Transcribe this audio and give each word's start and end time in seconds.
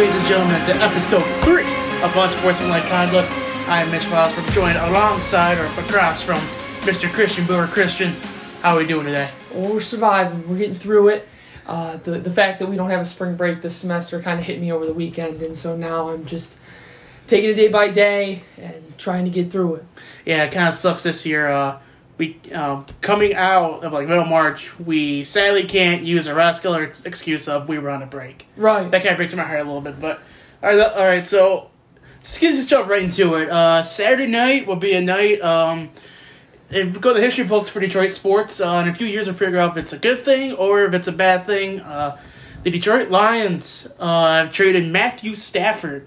ladies 0.00 0.16
and 0.16 0.26
gentlemen, 0.26 0.64
to 0.64 0.74
episode 0.76 1.22
three 1.44 1.74
of 2.02 2.16
Unsportsmanlike 2.16 2.84
Conduct. 2.84 3.30
I 3.68 3.82
am 3.82 3.90
Mitch 3.90 4.04
Fosford, 4.04 4.50
joined 4.54 4.78
alongside 4.78 5.58
or 5.58 5.66
across 5.66 6.22
from 6.22 6.38
Mr. 6.88 7.06
Christian 7.12 7.44
Brewer. 7.44 7.66
Christian, 7.66 8.14
how 8.62 8.76
are 8.76 8.78
we 8.78 8.86
doing 8.86 9.04
today? 9.04 9.28
Well, 9.52 9.74
we're 9.74 9.82
surviving. 9.82 10.48
We're 10.48 10.56
getting 10.56 10.78
through 10.78 11.08
it. 11.08 11.28
Uh, 11.66 11.98
the 11.98 12.12
the 12.12 12.30
fact 12.30 12.60
that 12.60 12.70
we 12.70 12.76
don't 12.76 12.88
have 12.88 13.02
a 13.02 13.04
spring 13.04 13.36
break 13.36 13.60
this 13.60 13.76
semester 13.76 14.22
kind 14.22 14.40
of 14.40 14.46
hit 14.46 14.58
me 14.58 14.72
over 14.72 14.86
the 14.86 14.94
weekend, 14.94 15.42
and 15.42 15.54
so 15.54 15.76
now 15.76 16.08
I'm 16.08 16.24
just 16.24 16.56
taking 17.26 17.50
it 17.50 17.54
day 17.56 17.68
by 17.68 17.88
day 17.88 18.42
and 18.56 18.96
trying 18.96 19.26
to 19.26 19.30
get 19.30 19.52
through 19.52 19.74
it. 19.74 19.84
Yeah, 20.24 20.44
it 20.44 20.52
kind 20.52 20.66
of 20.66 20.72
sucks 20.72 21.02
this 21.02 21.26
year. 21.26 21.46
Uh, 21.48 21.78
we 22.20 22.38
um, 22.52 22.84
coming 23.00 23.34
out 23.34 23.82
of 23.82 23.94
like 23.94 24.06
middle 24.06 24.26
March, 24.26 24.78
we 24.78 25.24
sadly 25.24 25.64
can't 25.64 26.02
use 26.02 26.26
a 26.26 26.34
rascal 26.34 26.74
excuse 26.74 27.48
of 27.48 27.66
we 27.66 27.78
were 27.78 27.88
on 27.88 28.02
a 28.02 28.06
break. 28.06 28.46
Right. 28.56 28.88
That 28.90 29.02
kind 29.02 29.12
of 29.12 29.16
breaks 29.16 29.34
my 29.34 29.42
heart 29.42 29.60
a 29.60 29.64
little 29.64 29.80
bit, 29.80 29.98
but 29.98 30.20
all 30.62 30.76
right, 30.76 30.92
all 30.92 31.04
right. 31.06 31.26
So 31.26 31.70
let's 32.18 32.38
just 32.38 32.68
jump 32.68 32.90
right 32.90 33.02
into 33.02 33.36
it. 33.36 33.48
Uh, 33.48 33.82
Saturday 33.82 34.30
night 34.30 34.66
will 34.66 34.76
be 34.76 34.92
a 34.92 35.00
night. 35.00 35.40
Um, 35.40 35.88
if 36.68 36.94
we 36.94 37.00
go 37.00 37.14
to 37.14 37.18
the 37.18 37.24
history 37.24 37.44
books 37.44 37.70
for 37.70 37.80
Detroit 37.80 38.12
sports, 38.12 38.60
uh, 38.60 38.82
in 38.84 38.88
a 38.90 38.94
few 38.94 39.06
years 39.06 39.26
we'll 39.26 39.34
figure 39.36 39.58
out 39.58 39.72
if 39.72 39.76
it's 39.78 39.94
a 39.94 39.98
good 39.98 40.22
thing 40.22 40.52
or 40.52 40.84
if 40.84 40.92
it's 40.92 41.08
a 41.08 41.12
bad 41.12 41.46
thing. 41.46 41.80
Uh, 41.80 42.20
the 42.64 42.70
Detroit 42.70 43.08
Lions 43.08 43.88
uh, 43.98 44.44
have 44.44 44.52
traded 44.52 44.86
Matthew 44.92 45.34
Stafford 45.34 46.06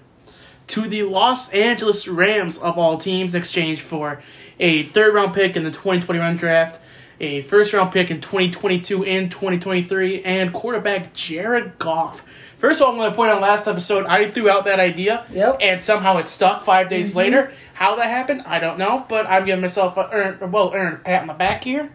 to 0.68 0.82
the 0.82 1.02
Los 1.02 1.52
Angeles 1.52 2.06
Rams 2.06 2.58
of 2.58 2.78
all 2.78 2.98
teams 2.98 3.34
in 3.34 3.40
exchange 3.40 3.82
for 3.82 4.22
a 4.60 4.84
third 4.84 5.14
round 5.14 5.34
pick 5.34 5.56
in 5.56 5.64
the 5.64 5.70
2021 5.70 6.36
draft, 6.36 6.80
a 7.20 7.42
first 7.42 7.72
round 7.72 7.92
pick 7.92 8.10
in 8.10 8.20
2022 8.20 9.04
and 9.04 9.30
2023, 9.30 10.22
and 10.22 10.52
quarterback 10.52 11.12
Jared 11.14 11.78
Goff. 11.78 12.22
First 12.58 12.80
of 12.80 12.86
all, 12.86 12.92
I'm 12.92 12.98
going 12.98 13.10
to 13.10 13.16
point 13.16 13.30
out 13.30 13.42
last 13.42 13.66
episode, 13.68 14.06
I 14.06 14.30
threw 14.30 14.48
out 14.48 14.64
that 14.64 14.80
idea, 14.80 15.26
Yep. 15.30 15.58
and 15.60 15.80
somehow 15.80 16.16
it 16.18 16.28
stuck 16.28 16.64
five 16.64 16.88
days 16.88 17.10
Mm-hmm. 17.10 17.18
later. 17.18 17.52
How 17.74 17.96
that 17.96 18.06
happened, 18.06 18.42
I 18.46 18.58
don't 18.58 18.78
know, 18.78 19.04
but 19.08 19.26
I'm 19.28 19.44
giving 19.44 19.60
myself 19.60 19.96
a, 19.96 20.08
earned, 20.12 20.52
well 20.52 20.72
earned 20.74 21.04
pat 21.04 21.22
on 21.22 21.26
the 21.26 21.34
back 21.34 21.64
here. 21.64 21.92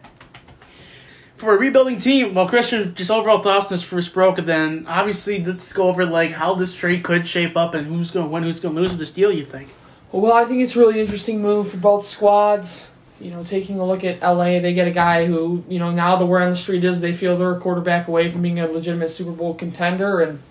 For 1.37 1.55
a 1.55 1.57
rebuilding 1.57 1.99
team, 1.99 2.33
well, 2.33 2.49
Christian, 2.49 2.93
just 2.95 3.09
overall 3.09 3.41
thoughts 3.41 3.67
on 3.67 3.71
this 3.75 3.81
first 3.83 4.13
broke, 4.13 4.35
then 4.37 4.85
obviously 4.89 5.41
let's 5.43 5.71
go 5.71 5.87
over 5.87 6.05
like 6.05 6.31
how 6.31 6.53
this 6.53 6.73
trade 6.73 7.01
could 7.01 7.25
shape 7.25 7.55
up 7.55 7.73
and 7.75 7.87
who's 7.87 8.11
going 8.11 8.25
to 8.25 8.29
win, 8.29 8.43
who's 8.43 8.59
going 8.59 8.75
to 8.75 8.81
lose 8.81 8.91
with 8.91 8.99
this 8.99 9.11
deal. 9.11 9.31
You 9.31 9.45
think? 9.45 9.69
Well, 10.11 10.33
I 10.33 10.45
think 10.45 10.61
it's 10.61 10.75
a 10.75 10.79
really 10.79 10.99
interesting 10.99 11.41
move 11.41 11.69
for 11.69 11.77
both 11.77 12.05
squads. 12.05 12.87
You 13.19 13.31
know, 13.31 13.43
taking 13.43 13.79
a 13.79 13.85
look 13.85 14.03
at 14.03 14.21
LA, 14.21 14.59
they 14.59 14.73
get 14.73 14.87
a 14.87 14.91
guy 14.91 15.25
who, 15.25 15.63
you 15.67 15.77
know, 15.77 15.91
now 15.91 16.15
the 16.15 16.25
word 16.25 16.41
on 16.41 16.49
the 16.49 16.55
street 16.55 16.83
is 16.83 17.01
they 17.01 17.11
feel 17.11 17.37
they're 17.37 17.55
a 17.55 17.59
quarterback 17.59 18.07
away 18.07 18.31
from 18.31 18.41
being 18.41 18.59
a 18.59 18.67
legitimate 18.67 19.09
Super 19.11 19.31
Bowl 19.31 19.53
contender, 19.53 20.21
and 20.21 20.41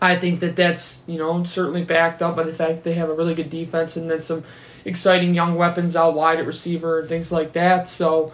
I 0.00 0.16
think 0.16 0.40
that 0.40 0.56
that's, 0.56 1.04
you 1.06 1.18
know, 1.18 1.44
certainly 1.44 1.84
backed 1.84 2.22
up 2.22 2.36
by 2.36 2.44
the 2.44 2.54
fact 2.54 2.76
that 2.76 2.84
they 2.84 2.94
have 2.94 3.10
a 3.10 3.14
really 3.14 3.34
good 3.34 3.50
defense 3.50 3.96
and 3.96 4.10
then 4.10 4.20
some 4.20 4.44
exciting 4.86 5.34
young 5.34 5.56
weapons 5.56 5.94
out 5.94 6.14
wide 6.14 6.40
at 6.40 6.46
receiver 6.46 7.00
and 7.00 7.08
things 7.08 7.30
like 7.30 7.52
that. 7.52 7.86
So, 7.86 8.32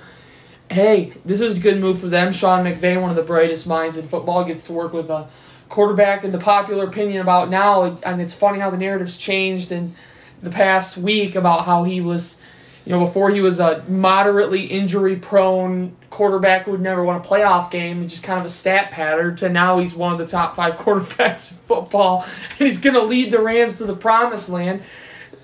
hey, 0.70 1.14
this 1.24 1.40
is 1.40 1.58
a 1.58 1.60
good 1.60 1.80
move 1.80 1.98
for 1.98 2.06
them. 2.06 2.32
Sean 2.32 2.64
McVay, 2.64 3.00
one 3.00 3.10
of 3.10 3.16
the 3.16 3.22
brightest 3.22 3.66
minds 3.66 3.96
in 3.96 4.06
football, 4.06 4.44
gets 4.44 4.64
to 4.68 4.72
work 4.72 4.92
with 4.92 5.10
a 5.10 5.28
quarterback 5.68 6.22
in 6.22 6.30
the 6.30 6.38
popular 6.38 6.84
opinion 6.84 7.20
about 7.20 7.50
now, 7.50 7.98
and 8.04 8.20
it's 8.20 8.34
funny 8.34 8.60
how 8.60 8.70
the 8.70 8.76
narrative's 8.76 9.16
changed 9.18 9.72
in 9.72 9.94
the 10.42 10.50
past 10.50 10.96
week 10.96 11.34
about 11.34 11.64
how 11.64 11.84
he 11.84 12.00
was, 12.00 12.36
you 12.84 12.92
know, 12.92 13.04
before 13.04 13.30
he 13.30 13.40
was 13.40 13.60
a 13.60 13.84
moderately 13.88 14.66
injury 14.66 15.16
prone 15.16 15.96
quarterback 16.10 16.64
who 16.64 16.72
would 16.72 16.80
never 16.80 17.02
win 17.02 17.16
a 17.16 17.20
playoff 17.20 17.70
game 17.70 18.00
and 18.00 18.10
just 18.10 18.22
kind 18.22 18.38
of 18.38 18.46
a 18.46 18.50
stat 18.50 18.90
pattern 18.90 19.34
to 19.36 19.48
now 19.48 19.78
he's 19.78 19.94
one 19.94 20.12
of 20.12 20.18
the 20.18 20.26
top 20.26 20.54
five 20.54 20.74
quarterbacks 20.78 21.52
in 21.52 21.58
football 21.58 22.24
and 22.58 22.66
he's 22.66 22.78
going 22.78 22.94
to 22.94 23.02
lead 23.02 23.32
the 23.32 23.40
Rams 23.40 23.78
to 23.78 23.86
the 23.86 23.96
promised 23.96 24.48
land. 24.48 24.82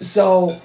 So 0.00 0.60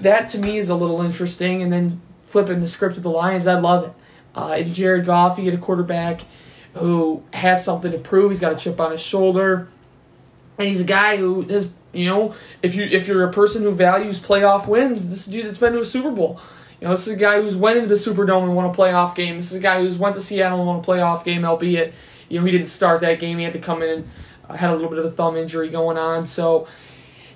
that 0.00 0.28
to 0.30 0.38
me 0.38 0.58
is 0.58 0.68
a 0.68 0.74
little 0.74 1.02
interesting. 1.02 1.62
And 1.62 1.72
then 1.72 2.00
flipping 2.26 2.60
the 2.60 2.68
script 2.68 2.96
of 2.96 3.02
the 3.02 3.10
Lions, 3.10 3.46
I 3.46 3.58
love 3.58 3.84
it. 3.84 3.92
Uh, 4.34 4.54
and 4.58 4.72
Jared 4.72 5.06
Goff, 5.06 5.38
you 5.38 5.44
get 5.44 5.54
a 5.54 5.58
quarterback 5.58 6.22
who 6.74 7.22
has 7.32 7.64
something 7.64 7.90
to 7.90 7.98
prove. 7.98 8.30
He's 8.30 8.40
got 8.40 8.52
a 8.52 8.56
chip 8.56 8.80
on 8.80 8.92
his 8.92 9.00
shoulder, 9.00 9.68
and 10.56 10.68
he's 10.68 10.80
a 10.80 10.84
guy 10.84 11.16
who 11.16 11.42
has, 11.42 11.68
you 11.92 12.06
know, 12.06 12.34
if 12.62 12.74
you 12.74 12.84
if 12.84 13.08
you're 13.08 13.24
a 13.24 13.32
person 13.32 13.62
who 13.62 13.72
values 13.72 14.20
playoff 14.20 14.66
wins, 14.66 15.08
this 15.08 15.26
is 15.26 15.28
a 15.28 15.30
dude 15.32 15.46
that's 15.46 15.58
been 15.58 15.72
to 15.72 15.80
a 15.80 15.84
Super 15.84 16.10
Bowl. 16.10 16.40
You 16.80 16.86
know, 16.86 16.94
this 16.94 17.06
is 17.06 17.14
a 17.14 17.16
guy 17.16 17.42
who's 17.42 17.56
went 17.56 17.76
into 17.76 17.88
the 17.88 17.94
Superdome 17.94 18.44
and 18.44 18.56
won 18.56 18.64
a 18.64 18.72
playoff 18.72 19.14
game. 19.14 19.36
This 19.36 19.46
is 19.46 19.58
a 19.58 19.60
guy 19.60 19.80
who's 19.80 19.98
went 19.98 20.14
to 20.14 20.22
Seattle 20.22 20.58
and 20.58 20.66
won 20.66 20.78
a 20.78 20.82
playoff 20.82 21.24
game, 21.24 21.44
albeit 21.44 21.92
you 22.28 22.38
know 22.38 22.46
he 22.46 22.52
didn't 22.52 22.68
start 22.68 23.00
that 23.00 23.18
game. 23.18 23.38
He 23.38 23.44
had 23.44 23.52
to 23.54 23.58
come 23.58 23.82
in 23.82 23.90
and 23.90 24.10
uh, 24.48 24.54
had 24.54 24.70
a 24.70 24.74
little 24.74 24.88
bit 24.88 24.98
of 24.98 25.04
a 25.04 25.10
thumb 25.10 25.36
injury 25.36 25.68
going 25.68 25.98
on. 25.98 26.26
So 26.26 26.68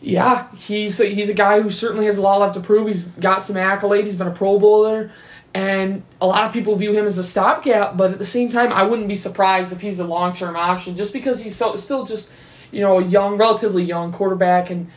yeah, 0.01 0.55
he's 0.55 1.01
a, 1.01 1.07
he's 1.07 1.29
a 1.29 1.35
guy 1.35 1.61
who 1.61 1.71
certainly 1.71 2.07
has 2.07 2.19
a 2.19 2.23
lot 2.23 2.39
left 2.41 2.55
to 2.55 2.61
prove. 2.61 2.87
He's 2.87 3.07
got 3.07 3.43
some 3.43 3.57
accolades. 3.57 4.05
He's 4.05 4.15
been 4.15 4.29
a 4.29 4.35
Pro 4.35 4.59
Bowler, 4.59 5.11
and 5.53 6.03
a 6.21 6.27
lot 6.27 6.45
of 6.45 6.53
people 6.53 6.77
view 6.77 6.93
him 6.93 7.07
as 7.07 7.19
a 7.19 7.25
stopgap. 7.25 7.97
But 7.97 8.13
at 8.13 8.19
the 8.19 8.27
same 8.27 8.51
time, 8.51 8.73
I 8.73 8.85
wouldn't 8.85 9.09
be 9.09 9.17
surprised 9.17 9.73
if 9.73 9.81
he's 9.81 9.99
a 10.01 10.07
long 10.07 10.33
term 10.33 10.57
option, 10.57 10.95
just 10.95 11.13
because 11.13 11.43
he's 11.43 11.57
so 11.57 11.75
still 11.77 12.05
just 12.05 12.31
you 12.75 12.81
know 12.81 12.99
a 12.99 13.05
young, 13.05 13.37
relatively 13.37 13.85
young 13.85 14.13
quarterback 14.13 14.71
and 14.71 14.91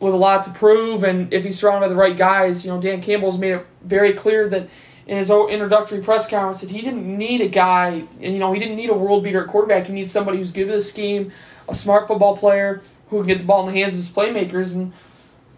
with 0.00 0.12
a 0.12 0.16
lot 0.16 0.42
to 0.44 0.50
prove. 0.50 1.04
And 1.04 1.32
if 1.32 1.44
he's 1.44 1.58
surrounded 1.58 1.86
by 1.86 1.88
the 1.88 2.00
right 2.00 2.16
guys, 2.16 2.64
you 2.64 2.70
know 2.70 2.80
Dan 2.80 3.00
Campbell's 3.00 3.38
made 3.38 3.52
it 3.52 3.66
very 3.82 4.12
clear 4.12 4.48
that 4.48 4.68
in 5.06 5.16
his 5.16 5.30
own 5.30 5.50
introductory 5.50 6.00
press 6.00 6.28
conference 6.28 6.60
that 6.60 6.70
he 6.70 6.80
didn't 6.80 7.06
need 7.06 7.40
a 7.40 7.48
guy. 7.48 8.04
You 8.20 8.38
know 8.38 8.52
he 8.52 8.58
didn't 8.58 8.76
need 8.76 8.90
a 8.90 8.94
world 8.94 9.24
beater 9.24 9.42
at 9.42 9.48
quarterback. 9.48 9.86
He 9.86 9.92
needs 9.92 10.10
somebody 10.10 10.38
who's 10.38 10.52
good 10.52 10.66
with 10.66 10.76
the 10.76 10.80
scheme, 10.80 11.32
a 11.68 11.74
smart 11.74 12.08
football 12.08 12.36
player 12.36 12.82
who 13.08 13.18
can 13.18 13.28
get 13.28 13.38
the 13.38 13.44
ball 13.44 13.66
in 13.68 13.74
the 13.74 13.80
hands 13.80 13.94
of 13.94 13.98
his 13.98 14.08
playmakers. 14.08 14.74
And 14.74 14.92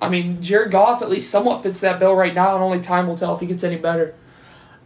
I 0.03 0.08
mean, 0.08 0.42
Jared 0.42 0.70
Goff 0.70 1.00
at 1.00 1.08
least 1.08 1.30
somewhat 1.30 1.62
fits 1.62 1.80
that 1.80 1.98
bill 1.98 2.14
right 2.14 2.34
now, 2.34 2.54
and 2.54 2.62
only 2.62 2.80
time 2.80 3.06
will 3.06 3.16
tell 3.16 3.34
if 3.34 3.41
he 3.41 3.47
gets 3.47 3.64
any 3.64 3.76
better. 3.76 4.14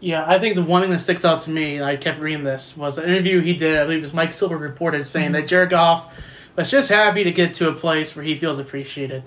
Yeah, 0.00 0.25
I 0.25 0.38
think 0.38 0.55
the 0.55 0.62
one 0.62 0.83
thing 0.83 0.93
that 0.93 1.00
sticks 1.00 1.25
out 1.25 1.41
to 1.41 1.50
me, 1.50 1.75
and 1.75 1.84
I 1.84 1.97
kept 1.97 2.21
reading 2.21 2.44
this, 2.44 2.77
was 2.77 2.99
an 2.99 3.05
interview 3.05 3.41
he 3.41 3.56
did. 3.56 3.77
I 3.77 3.83
believe 3.83 3.99
it 3.99 4.03
was 4.03 4.15
Mike 4.15 4.33
Silver 4.33 4.56
reported 4.56 5.05
saying 5.05 5.27
mm-hmm. 5.27 5.34
that 5.34 5.49
Jared 5.49 5.71
Goff 5.71 6.12
was 6.59 6.71
just 6.71 6.89
happy 6.89 7.25
to 7.25 7.31
get 7.33 7.55
to 7.55 7.69
a 7.69 7.73
place 7.73 8.15
where 8.17 8.25
he 8.25 8.37
feels 8.39 8.59
appreciated. 8.59 9.23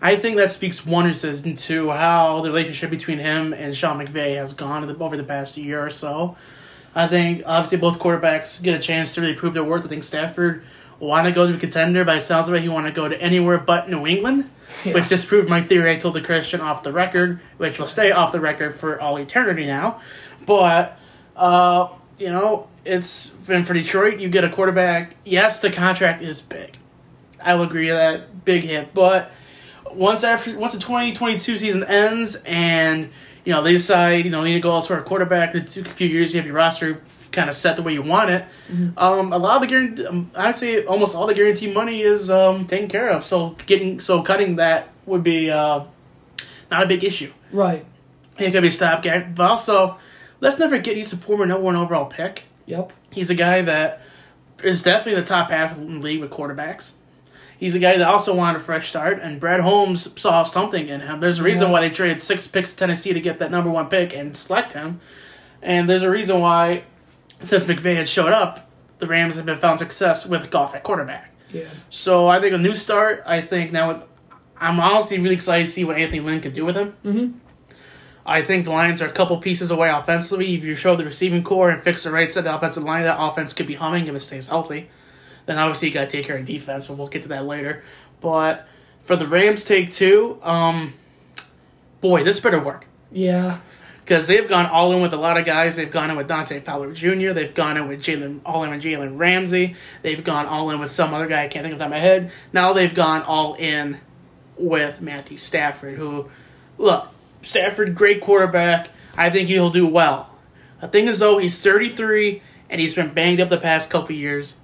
I 0.00 0.16
think 0.16 0.36
that 0.36 0.50
speaks 0.50 0.86
wonders 0.86 1.24
into 1.24 1.90
how 1.90 2.40
the 2.42 2.50
relationship 2.50 2.90
between 2.90 3.18
him 3.18 3.52
and 3.52 3.76
Sean 3.76 3.98
McVay 3.98 4.36
has 4.36 4.52
gone 4.52 4.88
over 4.88 5.16
the 5.16 5.24
past 5.24 5.56
year 5.56 5.84
or 5.84 5.90
so. 5.90 6.36
I 6.94 7.08
think 7.08 7.42
obviously 7.44 7.78
both 7.78 7.98
quarterbacks 7.98 8.62
get 8.62 8.74
a 8.74 8.78
chance 8.82 9.14
to 9.14 9.20
really 9.20 9.34
prove 9.34 9.54
their 9.54 9.64
worth. 9.64 9.84
I 9.84 9.88
think 9.88 10.04
Stafford 10.04 10.62
want 11.00 11.26
to 11.26 11.32
go 11.32 11.46
to 11.48 11.54
a 11.54 11.58
contender, 11.58 12.04
but 12.04 12.16
it 12.16 12.20
sounds 12.22 12.48
like 12.48 12.62
he 12.62 12.68
want 12.68 12.86
to 12.86 12.92
go 12.92 13.08
to 13.08 13.20
anywhere 13.20 13.58
but 13.58 13.88
New 13.90 14.06
England, 14.06 14.48
Yeah. 14.84 14.94
which 14.94 15.08
disproved 15.08 15.48
my 15.48 15.62
theory 15.62 15.90
I 15.92 15.96
told 15.96 16.14
the 16.14 16.20
Christian 16.20 16.60
off 16.60 16.82
the 16.84 16.92
record, 16.92 17.40
which 17.56 17.78
will 17.78 17.86
stay 17.88 18.10
off 18.12 18.32
the 18.32 18.40
record 18.40 18.76
for 18.76 19.00
all 19.00 19.16
eternity 19.18 19.66
now. 19.66 20.00
But 20.46 20.98
uh, 21.36 21.88
you 22.18 22.30
know, 22.30 22.68
it's 22.84 23.28
been 23.46 23.64
for 23.64 23.74
Detroit. 23.74 24.18
You 24.20 24.28
get 24.28 24.44
a 24.44 24.50
quarterback. 24.50 25.16
Yes, 25.24 25.60
the 25.60 25.70
contract 25.70 26.22
is 26.22 26.40
big. 26.40 26.76
I 27.40 27.54
will 27.54 27.64
agree 27.64 27.86
with 27.86 27.96
that 27.96 28.44
big 28.44 28.64
hit, 28.64 28.92
but 28.94 29.30
once 29.92 30.24
after 30.24 30.58
once 30.58 30.72
the 30.72 30.78
twenty 30.78 31.14
twenty 31.14 31.38
two 31.38 31.56
season 31.56 31.84
ends 31.84 32.36
and 32.44 33.10
you 33.44 33.52
know 33.52 33.62
they 33.62 33.72
decide 33.72 34.24
you 34.24 34.30
know 34.30 34.42
you 34.42 34.48
need 34.48 34.54
to 34.54 34.60
go 34.60 34.72
elsewhere 34.72 34.98
a 34.98 35.02
quarterback 35.02 35.54
in 35.54 35.62
a 35.62 35.66
few 35.66 36.08
years 36.08 36.34
you 36.34 36.38
have 36.38 36.46
your 36.46 36.56
roster 36.56 37.00
kind 37.32 37.48
of 37.48 37.56
set 37.56 37.76
the 37.76 37.82
way 37.82 37.92
you 37.92 38.02
want 38.02 38.30
it. 38.30 38.44
Um, 38.96 39.32
a 39.32 39.38
lot 39.38 39.56
of 39.56 39.62
the 39.62 39.66
guarantee, 39.66 40.06
um, 40.06 40.30
I 40.34 40.50
say 40.52 40.84
almost 40.84 41.14
all 41.14 41.26
the 41.26 41.34
guaranteed 41.34 41.74
money 41.74 42.02
is 42.02 42.30
um, 42.30 42.66
taken 42.66 42.88
care 42.88 43.08
of. 43.08 43.24
So 43.24 43.56
getting 43.66 44.00
so 44.00 44.22
cutting 44.22 44.56
that 44.56 44.88
would 45.06 45.22
be 45.22 45.50
uh, 45.50 45.84
not 46.70 46.82
a 46.82 46.86
big 46.86 47.04
issue. 47.04 47.32
Right. 47.52 47.84
It 48.38 48.52
could 48.52 48.62
be 48.62 48.68
a 48.68 48.72
stopgap, 48.72 49.34
but 49.34 49.50
also 49.50 49.98
let's 50.40 50.58
never 50.58 50.76
forget 50.76 50.96
he's 50.96 51.12
a 51.12 51.16
former 51.16 51.46
number 51.46 51.62
one 51.64 51.76
overall 51.76 52.06
pick. 52.06 52.44
Yep. 52.66 52.92
He's 53.10 53.30
a 53.30 53.34
guy 53.34 53.62
that 53.62 54.00
is 54.62 54.82
definitely 54.82 55.20
the 55.20 55.26
top 55.26 55.50
half 55.50 55.72
of 55.72 55.78
the 55.86 55.92
league 55.94 56.20
with 56.20 56.30
quarterbacks. 56.30 56.92
He's 57.58 57.74
a 57.74 57.78
guy 57.80 57.96
that 57.96 58.06
also 58.06 58.34
wanted 58.34 58.60
a 58.60 58.64
fresh 58.64 58.88
start, 58.88 59.20
and 59.20 59.40
Brad 59.40 59.60
Holmes 59.60 60.08
saw 60.20 60.44
something 60.44 60.86
in 60.88 61.00
him. 61.00 61.18
There's 61.20 61.38
a 61.40 61.42
reason 61.42 61.66
Yeah. 61.68 61.72
why 61.72 61.80
they 61.80 61.90
traded 61.90 62.20
six 62.20 62.46
picks 62.46 62.70
to 62.70 62.76
Tennessee 62.76 63.12
to 63.12 63.20
get 63.20 63.40
that 63.40 63.50
number 63.50 63.68
one 63.70 63.88
pick 63.88 64.14
and 64.16 64.36
select 64.36 64.74
him. 64.74 65.00
And 65.60 65.88
there's 65.88 66.02
a 66.04 66.10
reason 66.10 66.38
why, 66.40 66.82
since 67.42 67.64
McVay 67.64 67.96
had 67.96 68.08
showed 68.08 68.32
up, 68.32 68.70
the 69.00 69.06
Rams 69.08 69.34
have 69.36 69.46
been 69.46 69.58
found 69.58 69.80
success 69.80 70.24
with 70.24 70.50
Goff 70.50 70.74
at 70.76 70.84
quarterback. 70.84 71.32
Yeah. 71.50 71.64
So 71.90 72.28
I 72.28 72.40
think 72.40 72.54
a 72.54 72.58
new 72.58 72.74
start. 72.74 73.22
I 73.26 73.40
think 73.40 73.72
now, 73.72 74.04
I'm 74.60 74.78
honestly 74.78 75.18
really 75.18 75.34
excited 75.34 75.64
to 75.66 75.70
see 75.70 75.84
what 75.84 75.96
Anthony 75.96 76.20
Lynn 76.20 76.40
could 76.40 76.52
do 76.52 76.64
with 76.64 76.76
him. 76.76 76.94
Mhm. 77.04 77.32
I 78.28 78.42
think 78.42 78.64
the 78.66 78.70
Lions 78.72 79.00
are 79.02 79.06
a 79.06 79.10
couple 79.10 79.36
pieces 79.38 79.70
away 79.70 79.88
offensively. 79.88 80.54
If 80.54 80.62
you 80.64 80.74
show 80.74 80.94
the 80.96 81.04
receiving 81.04 81.42
core 81.42 81.70
and 81.70 81.82
fix 81.82 82.04
the 82.04 82.10
right 82.12 82.30
side 82.30 82.40
of 82.40 82.44
the 82.44 82.54
offensive 82.56 82.84
line, 82.84 83.04
that 83.04 83.16
offense 83.18 83.52
could 83.52 83.66
be 83.66 83.74
humming 83.74 84.06
if 84.06 84.14
it 84.14 84.20
stays 84.22 84.48
healthy. 84.48 84.88
Then 85.46 85.58
obviously 85.58 85.88
you 85.88 85.94
got 85.94 86.10
to 86.10 86.16
take 86.16 86.26
care 86.26 86.36
of 86.36 86.44
defense, 86.44 86.86
but 86.86 86.98
we'll 86.98 87.08
get 87.08 87.22
to 87.22 87.28
that 87.28 87.46
later. 87.46 87.82
But 88.20 88.68
for 89.02 89.16
the 89.16 89.26
Rams, 89.26 89.64
take 89.64 89.90
two. 89.92 90.38
Um, 90.42 90.92
boy, 92.00 92.22
this 92.24 92.38
better 92.40 92.60
work 92.60 92.86
Yeah. 93.10 93.58
because 94.04 94.26
they've 94.26 94.46
gone 94.48 94.66
all 94.66 94.92
in 94.92 95.00
with 95.00 95.14
a 95.14 95.16
lot 95.16 95.38
of 95.38 95.46
guys. 95.46 95.76
They've 95.76 95.90
gone 95.90 96.10
in 96.10 96.16
with 96.16 96.28
Dante 96.28 96.60
Fowler 96.60 96.92
Jr. 96.92 97.32
They've 97.32 97.54
gone 97.54 97.76
in 97.78 97.88
with 97.88 98.00
Jalen, 98.02 98.40
all 98.44 98.62
in 98.64 98.70
with 98.70 98.82
Jalen 98.82 99.18
Ramsey. 99.18 99.74
They've 100.02 100.22
gone 100.22 100.44
all 100.46 100.70
in 100.70 100.78
with 100.80 100.90
some 100.90 101.14
other 101.14 101.26
guy 101.26 101.44
I 101.44 101.48
can't 101.48 101.62
think 101.64 101.74
of 101.74 101.80
on 101.80 101.90
my 101.90 101.98
head. 101.98 102.30
Now 102.52 102.72
they've 102.74 102.94
gone 102.94 103.22
all 103.22 103.54
in 103.54 103.98
with 104.58 105.00
Matthew 105.00 105.38
Stafford, 105.38 105.96
who, 105.96 106.28
look, 106.78 107.08
Stafford, 107.48 107.94
great 107.94 108.20
quarterback. 108.20 108.88
I 109.16 109.30
think 109.30 109.48
he'll 109.48 109.70
do 109.70 109.86
well. 109.86 110.28
The 110.80 110.88
thing 110.88 111.06
is, 111.08 111.18
though, 111.18 111.38
he's 111.38 111.60
33 111.60 112.42
and 112.70 112.80
he's 112.80 112.94
been 112.94 113.12
banged 113.12 113.40
up 113.40 113.48
the 113.48 113.56
past 113.58 113.90
couple 113.90 114.14
years. 114.14 114.56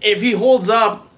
If 0.00 0.20
he 0.20 0.32
holds 0.32 0.68
up, 0.68 1.08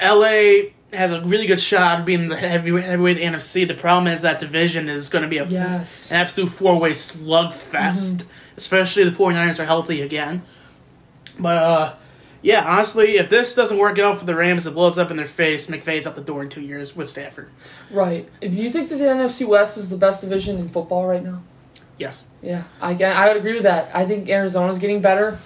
LA 0.00 0.70
has 0.92 1.10
a 1.12 1.20
really 1.22 1.46
good 1.46 1.60
shot 1.60 2.00
of 2.00 2.06
being 2.06 2.28
the 2.28 2.36
heavyweight, 2.36 2.84
heavyweight 2.84 3.16
the 3.16 3.24
NFC. 3.24 3.66
The 3.66 3.74
problem 3.74 4.12
is 4.12 4.22
that 4.22 4.38
division 4.40 4.88
is 4.88 5.08
going 5.08 5.22
to 5.22 5.28
be 5.28 5.38
a, 5.38 5.46
Yes. 5.46 6.10
an 6.10 6.16
absolute 6.18 6.48
four 6.50 6.78
way 6.78 6.90
slugfest, 6.90 8.24
especially 8.56 9.04
the 9.04 9.10
49ers 9.16 9.58
are 9.58 9.64
healthy 9.64 10.02
again. 10.02 10.42
But, 11.38 11.56
uh, 11.62 11.94
yeah, 12.46 12.64
honestly, 12.64 13.16
if 13.16 13.28
this 13.28 13.56
doesn't 13.56 13.76
work 13.76 13.98
out 13.98 14.20
for 14.20 14.24
the 14.24 14.36
Rams, 14.36 14.68
it 14.68 14.70
blows 14.70 14.98
up 14.98 15.10
in 15.10 15.16
their 15.16 15.26
face. 15.26 15.66
McVay's 15.66 16.06
out 16.06 16.14
the 16.14 16.20
door 16.20 16.44
in 16.44 16.48
two 16.48 16.60
years 16.60 16.94
with 16.94 17.08
Stafford. 17.08 17.50
Right. 17.90 18.28
Do 18.40 18.46
you 18.46 18.70
think 18.70 18.88
that 18.90 18.98
the 18.98 19.04
NFC 19.04 19.44
West 19.44 19.76
is 19.76 19.90
the 19.90 19.96
best 19.96 20.20
division 20.20 20.58
in 20.58 20.68
football 20.68 21.08
right 21.08 21.24
now? 21.24 21.42
Yes. 21.98 22.24
Yeah, 22.42 22.62
I 22.80 22.92
I 22.92 23.26
would 23.26 23.36
agree 23.36 23.54
with 23.54 23.64
that. 23.64 23.90
I 23.92 24.06
think 24.06 24.28
Arizona's 24.28 24.78
getting 24.78 25.00
better. 25.00 25.40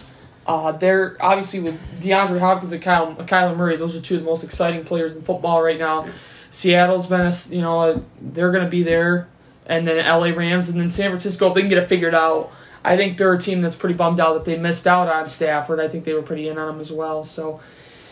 Uh, 0.46 0.72
they're 0.72 1.16
obviously 1.20 1.60
with 1.60 1.80
DeAndre 2.00 2.38
Hopkins 2.38 2.74
and 2.74 2.82
Kyle 2.82 3.14
Kyler 3.14 3.56
Murray. 3.56 3.78
Those 3.78 3.96
are 3.96 4.02
two 4.02 4.16
of 4.16 4.20
the 4.20 4.26
most 4.26 4.44
exciting 4.44 4.84
players 4.84 5.16
in 5.16 5.22
football 5.22 5.62
right 5.62 5.78
now. 5.78 6.06
Seattle's 6.50 7.06
been 7.06 7.22
a 7.22 7.32
you 7.48 7.62
know 7.62 7.80
a, 7.80 8.02
they're 8.20 8.52
going 8.52 8.64
to 8.64 8.70
be 8.70 8.82
there, 8.82 9.26
and 9.64 9.88
then 9.88 10.04
LA 10.04 10.36
Rams 10.36 10.68
and 10.68 10.78
then 10.78 10.90
San 10.90 11.08
Francisco. 11.08 11.48
If 11.48 11.54
they 11.54 11.60
can 11.62 11.70
get 11.70 11.78
it 11.78 11.88
figured 11.88 12.14
out, 12.14 12.52
I 12.84 12.96
think 12.96 13.18
they're 13.18 13.34
a 13.34 13.38
team 13.38 13.62
that's 13.62 13.76
pretty 13.76 13.94
bummed 13.94 14.20
out 14.20 14.34
that 14.34 14.44
they 14.44 14.56
missed 14.56 14.86
out 14.86 15.08
on 15.08 15.28
Stafford. 15.28 15.80
I 15.80 15.88
think 15.88 16.04
they 16.04 16.14
were 16.14 16.22
pretty 16.22 16.48
in 16.48 16.58
on 16.58 16.74
him 16.74 16.80
as 16.80 16.90
well. 16.90 17.24
So, 17.24 17.60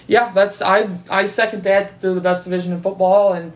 yeah, 0.07 0.33
that's 0.33 0.61
I 0.63 0.89
I 1.09 1.25
second 1.27 1.63
that. 1.65 2.01
they're 2.01 2.15
the 2.15 2.21
best 2.21 2.45
division 2.45 2.73
in 2.73 2.81
football 2.81 3.33
and. 3.33 3.53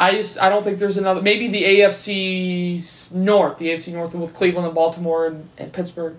I 0.00 0.12
just 0.12 0.40
I 0.40 0.48
don't 0.48 0.62
think 0.62 0.78
there's 0.78 0.96
another 0.96 1.20
maybe 1.20 1.48
the 1.48 1.64
AFC 1.64 3.12
North, 3.14 3.58
the 3.58 3.70
AFC 3.70 3.92
North 3.92 4.14
with 4.14 4.32
Cleveland 4.32 4.66
and 4.66 4.74
Baltimore 4.74 5.26
and, 5.26 5.48
and 5.58 5.72
Pittsburgh, 5.72 6.16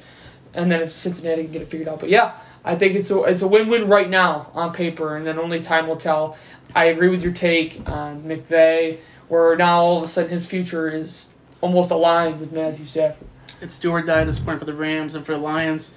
and 0.54 0.70
then 0.70 0.82
if 0.82 0.92
Cincinnati 0.92 1.44
can 1.44 1.54
get 1.54 1.62
it 1.62 1.70
figured 1.70 1.88
out. 1.88 2.02
But 2.02 2.10
yeah, 2.10 2.34
I 2.66 2.76
think 2.76 2.96
it's 2.96 3.10
a 3.10 3.24
it's 3.24 3.42
a 3.42 3.48
win 3.48 3.70
win 3.70 3.88
right 3.88 4.10
now 4.10 4.52
on 4.54 4.74
paper, 4.74 5.16
and 5.16 5.26
then 5.26 5.40
only 5.40 5.62
time 5.62 5.88
will 5.88 5.96
tell. 5.96 6.38
I 6.76 6.86
agree 6.86 7.08
with 7.08 7.24
your 7.24 7.32
take 7.32 7.88
on 7.90 8.24
McVay, 8.24 9.00
where 9.30 9.56
now 9.56 9.80
all 9.80 9.98
of 9.98 10.04
a 10.04 10.10
sudden 10.10 10.30
his 10.30 10.46
future 10.46 10.90
is 10.90 11.30
almost 11.62 11.90
aligned 11.90 12.42
with 12.42 12.52
Matthew 12.52 12.86
Stafford. 12.86 13.29
It's 13.62 13.80
do 13.80 13.92
or 13.92 14.02
die 14.02 14.22
at 14.22 14.28
this 14.28 14.40
point 14.40 14.60
for 14.60 14.66
the 14.66 14.74
Rams 14.74 15.16
and 15.16 15.26
for 15.26 15.34
the 15.34 15.40
Lions. 15.40 15.92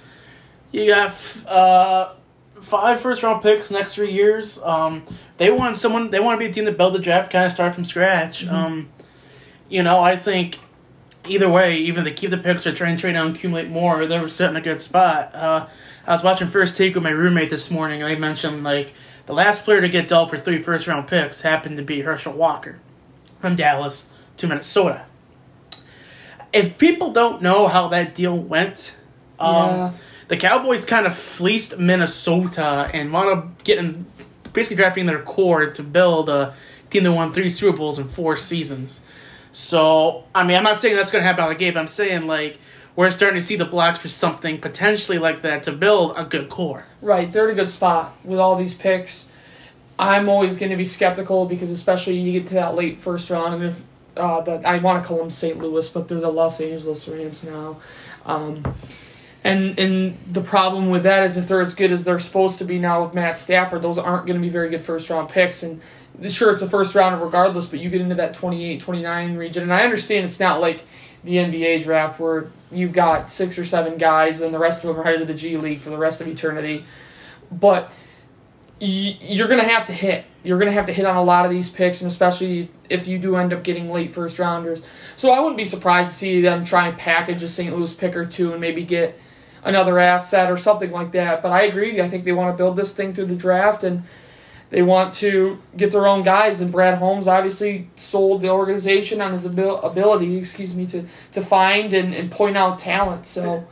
You 0.71 0.87
got 0.87 1.15
uh, 1.47 2.13
five 2.61 3.01
first 3.01 3.23
round 3.23 3.41
picks 3.41 3.69
next 3.69 3.95
three 3.95 4.11
years. 4.11 4.59
Um, 4.61 5.03
they 5.37 5.51
want 5.51 5.75
someone. 5.75 6.09
They 6.09 6.19
want 6.19 6.39
to 6.39 6.45
be 6.45 6.49
a 6.49 6.53
team 6.53 6.65
that 6.65 6.77
build 6.77 6.93
the 6.93 6.99
draft, 6.99 7.31
kind 7.31 7.45
of 7.45 7.51
start 7.51 7.75
from 7.75 7.85
scratch. 7.85 8.47
Um, 8.47 8.89
you 9.69 9.83
know, 9.83 10.01
I 10.01 10.15
think 10.15 10.59
either 11.27 11.49
way, 11.49 11.77
even 11.77 11.99
if 11.99 12.05
they 12.05 12.13
keep 12.13 12.31
the 12.31 12.37
picks 12.37 12.65
or 12.65 12.73
try 12.73 12.89
and 12.89 12.99
trade 12.99 13.13
down, 13.13 13.27
and 13.27 13.35
accumulate 13.35 13.69
more, 13.69 14.05
they're 14.05 14.27
sitting 14.27 14.55
in 14.55 14.61
a 14.61 14.63
good 14.63 14.81
spot. 14.81 15.33
Uh, 15.33 15.67
I 16.05 16.11
was 16.11 16.23
watching 16.23 16.49
First 16.49 16.75
Take 16.75 16.95
with 16.95 17.03
my 17.03 17.11
roommate 17.11 17.49
this 17.49 17.71
morning, 17.71 18.01
and 18.01 18.11
they 18.11 18.19
mentioned 18.19 18.63
like 18.63 18.93
the 19.25 19.33
last 19.33 19.63
player 19.63 19.81
to 19.81 19.89
get 19.89 20.07
dealt 20.07 20.29
for 20.29 20.37
three 20.37 20.61
first 20.61 20.87
round 20.87 21.07
picks 21.07 21.41
happened 21.41 21.77
to 21.77 21.83
be 21.83 22.01
Herschel 22.01 22.33
Walker 22.33 22.79
from 23.39 23.55
Dallas 23.55 24.07
to 24.37 24.47
Minnesota. 24.47 25.05
If 26.53 26.77
people 26.77 27.11
don't 27.11 27.41
know 27.41 27.67
how 27.67 27.87
that 27.89 28.15
deal 28.15 28.37
went, 28.37 28.93
um, 29.39 29.55
Yeah. 29.55 29.91
the 30.27 30.37
Cowboys 30.37 30.85
kind 30.85 31.05
of 31.05 31.17
fleeced 31.17 31.77
Minnesota 31.77 32.89
and 32.93 33.11
wound 33.11 33.29
up 33.29 33.63
getting 33.63 34.05
basically 34.53 34.77
drafting 34.77 35.07
their 35.07 35.21
core 35.21 35.65
to 35.65 35.83
build 35.83 36.29
a 36.29 36.53
team 36.91 37.03
that 37.03 37.11
won 37.11 37.33
three 37.33 37.49
Super 37.49 37.75
Bowls 37.75 37.97
in 37.97 38.07
four 38.07 38.37
seasons. 38.37 38.99
So, 39.51 40.23
I 40.33 40.43
mean, 40.43 40.57
I'm 40.57 40.63
not 40.63 40.77
saying 40.77 40.95
that's 40.95 41.11
going 41.11 41.21
to 41.21 41.27
happen 41.27 41.43
out 41.43 41.51
of 41.51 41.57
the 41.57 41.71
but 41.71 41.79
I'm 41.79 41.87
saying, 41.87 42.27
like, 42.27 42.59
we're 42.95 43.09
starting 43.09 43.39
to 43.39 43.45
see 43.45 43.55
the 43.55 43.65
blocks 43.65 43.99
for 43.99 44.09
something 44.09 44.59
potentially 44.59 45.17
like 45.17 45.41
that 45.41 45.63
to 45.63 45.71
build 45.71 46.13
a 46.15 46.23
good 46.23 46.49
core. 46.49 46.85
Right, 47.01 47.31
they're 47.31 47.49
in 47.49 47.53
a 47.53 47.55
good 47.55 47.69
spot 47.69 48.15
with 48.23 48.39
all 48.39 48.55
these 48.55 48.73
picks. 48.73 49.29
I'm 49.97 50.29
always 50.29 50.57
going 50.57 50.71
to 50.71 50.77
be 50.77 50.85
skeptical 50.85 51.45
because 51.45 51.69
especially 51.71 52.17
you 52.17 52.31
get 52.33 52.47
to 52.47 52.53
that 52.55 52.75
late 52.75 52.99
first 52.99 53.29
round, 53.29 53.55
and 53.55 53.63
if 53.63 53.79
uh, 54.17 54.41
the, 54.41 54.67
I 54.67 54.77
want 54.79 55.03
to 55.03 55.07
call 55.07 55.17
them 55.17 55.31
St. 55.31 55.57
Louis, 55.57 55.87
but 55.89 56.07
they're 56.07 56.19
the 56.19 56.29
Los 56.29 56.59
Angeles 56.61 57.07
Rams 57.07 57.43
now. 57.43 57.77
Um, 58.25 58.63
and 59.43 59.77
and 59.77 60.17
the 60.31 60.41
problem 60.41 60.89
with 60.89 61.03
that 61.03 61.23
is 61.23 61.35
if 61.35 61.47
they're 61.47 61.61
as 61.61 61.75
good 61.75 61.91
as 61.91 62.03
they're 62.03 62.19
supposed 62.19 62.59
to 62.59 62.65
be 62.65 62.79
now 62.79 63.03
with 63.03 63.13
Matt 63.13 63.37
Stafford, 63.37 63.81
those 63.81 63.97
aren't 63.97 64.25
going 64.25 64.39
to 64.39 64.41
be 64.41 64.49
very 64.49 64.69
good 64.69 64.81
first 64.81 65.09
round 65.09 65.29
picks. 65.29 65.63
And 65.63 65.81
sure, 66.27 66.53
it's 66.53 66.61
a 66.61 66.69
first 66.69 66.95
rounder 66.95 67.23
regardless, 67.23 67.65
but 67.65 67.79
you 67.79 67.89
get 67.89 68.01
into 68.01 68.15
that 68.15 68.33
28, 68.33 68.79
29 68.79 69.35
region. 69.35 69.63
And 69.63 69.73
I 69.73 69.83
understand 69.83 70.25
it's 70.25 70.39
not 70.39 70.61
like 70.61 70.83
the 71.23 71.35
NBA 71.35 71.83
draft 71.83 72.19
where 72.19 72.47
you've 72.71 72.93
got 72.93 73.31
six 73.31 73.57
or 73.57 73.65
seven 73.65 73.97
guys 73.97 74.41
and 74.41 74.53
the 74.53 74.59
rest 74.59 74.83
of 74.83 74.89
them 74.89 74.99
are 74.99 75.03
headed 75.03 75.21
to 75.21 75.25
the 75.25 75.33
G 75.33 75.57
League 75.57 75.79
for 75.79 75.89
the 75.89 75.97
rest 75.97 76.21
of 76.21 76.27
eternity. 76.27 76.85
But 77.51 77.91
you're 78.83 79.47
going 79.47 79.61
to 79.61 79.67
have 79.67 79.87
to 79.87 79.93
hit. 79.93 80.25
You're 80.43 80.57
going 80.57 80.69
to 80.69 80.73
have 80.73 80.87
to 80.87 80.93
hit 80.93 81.05
on 81.05 81.15
a 81.15 81.23
lot 81.23 81.45
of 81.45 81.51
these 81.51 81.69
picks, 81.69 82.01
and 82.01 82.11
especially 82.11 82.69
if 82.89 83.07
you 83.07 83.17
do 83.17 83.37
end 83.37 83.53
up 83.53 83.63
getting 83.63 83.89
late 83.89 84.13
first 84.13 84.39
rounders. 84.39 84.81
So 85.15 85.31
I 85.31 85.39
wouldn't 85.39 85.57
be 85.57 85.63
surprised 85.63 86.09
to 86.09 86.15
see 86.15 86.41
them 86.41 86.65
try 86.65 86.87
and 86.87 86.97
package 86.97 87.41
a 87.43 87.47
St. 87.47 87.75
Louis 87.75 87.93
pick 87.93 88.15
or 88.15 88.25
two 88.25 88.51
and 88.51 88.59
maybe 88.59 88.83
get 88.83 89.17
another 89.63 89.99
asset 89.99 90.51
or 90.51 90.57
something 90.57 90.91
like 90.91 91.13
that. 91.13 91.41
But 91.41 91.53
I 91.53 91.63
agree. 91.63 92.01
I 92.01 92.09
think 92.09 92.25
they 92.25 92.33
want 92.33 92.53
to 92.53 92.57
build 92.57 92.75
this 92.75 92.93
thing 92.93 93.13
through 93.13 93.27
the 93.27 93.35
draft 93.35 93.83
and 93.85 94.03
they 94.69 94.81
want 94.81 95.13
to 95.15 95.59
get 95.77 95.91
their 95.91 96.05
own 96.05 96.23
guys. 96.23 96.59
And 96.59 96.69
Brad 96.71 96.97
Holmes 96.97 97.27
obviously 97.27 97.89
sold 97.95 98.41
the 98.41 98.49
organization 98.49 99.21
on 99.21 99.31
his 99.31 99.45
abil- 99.45 99.81
ability, 99.81 100.35
excuse 100.37 100.75
me, 100.75 100.85
to, 100.87 101.05
to 101.31 101.41
find 101.41 101.93
and, 101.93 102.13
and 102.13 102.29
point 102.29 102.57
out 102.57 102.77
talent. 102.79 103.25
So 103.25 103.65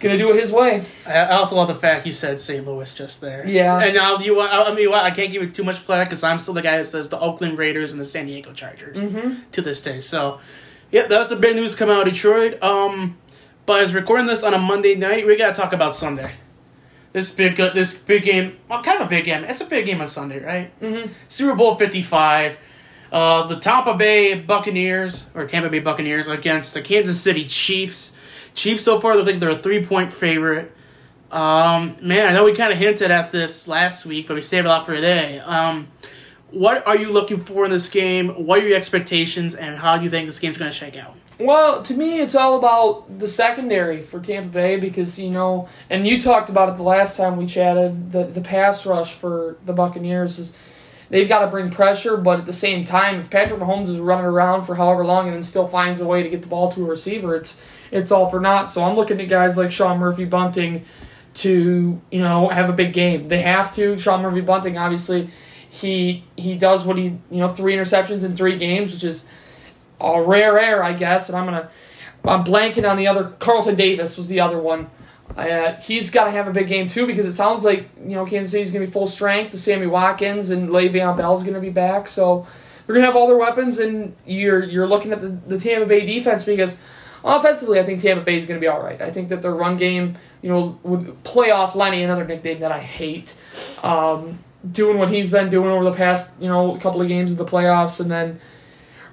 gonna 0.00 0.16
do 0.18 0.30
it 0.32 0.40
his 0.40 0.52
way. 0.52 0.82
I 1.06 1.26
also 1.30 1.56
love 1.56 1.68
the 1.68 1.74
fact 1.74 2.06
you 2.06 2.12
said 2.12 2.38
St. 2.40 2.66
Louis 2.66 2.92
just 2.92 3.20
there. 3.20 3.46
Yeah. 3.46 3.78
And 3.78 3.94
now, 3.94 4.18
you 4.18 4.36
want? 4.36 4.52
I 4.52 4.72
mean, 4.74 4.90
what? 4.90 5.04
I 5.04 5.10
can't 5.10 5.30
give 5.32 5.42
you 5.42 5.50
too 5.50 5.64
much 5.64 5.78
flack 5.78 6.08
because 6.08 6.22
I'm 6.22 6.38
still 6.38 6.54
the 6.54 6.62
guy 6.62 6.76
that 6.78 6.84
says 6.86 7.08
the 7.08 7.18
Oakland 7.20 7.58
Raiders 7.58 7.92
and 7.92 8.00
the 8.00 8.04
San 8.04 8.26
Diego 8.26 8.52
Chargers 8.52 8.96
Mm-hmm. 8.98 9.42
to 9.52 9.62
this 9.62 9.80
day. 9.80 10.00
So, 10.00 10.40
yeah, 10.90 11.06
that's 11.06 11.28
the 11.30 11.36
big 11.36 11.56
news 11.56 11.74
coming 11.74 11.94
out 11.96 12.06
of 12.06 12.12
Detroit. 12.14 12.62
Um, 12.62 13.16
but 13.66 13.82
as 13.82 13.92
recording 13.94 14.26
this 14.26 14.42
on 14.42 14.54
a 14.54 14.58
Monday 14.58 14.94
night, 14.94 15.26
we 15.26 15.36
gotta 15.36 15.54
talk 15.54 15.72
about 15.72 15.94
Sunday. 15.94 16.32
This 17.12 17.30
big, 17.30 17.56
this 17.56 17.94
big 17.94 18.22
game. 18.22 18.56
Well, 18.68 18.82
kind 18.82 19.00
of 19.00 19.06
a 19.06 19.10
big 19.10 19.24
game. 19.24 19.42
It's 19.44 19.60
a 19.62 19.66
big 19.66 19.86
game 19.86 20.00
on 20.00 20.08
Sunday, 20.08 20.40
right? 20.44 20.80
Mm-hmm. 20.80 21.10
Super 21.28 21.54
Bowl 21.56 21.76
Fifty 21.76 22.02
Five. 22.02 22.58
Uh, 23.10 23.46
the 23.46 23.56
Tampa 23.58 23.94
Bay 23.94 24.34
Buccaneers 24.34 25.24
or 25.34 25.46
Tampa 25.46 25.70
Bay 25.70 25.78
Buccaneers 25.78 26.28
against 26.28 26.74
the 26.74 26.82
Kansas 26.82 27.18
City 27.18 27.46
Chiefs. 27.46 28.12
Chiefs 28.54 28.84
so 28.84 29.00
far 29.00 29.16
look 29.16 29.26
like 29.26 29.40
they're 29.40 29.50
a 29.50 29.58
three 29.58 29.84
point 29.84 30.12
favorite. 30.12 30.72
Um, 31.30 31.96
man, 32.00 32.26
I 32.26 32.32
know 32.32 32.44
we 32.44 32.54
kind 32.54 32.72
of 32.72 32.78
hinted 32.78 33.10
at 33.10 33.32
this 33.32 33.68
last 33.68 34.06
week, 34.06 34.28
but 34.28 34.34
we 34.34 34.42
saved 34.42 34.66
it 34.66 34.70
out 34.70 34.86
for 34.86 34.94
today. 34.94 35.38
Um, 35.40 35.88
what 36.50 36.86
are 36.86 36.96
you 36.96 37.10
looking 37.10 37.44
for 37.44 37.66
in 37.66 37.70
this 37.70 37.90
game? 37.90 38.46
What 38.46 38.60
are 38.60 38.66
your 38.66 38.76
expectations, 38.76 39.54
and 39.54 39.76
how 39.76 39.98
do 39.98 40.04
you 40.04 40.10
think 40.10 40.26
this 40.26 40.38
game's 40.38 40.56
going 40.56 40.70
to 40.70 40.76
shake 40.76 40.96
out? 40.96 41.14
Well, 41.38 41.82
to 41.84 41.94
me, 41.94 42.20
it's 42.20 42.34
all 42.34 42.58
about 42.58 43.18
the 43.20 43.28
secondary 43.28 44.02
for 44.02 44.18
Tampa 44.18 44.48
Bay 44.48 44.76
because 44.76 45.18
you 45.18 45.30
know, 45.30 45.68
and 45.88 46.06
you 46.06 46.20
talked 46.20 46.48
about 46.48 46.68
it 46.70 46.76
the 46.76 46.82
last 46.82 47.16
time 47.16 47.36
we 47.36 47.46
chatted. 47.46 48.10
The 48.10 48.24
the 48.24 48.40
pass 48.40 48.84
rush 48.86 49.14
for 49.14 49.56
the 49.64 49.72
Buccaneers 49.72 50.38
is 50.38 50.52
they've 51.10 51.28
got 51.28 51.40
to 51.40 51.46
bring 51.46 51.70
pressure, 51.70 52.16
but 52.16 52.40
at 52.40 52.46
the 52.46 52.52
same 52.52 52.84
time, 52.84 53.20
if 53.20 53.30
Patrick 53.30 53.60
Mahomes 53.60 53.88
is 53.88 54.00
running 54.00 54.24
around 54.24 54.64
for 54.64 54.74
however 54.74 55.04
long 55.04 55.26
and 55.26 55.36
then 55.36 55.42
still 55.44 55.68
finds 55.68 56.00
a 56.00 56.06
way 56.06 56.24
to 56.24 56.28
get 56.28 56.42
the 56.42 56.48
ball 56.48 56.72
to 56.72 56.84
a 56.84 56.88
receiver, 56.88 57.36
it's 57.36 57.56
it's 57.90 58.10
all 58.10 58.28
for 58.28 58.40
naught. 58.40 58.70
So 58.70 58.84
I'm 58.84 58.96
looking 58.96 59.20
at 59.20 59.28
guys 59.28 59.56
like 59.56 59.72
Sean 59.72 59.98
Murphy 59.98 60.24
Bunting 60.24 60.84
to 61.34 62.00
you 62.10 62.18
know 62.20 62.48
have 62.48 62.68
a 62.68 62.72
big 62.72 62.92
game. 62.92 63.28
They 63.28 63.42
have 63.42 63.74
to. 63.76 63.96
Sean 63.98 64.22
Murphy 64.22 64.40
Bunting, 64.40 64.78
obviously, 64.78 65.30
he 65.70 66.24
he 66.36 66.56
does 66.56 66.84
what 66.84 66.98
he 66.98 67.04
you 67.30 67.38
know 67.38 67.52
three 67.52 67.74
interceptions 67.74 68.24
in 68.24 68.34
three 68.34 68.56
games, 68.58 68.92
which 68.92 69.04
is 69.04 69.26
a 70.00 70.22
rare 70.22 70.58
air, 70.58 70.82
I 70.82 70.92
guess. 70.92 71.28
And 71.28 71.38
I'm 71.38 71.44
gonna 71.44 71.70
I'm 72.24 72.44
blanking 72.44 72.88
on 72.88 72.96
the 72.96 73.06
other. 73.06 73.32
Carlton 73.38 73.76
Davis 73.76 74.16
was 74.16 74.28
the 74.28 74.40
other 74.40 74.58
one. 74.58 74.90
Uh, 75.36 75.78
he's 75.80 76.10
got 76.10 76.24
to 76.24 76.30
have 76.30 76.48
a 76.48 76.52
big 76.52 76.66
game 76.66 76.88
too 76.88 77.06
because 77.06 77.26
it 77.26 77.32
sounds 77.32 77.64
like 77.64 77.88
you 78.02 78.14
know 78.14 78.24
Kansas 78.24 78.50
City's 78.50 78.70
gonna 78.70 78.86
be 78.86 78.90
full 78.90 79.06
strength. 79.06 79.52
The 79.52 79.58
Sammy 79.58 79.86
Watkins 79.86 80.50
and 80.50 80.70
Le'Veon 80.70 81.16
Bell's 81.16 81.44
gonna 81.44 81.60
be 81.60 81.70
back, 81.70 82.08
so 82.08 82.46
they're 82.86 82.94
gonna 82.94 83.06
have 83.06 83.16
all 83.16 83.28
their 83.28 83.36
weapons. 83.36 83.78
And 83.78 84.16
you're 84.26 84.64
you're 84.64 84.86
looking 84.86 85.12
at 85.12 85.20
the, 85.20 85.28
the 85.28 85.58
Tampa 85.58 85.86
Bay 85.86 86.04
defense 86.04 86.44
because 86.44 86.78
offensively, 87.24 87.80
I 87.80 87.84
think 87.84 88.00
Tampa 88.00 88.24
Bay 88.24 88.36
is 88.36 88.46
gonna 88.46 88.60
be 88.60 88.66
all 88.66 88.82
right. 88.82 89.00
I 89.00 89.10
think 89.10 89.28
that 89.28 89.42
their 89.42 89.54
run 89.54 89.76
game, 89.76 90.16
you 90.42 90.48
know, 90.48 90.78
with 90.82 91.22
playoff 91.24 91.74
Lenny, 91.74 92.02
another 92.02 92.24
nickname 92.24 92.60
that 92.60 92.72
I 92.72 92.80
hate, 92.80 93.34
um, 93.82 94.38
doing 94.70 94.98
what 94.98 95.08
he's 95.08 95.30
been 95.30 95.50
doing 95.50 95.70
over 95.70 95.84
the 95.84 95.92
past 95.92 96.32
you 96.40 96.48
know 96.48 96.76
couple 96.78 97.00
of 97.00 97.08
games 97.08 97.32
of 97.32 97.38
the 97.38 97.44
playoffs, 97.44 98.00
and 98.00 98.10
then 98.10 98.40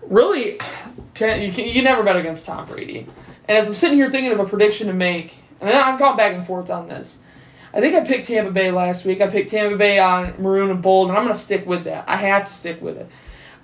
really, 0.03 0.53
you, 0.53 1.51
can, 1.51 1.67
you 1.67 1.81
never 1.81 2.03
bet 2.03 2.15
against 2.15 2.45
Tom 2.45 2.65
Brady. 2.65 3.07
And 3.47 3.57
as 3.57 3.67
I'm 3.67 3.75
sitting 3.75 3.97
here 3.97 4.09
thinking 4.09 4.31
of 4.31 4.39
a 4.39 4.45
prediction 4.45 4.87
to 4.87 4.93
make, 4.93 5.35
and 5.61 5.69
I've 5.69 5.99
gone 5.99 6.17
back 6.17 6.33
and 6.33 6.45
forth 6.45 6.69
on 6.69 6.87
this. 6.87 7.19
I 7.73 7.81
think 7.81 7.93
I 7.93 8.05
picked 8.05 8.27
Tampa 8.27 8.51
Bay 8.51 8.71
last 8.71 9.03
week. 9.03 9.19
I 9.19 9.27
picked 9.27 9.49
Tampa 9.49 9.75
Bay 9.75 9.99
on 9.99 10.41
maroon 10.41 10.71
and 10.71 10.81
bold, 10.81 11.09
and 11.09 11.17
I'm 11.17 11.23
going 11.25 11.35
to 11.35 11.39
stick 11.39 11.65
with 11.65 11.83
that. 11.83 12.05
I 12.07 12.15
have 12.15 12.45
to 12.45 12.51
stick 12.51 12.81
with 12.81 12.97
it. 12.97 13.09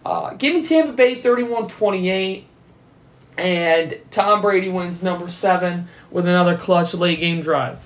Uh, 0.06 0.34
give 0.34 0.54
me 0.54 0.64
Tampa 0.64 0.92
Bay 0.92 1.22
31 1.22 1.70
28, 1.70 2.48
and 3.38 3.98
Tom 4.12 4.42
Brady 4.42 4.70
wins 4.70 5.02
number 5.02 5.30
seven 5.30 5.88
with 6.10 6.28
another 6.28 6.58
clutch 6.58 6.94
late 6.94 7.20
game 7.20 7.42
drive. 7.42 7.80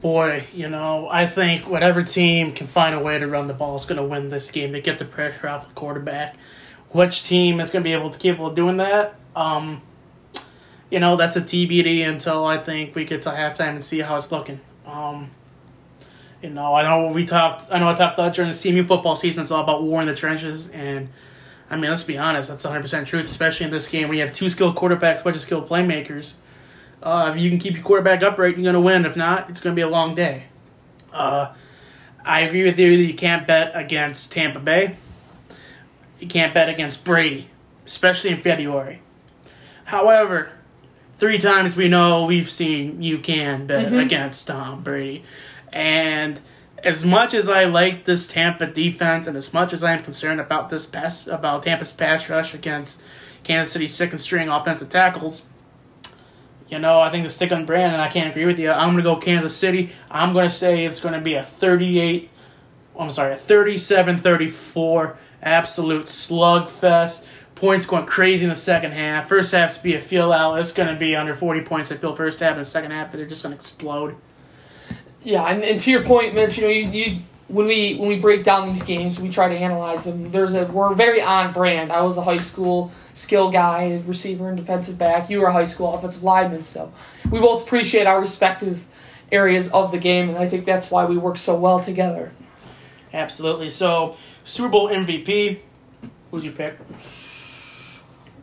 Boy, 0.00 0.44
you 0.54 0.68
know, 0.68 1.08
I 1.10 1.26
think 1.26 1.68
whatever 1.68 2.02
team 2.04 2.52
can 2.52 2.68
find 2.68 2.94
a 2.94 3.00
way 3.00 3.18
to 3.18 3.26
run 3.26 3.48
the 3.48 3.54
ball 3.54 3.74
is 3.76 3.84
going 3.84 4.00
to 4.00 4.06
win 4.06 4.30
this 4.30 4.50
game 4.50 4.72
to 4.72 4.80
get 4.80 4.98
the 4.98 5.04
pressure 5.04 5.48
off 5.48 5.66
the 5.66 5.74
quarterback. 5.74 6.36
Which 6.90 7.24
team 7.24 7.60
is 7.60 7.70
going 7.70 7.82
to 7.82 7.88
be 7.88 7.92
able 7.92 8.10
to 8.10 8.18
capable 8.18 8.46
of 8.46 8.54
doing 8.54 8.76
that? 8.76 9.16
Um, 9.34 9.82
you 10.90 11.00
know, 11.00 11.16
that's 11.16 11.36
a 11.36 11.42
TBD 11.42 12.08
until 12.08 12.46
I 12.46 12.58
think 12.58 12.94
we 12.94 13.04
get 13.04 13.22
to 13.22 13.30
halftime 13.30 13.70
and 13.70 13.84
see 13.84 13.98
how 13.98 14.16
it's 14.16 14.30
looking. 14.30 14.60
Um, 14.86 15.30
you 16.42 16.50
know, 16.50 16.74
I 16.74 16.82
know 16.82 17.12
we 17.12 17.24
talked. 17.24 17.70
I 17.70 17.78
know 17.78 17.88
I 17.88 17.94
talked 17.94 18.14
about 18.14 18.34
during 18.34 18.50
the 18.50 18.56
CMU 18.56 18.86
football 18.86 19.16
season. 19.16 19.42
It's 19.42 19.50
all 19.50 19.62
about 19.62 19.82
war 19.82 20.00
in 20.00 20.06
the 20.06 20.14
trenches, 20.14 20.68
and 20.68 21.08
I 21.70 21.76
mean, 21.76 21.90
let's 21.90 22.02
be 22.02 22.16
honest. 22.18 22.48
That's 22.48 22.64
100 22.64 22.82
percent 22.82 23.06
truth, 23.08 23.28
especially 23.30 23.66
in 23.66 23.72
this 23.72 23.88
game 23.88 24.08
where 24.08 24.16
you 24.16 24.22
have 24.24 24.32
two 24.34 24.48
skilled 24.48 24.76
quarterbacks, 24.76 25.20
a 25.20 25.24
bunch 25.24 25.36
of 25.36 25.42
skilled 25.42 25.68
playmakers. 25.68 26.34
Uh, 27.02 27.32
if 27.34 27.40
you 27.40 27.50
can 27.50 27.58
keep 27.58 27.74
your 27.74 27.84
quarterback 27.84 28.22
upright, 28.22 28.56
you're 28.56 28.62
going 28.64 28.74
to 28.74 28.80
win. 28.80 29.04
If 29.04 29.16
not, 29.16 29.50
it's 29.50 29.60
going 29.60 29.74
to 29.74 29.78
be 29.78 29.82
a 29.82 29.88
long 29.88 30.14
day. 30.14 30.44
Uh, 31.12 31.52
I 32.24 32.40
agree 32.40 32.64
with 32.64 32.78
you 32.78 32.96
that 32.96 33.02
you 33.02 33.14
can't 33.14 33.46
bet 33.46 33.72
against 33.74 34.32
Tampa 34.32 34.58
Bay. 34.60 34.96
You 36.18 36.26
can't 36.26 36.52
bet 36.52 36.68
against 36.68 37.04
Brady, 37.04 37.48
especially 37.86 38.30
in 38.30 38.42
February. 38.42 39.00
However, 39.84 40.50
three 41.14 41.38
times 41.38 41.76
we 41.76 41.88
know 41.88 42.24
we've 42.24 42.50
seen 42.50 43.00
you 43.02 43.18
can 43.18 43.66
bet 43.66 43.86
Mhm. 43.86 44.04
against 44.04 44.46
Tom 44.46 44.82
Brady. 44.82 45.24
And 45.72 46.40
as 46.84 47.04
much 47.04 47.34
as 47.34 47.48
I 47.48 47.64
like 47.64 48.04
this 48.04 48.28
Tampa 48.28 48.66
defense 48.66 49.26
and 49.26 49.36
as 49.36 49.52
much 49.52 49.72
as 49.72 49.82
I'm 49.82 50.02
concerned 50.02 50.40
about 50.40 50.70
this 50.70 50.86
pass 50.86 51.26
about 51.26 51.62
Tampa's 51.62 51.92
pass 51.92 52.28
rush 52.28 52.54
against 52.54 53.02
Kansas 53.42 53.72
City's 53.72 53.94
second 53.94 54.18
string 54.18 54.48
offensive 54.48 54.88
tackles, 54.88 55.42
you 56.68 56.78
know, 56.78 57.00
I 57.00 57.10
think 57.10 57.24
the 57.24 57.30
stick 57.30 57.50
on 57.52 57.66
brand 57.66 57.92
and 57.92 58.02
I 58.02 58.08
can't 58.08 58.30
agree 58.30 58.46
with 58.46 58.58
you. 58.58 58.70
I'm 58.70 58.90
gonna 58.90 59.02
go 59.02 59.16
Kansas 59.16 59.56
City. 59.56 59.90
I'm 60.10 60.32
gonna 60.32 60.50
say 60.50 60.84
it's 60.84 61.00
gonna 61.00 61.20
be 61.20 61.34
a 61.34 61.44
38 61.44 62.30
I'm 62.98 63.10
sorry, 63.10 63.34
a 63.34 63.36
37-34 63.36 65.16
absolute 65.42 66.06
slugfest. 66.06 67.24
Points 67.54 67.86
going 67.86 68.06
crazy 68.06 68.44
in 68.44 68.50
the 68.50 68.56
second 68.56 68.92
half. 68.92 69.28
First 69.28 69.52
half's 69.52 69.78
be 69.78 69.94
a 69.94 70.00
feel 70.00 70.32
out. 70.32 70.58
It's 70.58 70.72
to 70.72 70.96
be 70.96 71.14
under 71.16 71.34
40 71.34 71.62
points. 71.62 71.90
I 71.90 71.96
feel 71.96 72.14
first 72.14 72.40
half 72.40 72.56
and 72.56 72.66
second 72.66 72.90
half, 72.90 73.10
but 73.10 73.18
they're 73.18 73.26
just 73.26 73.42
to 73.42 73.52
explode. 73.52 74.16
Yeah, 75.22 75.44
and, 75.44 75.62
and 75.64 75.80
to 75.80 75.90
your 75.90 76.04
point, 76.04 76.34
Mitch, 76.34 76.56
you 76.56 76.62
know, 76.62 76.68
you, 76.68 76.88
you 76.88 77.18
when 77.48 77.66
we 77.66 77.96
when 77.96 78.08
we 78.08 78.18
break 78.18 78.44
down 78.44 78.68
these 78.68 78.82
games, 78.82 79.18
we 79.18 79.30
try 79.30 79.48
to 79.48 79.54
analyze 79.54 80.04
them. 80.04 80.30
There's 80.30 80.54
a 80.54 80.66
we're 80.66 80.94
very 80.94 81.20
on 81.20 81.52
brand. 81.52 81.90
I 81.90 82.02
was 82.02 82.16
a 82.16 82.22
high 82.22 82.36
school 82.36 82.92
skill 83.14 83.50
guy, 83.50 84.02
receiver 84.06 84.48
and 84.48 84.56
defensive 84.56 84.98
back. 84.98 85.30
You 85.30 85.40
were 85.40 85.46
a 85.46 85.52
high 85.52 85.64
school 85.64 85.94
offensive 85.94 86.22
lineman, 86.22 86.64
so 86.64 86.92
we 87.30 87.40
both 87.40 87.62
appreciate 87.62 88.06
our 88.06 88.20
respective 88.20 88.86
areas 89.32 89.68
of 89.68 89.92
the 89.92 89.98
game, 89.98 90.28
and 90.28 90.38
I 90.38 90.48
think 90.48 90.64
that's 90.64 90.90
why 90.90 91.04
we 91.06 91.16
work 91.16 91.38
so 91.38 91.58
well 91.58 91.80
together. 91.80 92.32
Absolutely. 93.12 93.70
So, 93.70 94.16
Super 94.44 94.68
Bowl 94.68 94.88
MVP. 94.88 95.60
Who's 96.30 96.44
your 96.44 96.52
pick? 96.52 96.76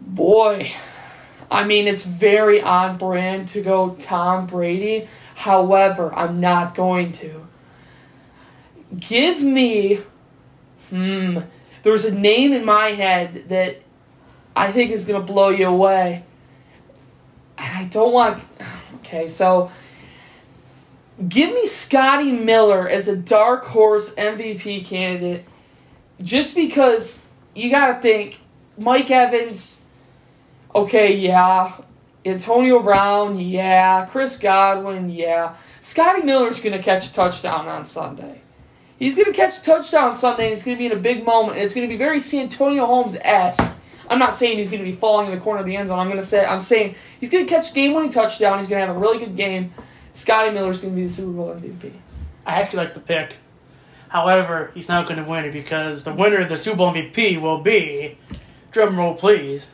Boy, 0.02 0.72
I 1.52 1.66
mean, 1.66 1.88
it's 1.88 2.04
very 2.04 2.62
on 2.62 2.98
brand 2.98 3.48
to 3.50 3.62
go 3.62 3.96
Tom 4.00 4.48
Brady. 4.48 5.08
However, 5.36 6.14
I'm 6.16 6.40
not 6.40 6.74
going 6.74 7.12
to. 7.14 7.48
Give 8.98 9.42
me. 9.42 10.02
Hmm. 10.90 11.40
There's 11.84 12.06
a 12.06 12.14
name 12.14 12.54
in 12.54 12.66
my 12.66 12.90
head 12.90 13.50
that 13.50 13.82
I 14.56 14.72
think 14.72 14.92
is 14.92 15.04
going 15.06 15.24
to 15.24 15.32
blow 15.32 15.50
you 15.50 15.68
away. 15.68 16.24
And 17.58 17.78
I 17.78 17.84
don't 17.86 18.12
want. 18.12 18.44
Okay, 18.96 19.28
so. 19.28 19.72
Give 21.30 21.54
me 21.54 21.66
Scotty 21.66 22.32
Miller 22.32 22.90
as 22.90 23.08
a 23.08 23.16
dark 23.16 23.66
horse 23.66 24.14
MVP 24.16 24.84
candidate. 24.84 25.46
Just 26.22 26.56
because 26.56 27.22
you 27.54 27.70
got 27.70 27.88
to 27.88 28.02
think 28.02 28.40
Mike 28.78 29.10
Evans 29.10 29.82
okay, 30.76 31.16
yeah. 31.16 31.74
Antonio 32.26 32.82
Brown, 32.82 33.40
yeah. 33.40 34.06
Chris 34.08 34.38
Godwin, 34.38 35.10
yeah. 35.10 35.56
Scotty 35.82 36.24
Miller's 36.24 36.62
going 36.62 36.76
to 36.76 36.82
catch 36.82 37.08
a 37.08 37.14
touchdown 37.14 37.68
on 37.68 37.86
Sunday. 37.86 38.42
He's 38.98 39.16
going 39.16 39.26
to 39.26 39.34
catch 39.34 39.60
a 39.60 39.62
touchdown 39.62 40.16
Sunday, 40.16 40.46
and 40.46 40.54
it's 40.54 40.64
going 40.64 40.78
to 40.78 40.80
be 40.80 40.88
in 40.88 40.94
a 40.94 41.00
big 41.00 41.26
moment, 41.26 41.58
it's 41.58 41.76
going 41.76 41.88
to 41.88 41.94
be 41.94 41.98
very 41.98 42.20
Santonio 42.20 42.86
Holmes 42.86 43.18
esque. 43.22 43.76
I'm 44.10 44.20
not 44.20 44.36
saying 44.36 44.58
he's 44.58 44.70
going 44.70 44.84
to 44.84 44.90
be 44.90 44.96
falling 44.96 45.28
in 45.28 45.38
the 45.38 45.42
corner 45.42 45.60
of 45.60 45.66
the 45.66 45.76
end 45.76 45.90
zone. 45.90 46.00
I'm 46.00 46.08
going 46.08 46.20
to 46.20 46.26
say 46.26 46.46
I'm 46.46 46.60
saying 46.60 46.96
he's 47.20 47.30
going 47.30 47.46
to 47.46 47.52
catch 47.52 47.72
a 47.72 47.74
game-winning 47.74 48.12
touchdown. 48.12 48.60
He's 48.60 48.68
going 48.68 48.82
to 48.82 48.88
have 48.88 48.96
a 48.96 49.00
really 49.00 49.20
good 49.20 49.36
game. 49.36 49.74
Scotty 50.14 50.52
Miller's 50.52 50.82
going 50.82 50.94
to 50.94 50.96
be 50.96 51.08
the 51.08 51.12
Super 51.12 51.32
Bowl 51.32 51.54
MVP. 51.54 51.92
I 52.46 52.62
actually 52.62 52.78
like 52.78 52.94
the 52.94 53.00
pick. 53.00 53.36
However, 54.10 54.72
he's 54.74 54.88
not 54.88 55.08
going 55.08 55.22
to 55.22 55.30
win 55.30 55.46
it 55.46 55.52
because 55.52 56.04
the 56.04 56.14
winner 56.14 56.38
of 56.38 56.50
the 56.50 56.58
Super 56.58 56.78
Bowl 56.78 56.94
MVP 56.94 57.42
will 57.42 57.58
be, 57.58 58.18
drum 58.72 58.98
roll 58.98 59.16
please, 59.16 59.72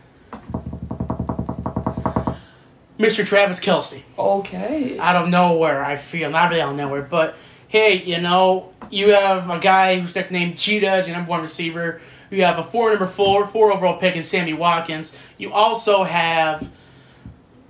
Mr. 3.02 3.26
Travis 3.26 3.60
Kelce. 3.60 4.02
Okay. 4.18 4.98
Out 5.00 5.16
of 5.16 5.30
nowhere, 5.30 5.84
I 5.84 5.96
feel. 5.96 6.30
Not 6.30 6.50
really 6.50 6.62
out 6.62 6.72
of 6.72 6.78
nowhere, 6.78 7.02
but 7.02 7.36
hey, 7.68 8.04
you 8.04 8.20
know, 8.20 8.74
you 8.90 9.10
have 9.10 9.50
a 9.50 9.60
guy 9.60 10.00
who's 10.00 10.14
nicknamed 10.14 10.58
Cheetah 10.58 10.90
as 10.90 11.08
your 11.08 11.16
number 11.16 11.30
one 11.30 11.42
receiver. 11.42 12.02
You 12.30 12.44
have 12.44 12.60
a 12.60 12.64
four 12.64 12.90
number 12.90 13.08
four, 13.08 13.48
four 13.48 13.72
overall 13.72 13.98
pick 13.98 14.16
in 14.16 14.24
Sammy 14.24 14.54
Watkins. 14.54 15.16
You 15.38 15.52
also 15.52 16.04
have 16.04 16.70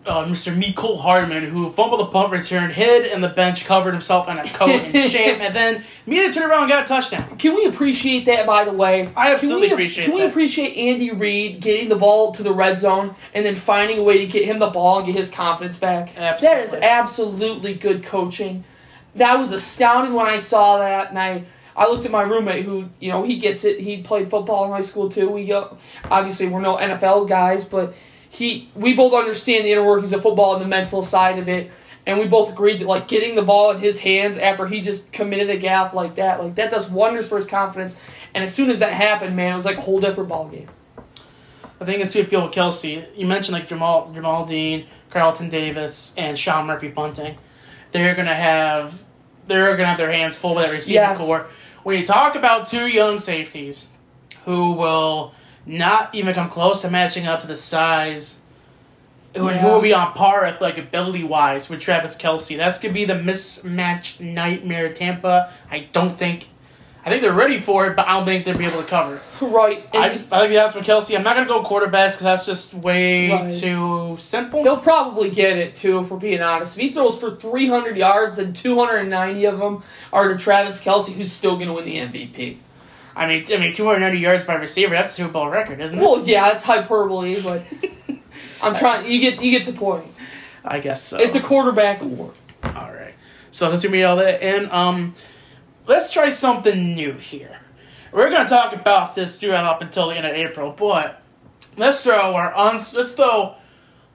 uh, 0.05 0.25
Mr. 0.25 0.55
Mecole 0.55 0.99
Hardman, 0.99 1.43
who 1.43 1.69
fumbled 1.69 1.99
the 1.99 2.05
punt 2.07 2.31
return, 2.31 2.71
hid 2.71 3.05
in 3.05 3.21
the 3.21 3.29
bench, 3.29 3.65
covered 3.65 3.91
himself 3.91 4.27
in 4.27 4.37
a 4.37 4.43
coat 4.47 4.69
and 4.69 4.95
shame, 5.11 5.39
and 5.41 5.53
then 5.55 5.83
immediately 6.07 6.33
turned 6.33 6.49
around 6.51 6.63
and 6.63 6.71
got 6.71 6.85
a 6.85 6.87
touchdown. 6.87 7.37
Can 7.37 7.53
we 7.53 7.65
appreciate 7.65 8.25
that, 8.25 8.45
by 8.47 8.65
the 8.65 8.71
way? 8.73 9.11
I 9.15 9.31
absolutely 9.31 9.67
can 9.69 9.77
we, 9.77 9.83
appreciate 9.83 10.05
Can 10.05 10.13
we 10.15 10.21
that. 10.21 10.29
appreciate 10.29 10.75
Andy 10.75 11.11
Reid 11.11 11.61
getting 11.61 11.89
the 11.89 11.95
ball 11.95 12.31
to 12.33 12.41
the 12.43 12.51
red 12.51 12.79
zone 12.79 13.13
and 13.33 13.45
then 13.45 13.53
finding 13.55 13.99
a 13.99 14.03
way 14.03 14.17
to 14.17 14.25
get 14.27 14.45
him 14.45 14.57
the 14.59 14.69
ball 14.69 14.97
and 14.97 15.05
get 15.05 15.15
his 15.15 15.29
confidence 15.29 15.77
back? 15.77 16.17
Absolutely. 16.17 16.47
That 16.47 16.63
is 16.63 16.73
Absolutely. 16.73 16.87
absolutely 16.87 17.73
good 17.75 18.03
coaching. 18.03 18.63
That 19.15 19.37
was 19.37 19.51
astounding 19.51 20.13
when 20.13 20.25
I 20.25 20.37
saw 20.37 20.79
that, 20.79 21.09
and 21.09 21.19
I. 21.19 21.45
I 21.73 21.87
looked 21.87 22.03
at 22.03 22.11
my 22.11 22.23
roommate 22.23 22.65
who, 22.65 22.89
you 22.99 23.09
know, 23.09 23.23
he 23.23 23.37
gets 23.37 23.63
it. 23.63 23.79
He 23.79 24.01
played 24.01 24.29
football 24.29 24.65
in 24.65 24.71
high 24.71 24.81
school 24.81 25.07
too. 25.07 25.29
We 25.29 25.47
go, 25.47 25.77
obviously 26.03 26.49
we're 26.49 26.59
no 26.59 26.75
NFL 26.75 27.29
guys, 27.29 27.63
but 27.63 27.95
he 28.31 28.69
we 28.75 28.93
both 28.93 29.13
understand 29.13 29.65
the 29.65 29.71
inner 29.73 29.83
workings 29.83 30.13
of 30.13 30.21
football 30.21 30.53
and 30.55 30.61
the 30.63 30.67
mental 30.67 31.03
side 31.03 31.37
of 31.37 31.49
it. 31.49 31.69
And 32.05 32.17
we 32.17 32.27
both 32.27 32.49
agreed 32.49 32.79
that 32.79 32.87
like 32.87 33.07
getting 33.09 33.35
the 33.35 33.41
ball 33.41 33.71
in 33.71 33.79
his 33.79 33.99
hands 33.99 34.37
after 34.37 34.65
he 34.67 34.79
just 34.81 35.11
committed 35.11 35.49
a 35.49 35.57
gap 35.57 35.93
like 35.93 36.15
that, 36.15 36.41
like 36.41 36.55
that 36.55 36.71
does 36.71 36.89
wonders 36.89 37.27
for 37.27 37.35
his 37.35 37.45
confidence. 37.45 37.95
And 38.33 38.41
as 38.43 38.53
soon 38.53 38.69
as 38.69 38.79
that 38.79 38.93
happened, 38.93 39.35
man, 39.35 39.53
it 39.53 39.57
was 39.57 39.65
like 39.65 39.77
a 39.77 39.81
whole 39.81 39.99
different 39.99 40.29
ball 40.29 40.47
game. 40.47 40.69
I 41.79 41.85
think 41.85 41.99
it's 42.01 42.13
too 42.13 42.21
appeal 42.21 42.43
with 42.43 42.53
Kelce. 42.53 43.05
You 43.17 43.25
mentioned 43.25 43.53
like 43.53 43.67
Jamel 43.67 44.15
Jamel 44.15 44.47
Dean, 44.47 44.85
Carlton 45.09 45.49
Davis, 45.49 46.13
and 46.17 46.39
Sean 46.39 46.67
Murphy 46.67 46.87
bunting 46.87 47.37
They're 47.91 48.15
gonna 48.15 48.33
have 48.33 49.03
they're 49.47 49.75
gonna 49.75 49.89
have 49.89 49.97
their 49.97 50.11
hands 50.11 50.37
full 50.37 50.55
with 50.55 50.65
that 50.65 50.71
receiving 50.71 50.95
Yes. 51.01 51.19
core. 51.19 51.47
When 51.83 51.99
you 51.99 52.05
talk 52.05 52.35
about 52.35 52.67
two 52.69 52.87
young 52.87 53.19
safeties 53.19 53.89
who 54.45 54.71
will 54.71 55.33
not 55.65 56.13
even 56.15 56.33
come 56.33 56.49
close 56.49 56.81
to 56.81 56.89
matching 56.89 57.27
up 57.27 57.41
to 57.41 57.47
the 57.47 57.55
size 57.55 58.37
who, 59.35 59.47
who 59.47 59.67
will 59.67 59.81
be 59.81 59.93
on 59.93 60.13
par 60.13 60.57
like 60.59 60.77
ability 60.77 61.23
wise 61.23 61.69
with 61.69 61.79
Travis 61.79 62.15
Kelce. 62.15 62.57
That's 62.57 62.79
gonna 62.79 62.93
be 62.93 63.05
the 63.05 63.13
mismatch 63.13 64.19
nightmare 64.19 64.91
Tampa. 64.93 65.51
I 65.69 65.87
don't 65.91 66.11
think 66.15 66.47
I 67.03 67.09
think 67.09 67.23
they're 67.23 67.33
ready 67.33 67.59
for 67.59 67.87
it, 67.87 67.95
but 67.95 68.07
I 68.07 68.13
don't 68.17 68.25
think 68.25 68.45
they'll 68.45 68.55
be 68.55 68.65
able 68.65 68.81
to 68.83 68.87
cover. 68.87 69.21
Right. 69.41 69.83
I, 69.95 70.09
I 70.09 70.17
think 70.17 70.29
that's 70.53 70.75
with 70.75 70.83
Kelce. 70.85 71.15
I'm 71.15 71.23
not 71.23 71.35
gonna 71.35 71.47
go 71.47 71.63
quarterbacks 71.63 72.11
because 72.11 72.21
that's 72.21 72.45
just 72.45 72.73
way 72.75 73.31
Right. 73.31 73.51
too 73.51 74.17
simple. 74.19 74.61
He'll 74.63 74.77
probably 74.77 75.29
get 75.31 75.57
it 75.57 75.73
too, 75.73 75.97
if 75.99 76.11
we're 76.11 76.17
being 76.17 76.41
honest. 76.41 76.75
If 76.77 76.81
he 76.81 76.91
throws 76.91 77.17
for 77.19 77.35
300 77.35 77.97
yards 77.97 78.37
and 78.37 78.55
290 78.55 79.45
of 79.45 79.57
them 79.59 79.83
are 80.13 80.27
to 80.27 80.37
Travis 80.37 80.79
Kelce, 80.81 81.13
who's 81.13 81.31
still 81.31 81.55
going 81.55 81.69
to 81.69 81.73
win 81.73 81.85
the 81.85 81.97
MVP. 81.97 82.57
I 83.15 83.27
mean, 83.27 83.45
I 83.51 83.57
mean, 83.57 83.73
290 83.73 84.19
yards 84.19 84.43
by 84.43 84.55
receiver. 84.55 84.95
That's 84.95 85.11
a 85.11 85.15
Super 85.15 85.33
Bowl 85.33 85.49
record, 85.49 85.79
isn't 85.79 85.97
it? 85.97 86.01
Well, 86.01 86.27
yeah, 86.27 86.51
it's 86.53 86.63
hyperbole, 86.63 87.41
but 87.41 87.63
I'm 88.61 88.75
trying. 88.75 89.11
You 89.11 89.19
get 89.19 89.41
you 89.41 89.51
get 89.51 89.65
the 89.65 89.77
point. 89.77 90.05
I 90.63 90.79
guess 90.79 91.01
so. 91.01 91.17
It's 91.17 91.35
a 91.35 91.41
quarterback 91.41 92.01
award. 92.01 92.35
all 92.63 92.93
right. 92.93 93.13
So 93.51 93.69
let's 93.69 93.81
do 93.81 94.03
all 94.05 94.15
that, 94.17 94.41
and 94.41 94.71
um, 94.71 95.13
let's 95.87 96.11
try 96.11 96.29
something 96.29 96.95
new 96.95 97.13
here. 97.13 97.57
We're 98.11 98.29
gonna 98.29 98.47
talk 98.47 98.73
about 98.73 99.15
this 99.15 99.39
throughout 99.39 99.65
up 99.65 99.81
until 99.81 100.09
the 100.09 100.15
end 100.15 100.25
of 100.25 100.33
April, 100.33 100.71
but 100.71 101.21
let's 101.77 102.03
throw 102.03 102.35
our 102.35 102.53
uns. 102.55 102.93
Let's 102.93 103.11
throw 103.13 103.55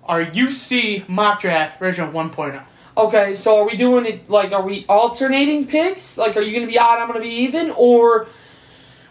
our 0.05 0.25
UC 0.25 1.09
mock 1.09 1.41
draft 1.41 1.79
version 1.79 2.13
1.0. 2.13 2.63
Okay, 2.97 3.35
so 3.35 3.59
are 3.59 3.67
we 3.67 3.77
doing 3.77 4.07
it 4.07 4.31
like 4.31 4.53
are 4.53 4.63
we 4.63 4.87
alternating 4.89 5.67
picks? 5.67 6.17
Like 6.17 6.37
are 6.37 6.41
you 6.41 6.55
gonna 6.55 6.71
be 6.71 6.79
odd, 6.79 6.99
I'm 6.99 7.09
gonna 7.09 7.21
be 7.21 7.29
even, 7.29 7.71
or 7.71 8.29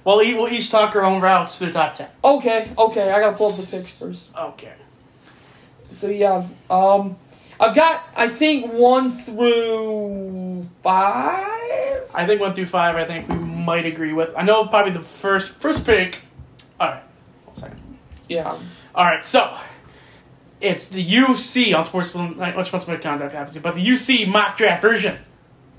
Well, 0.06 0.20
we- 0.20 0.34
we'll 0.36 0.48
each 0.54 0.70
talk 0.72 0.96
our 0.96 1.04
own 1.04 1.20
routes 1.22 1.58
to 1.58 1.66
the 1.66 1.72
top 1.74 1.96
10. 1.96 2.08
okay, 2.24 2.70
okay, 2.78 3.12
I 3.12 3.20
gotta 3.20 3.36
pull 3.36 3.50
up 3.50 3.56
the 3.56 3.78
picks 3.78 3.98
first. 4.00 4.30
Okay. 4.38 4.72
So 5.92 6.08
yeah, 6.08 6.46
um, 6.70 7.18
I've 7.60 7.76
got 7.76 8.04
I 8.16 8.28
think 8.30 8.72
one 8.74 9.12
through 9.12 10.68
five. 10.84 12.04
I 12.14 12.26
think 12.26 12.40
one 12.42 12.54
through 12.54 12.66
five. 12.68 12.96
I 12.96 13.06
think 13.06 13.30
we 13.30 13.36
might 13.36 13.86
agree 13.86 14.14
with. 14.14 14.32
I 14.38 14.44
know 14.44 14.66
probably 14.68 14.92
the 14.92 15.00
first 15.00 15.52
first 15.56 15.86
pick. 15.86 16.20
All 16.80 16.90
right, 16.90 17.04
one 17.46 17.56
second. 17.56 17.80
Yeah, 18.28 18.58
All 18.94 19.06
right, 19.06 19.26
so 19.26 19.56
it's 20.60 20.88
the 20.88 21.04
UC 21.04 21.74
on 21.76 21.86
Sports 21.86 22.16
on 22.16 22.36
Sportsman 22.66 23.00
Conduct, 23.00 23.34
obviously, 23.36 23.62
but 23.62 23.76
the 23.76 23.82
UC 23.88 24.28
mock 24.28 24.58
draft 24.58 24.82
version 24.82 25.18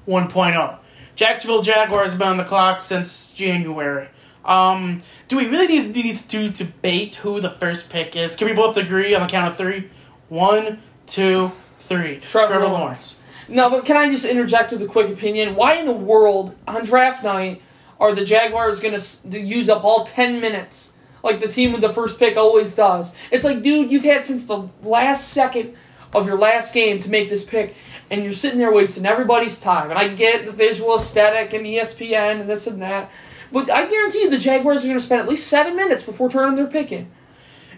1.0. 0.08 0.78
Jacksonville 1.16 1.62
Jaguars 1.62 2.10
have 2.10 2.18
been 2.18 2.28
on 2.28 2.36
the 2.36 2.44
clock 2.44 2.80
since 2.80 3.32
January. 3.32 4.08
Um, 4.46 5.02
do 5.28 5.36
we 5.36 5.46
really 5.48 5.66
need, 5.66 5.94
need 5.94 6.16
to 6.28 6.48
debate 6.48 7.16
who 7.16 7.40
the 7.40 7.50
first 7.50 7.90
pick 7.90 8.16
is? 8.16 8.36
Can 8.36 8.46
we 8.46 8.54
both 8.54 8.76
agree 8.76 9.14
on 9.14 9.22
the 9.22 9.28
count 9.28 9.50
of 9.50 9.58
three? 9.58 9.90
One, 10.28 10.80
two, 11.06 11.52
three. 11.80 12.20
Trevor 12.20 12.66
Lawrence. 12.66 13.20
No, 13.48 13.70
but 13.70 13.84
can 13.84 13.96
I 13.96 14.10
just 14.10 14.24
interject 14.24 14.72
with 14.72 14.82
a 14.82 14.86
quick 14.86 15.10
opinion? 15.10 15.54
Why 15.54 15.74
in 15.74 15.86
the 15.86 15.92
world 15.92 16.54
on 16.66 16.84
draft 16.84 17.22
night 17.22 17.62
are 18.00 18.14
the 18.14 18.24
Jaguars 18.24 18.80
going 18.80 18.98
to 18.98 19.40
use 19.40 19.68
up 19.68 19.84
all 19.84 20.04
10 20.04 20.40
minutes 20.40 20.92
like 21.22 21.40
the 21.40 21.48
team 21.48 21.72
with 21.72 21.80
the 21.80 21.88
first 21.88 22.18
pick 22.18 22.36
always 22.36 22.74
does? 22.74 23.12
It's 23.30 23.44
like, 23.44 23.62
dude, 23.62 23.90
you've 23.90 24.04
had 24.04 24.24
since 24.24 24.46
the 24.46 24.68
last 24.82 25.28
second 25.28 25.76
of 26.12 26.26
your 26.26 26.38
last 26.38 26.72
game 26.72 26.98
to 27.00 27.10
make 27.10 27.28
this 27.28 27.44
pick, 27.44 27.74
and 28.10 28.22
you're 28.22 28.32
sitting 28.32 28.58
there 28.58 28.72
wasting 28.72 29.06
everybody's 29.06 29.60
time. 29.60 29.90
And 29.90 29.98
I 29.98 30.08
get 30.08 30.46
the 30.46 30.52
visual 30.52 30.94
aesthetic 30.94 31.52
and 31.52 31.66
ESPN 31.66 32.40
and 32.40 32.48
this 32.48 32.66
and 32.66 32.80
that, 32.82 33.10
but 33.52 33.70
I 33.70 33.88
guarantee 33.88 34.22
you 34.22 34.30
the 34.30 34.38
Jaguars 34.38 34.84
are 34.84 34.88
going 34.88 34.98
to 34.98 35.04
spend 35.04 35.20
at 35.20 35.28
least 35.28 35.46
seven 35.48 35.76
minutes 35.76 36.02
before 36.02 36.30
turning 36.30 36.56
their 36.56 36.66
pick 36.66 36.92
in. 36.92 37.10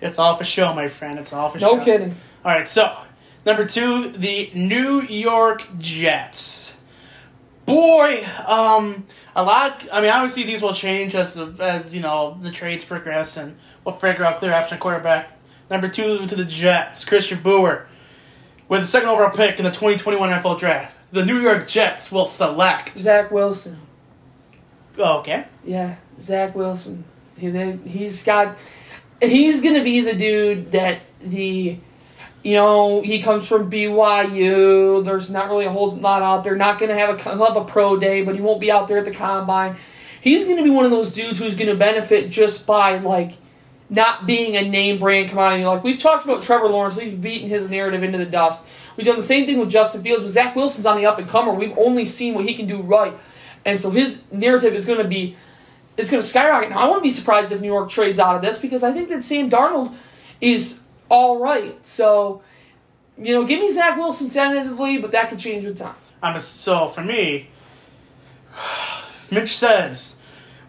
It's 0.01 0.19
all 0.19 0.37
for 0.37 0.45
show, 0.45 0.73
my 0.75 0.89
friend. 0.89 1.19
It's 1.19 1.33
all 1.33 1.51
for 1.51 1.59
show. 1.59 1.77
No 1.77 1.85
kidding. 1.85 2.15
All 2.45 2.53
right, 2.53 2.69
so 2.69 2.97
number 3.45 3.67
two, 3.67 4.11
the 4.13 4.51
New 4.55 5.03
York 5.03 5.65
Jets. 5.79 6.77
Boy, 7.67 8.27
um, 8.47 9.07
a 9.37 9.43
lot. 9.43 9.87
I 9.93 10.01
mean, 10.01 10.11
obviously 10.11 10.45
these 10.45 10.63
will 10.63 10.73
change 10.73 11.15
as 11.15 11.39
as 11.39 11.95
you 11.95 12.01
know 12.01 12.39
the 12.41 12.51
trades 12.51 12.85
progress, 12.85 13.37
and 13.37 13.57
we'll 13.85 13.95
figure 13.95 14.25
out 14.25 14.39
clear 14.39 14.53
option 14.55 14.79
quarterback. 14.79 15.33
Number 15.71 15.89
two 15.89 16.27
to 16.27 16.35
the 16.35 16.47
Jets, 16.47 17.05
Christian 17.05 17.43
Brewer, 17.43 17.87
with 18.69 18.81
the 18.81 18.87
second 18.87 19.11
overall 19.11 19.31
pick 19.37 19.59
in 19.59 19.65
the 19.65 19.71
2021 19.71 20.31
NFL 20.31 20.59
Draft. 20.59 20.97
The 21.13 21.25
New 21.25 21.41
York 21.41 21.69
Jets 21.69 22.11
will 22.11 22.25
select. 22.25 22.97
Zach 22.97 23.31
Wilson. 23.31 23.79
Oh, 24.99 25.19
okay. 25.21 25.47
Yeah, 25.65 25.97
Zach 26.21 26.55
Wilson. 26.55 27.05
He 27.37 27.51
he's 27.87 28.23
got. 28.23 28.57
He's 29.21 29.61
gonna 29.61 29.83
be 29.83 30.01
the 30.01 30.15
dude 30.15 30.73
that 30.73 31.01
the, 31.21 31.79
you 32.43 32.55
know, 32.55 33.01
he 33.03 33.21
comes 33.21 33.49
from 33.49 33.71
BYU. 33.71 35.05
There's 35.05 35.31
not 35.31 35.49
really 35.49 35.65
a 35.65 35.71
whole 35.71 35.91
lot 35.91 36.23
out 36.23 36.45
there. 36.45 36.57
Not 36.57 36.79
gonna 36.79 36.95
have 36.95 37.27
a 37.27 37.37
have 37.37 37.57
a 37.57 37.65
pro 37.65 37.97
day, 37.97 38.23
but 38.23 38.35
he 38.35 38.41
won't 38.41 38.61
be 38.61 38.71
out 38.71 38.89
there 38.89 38.99
at 38.99 39.05
the 39.05 39.11
combine. 39.13 39.77
He's 40.21 40.45
gonna 40.45 40.63
be 40.63 40.71
one 40.71 40.85
of 40.85 40.91
those 40.91 41.13
dudes 41.13 41.39
who's 41.39 41.55
gonna 41.55 41.75
benefit 41.75 42.31
just 42.31 42.67
by 42.67 42.99
like 42.99 43.37
not 43.91 44.27
being 44.27 44.57
a 44.57 44.69
name 44.69 44.99
brand 44.99 45.29
commodity. 45.29 45.65
Like 45.65 45.83
we've 45.83 45.99
talked 45.99 46.25
about 46.25 46.43
Trevor 46.43 46.69
Lawrence, 46.69 46.97
we've 46.97 47.21
beaten 47.21 47.49
his 47.49 47.71
narrative 47.71 48.03
into 48.03 48.19
the 48.19 48.27
dust. 48.27 48.67
We've 48.97 49.07
done 49.07 49.17
the 49.17 49.23
same 49.23 49.47
thing 49.47 49.59
with 49.59 49.71
Justin 49.71 50.03
Fields, 50.03 50.23
but 50.23 50.31
Zach 50.31 50.57
Wilson's 50.57 50.87
on 50.87 50.97
the 50.97 51.07
up 51.07 51.19
and 51.19 51.29
comer. 51.29 51.53
We've 51.53 51.77
only 51.79 52.05
seen 52.05 52.35
what 52.35 52.45
he 52.45 52.55
can 52.55 52.67
do 52.67 52.83
right, 52.83 53.15
and 53.65 53.79
so 53.79 53.91
his 53.91 54.23
narrative 54.31 54.75
is 54.75 54.87
going 54.87 54.99
to 54.99 55.09
be, 55.09 55.37
it's 55.97 56.11
going 56.11 56.23
to 56.23 56.27
skyrocket. 56.27 56.71
Now 56.71 56.79
I 56.79 56.85
wouldn't 56.87 57.03
be 57.03 57.11
surprised 57.11 57.53
if 57.53 57.61
New 57.61 57.69
York 57.69 57.91
trades 57.91 58.19
out 58.19 58.37
of 58.37 58.43
this 58.43 58.59
because 58.59 58.83
I 58.83 58.93
think 58.93 59.09
that 59.09 59.25
Sam 59.25 59.51
Darnold 59.51 59.95
is 60.41 60.81
all 61.09 61.39
right. 61.41 61.85
So, 61.87 62.43
you 63.17 63.35
know, 63.35 63.45
give 63.45 63.61
me 63.61 63.71
Zach 63.71 63.97
Wilson 63.97 64.29
tentatively, 64.29 64.99
but 64.99 65.11
that 65.13 65.29
could 65.29 65.39
change 65.39 65.65
with 65.65 65.79
time. 65.79 65.97
I'm 66.23 66.37
a, 66.37 66.41
so 66.41 66.89
for 66.89 67.03
me, 67.03 67.49
Mitch 69.31 69.57
says, 69.57 70.17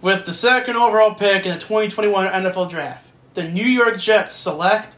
with 0.02 0.26
the 0.26 0.34
second 0.34 0.76
overall 0.76 1.14
pick 1.14 1.46
in 1.46 1.54
the 1.54 1.60
2021 1.60 2.28
NFL 2.28 2.70
Draft, 2.70 3.06
the 3.34 3.44
New 3.44 3.66
York 3.66 4.00
Jets 4.00 4.34
select 4.34 4.96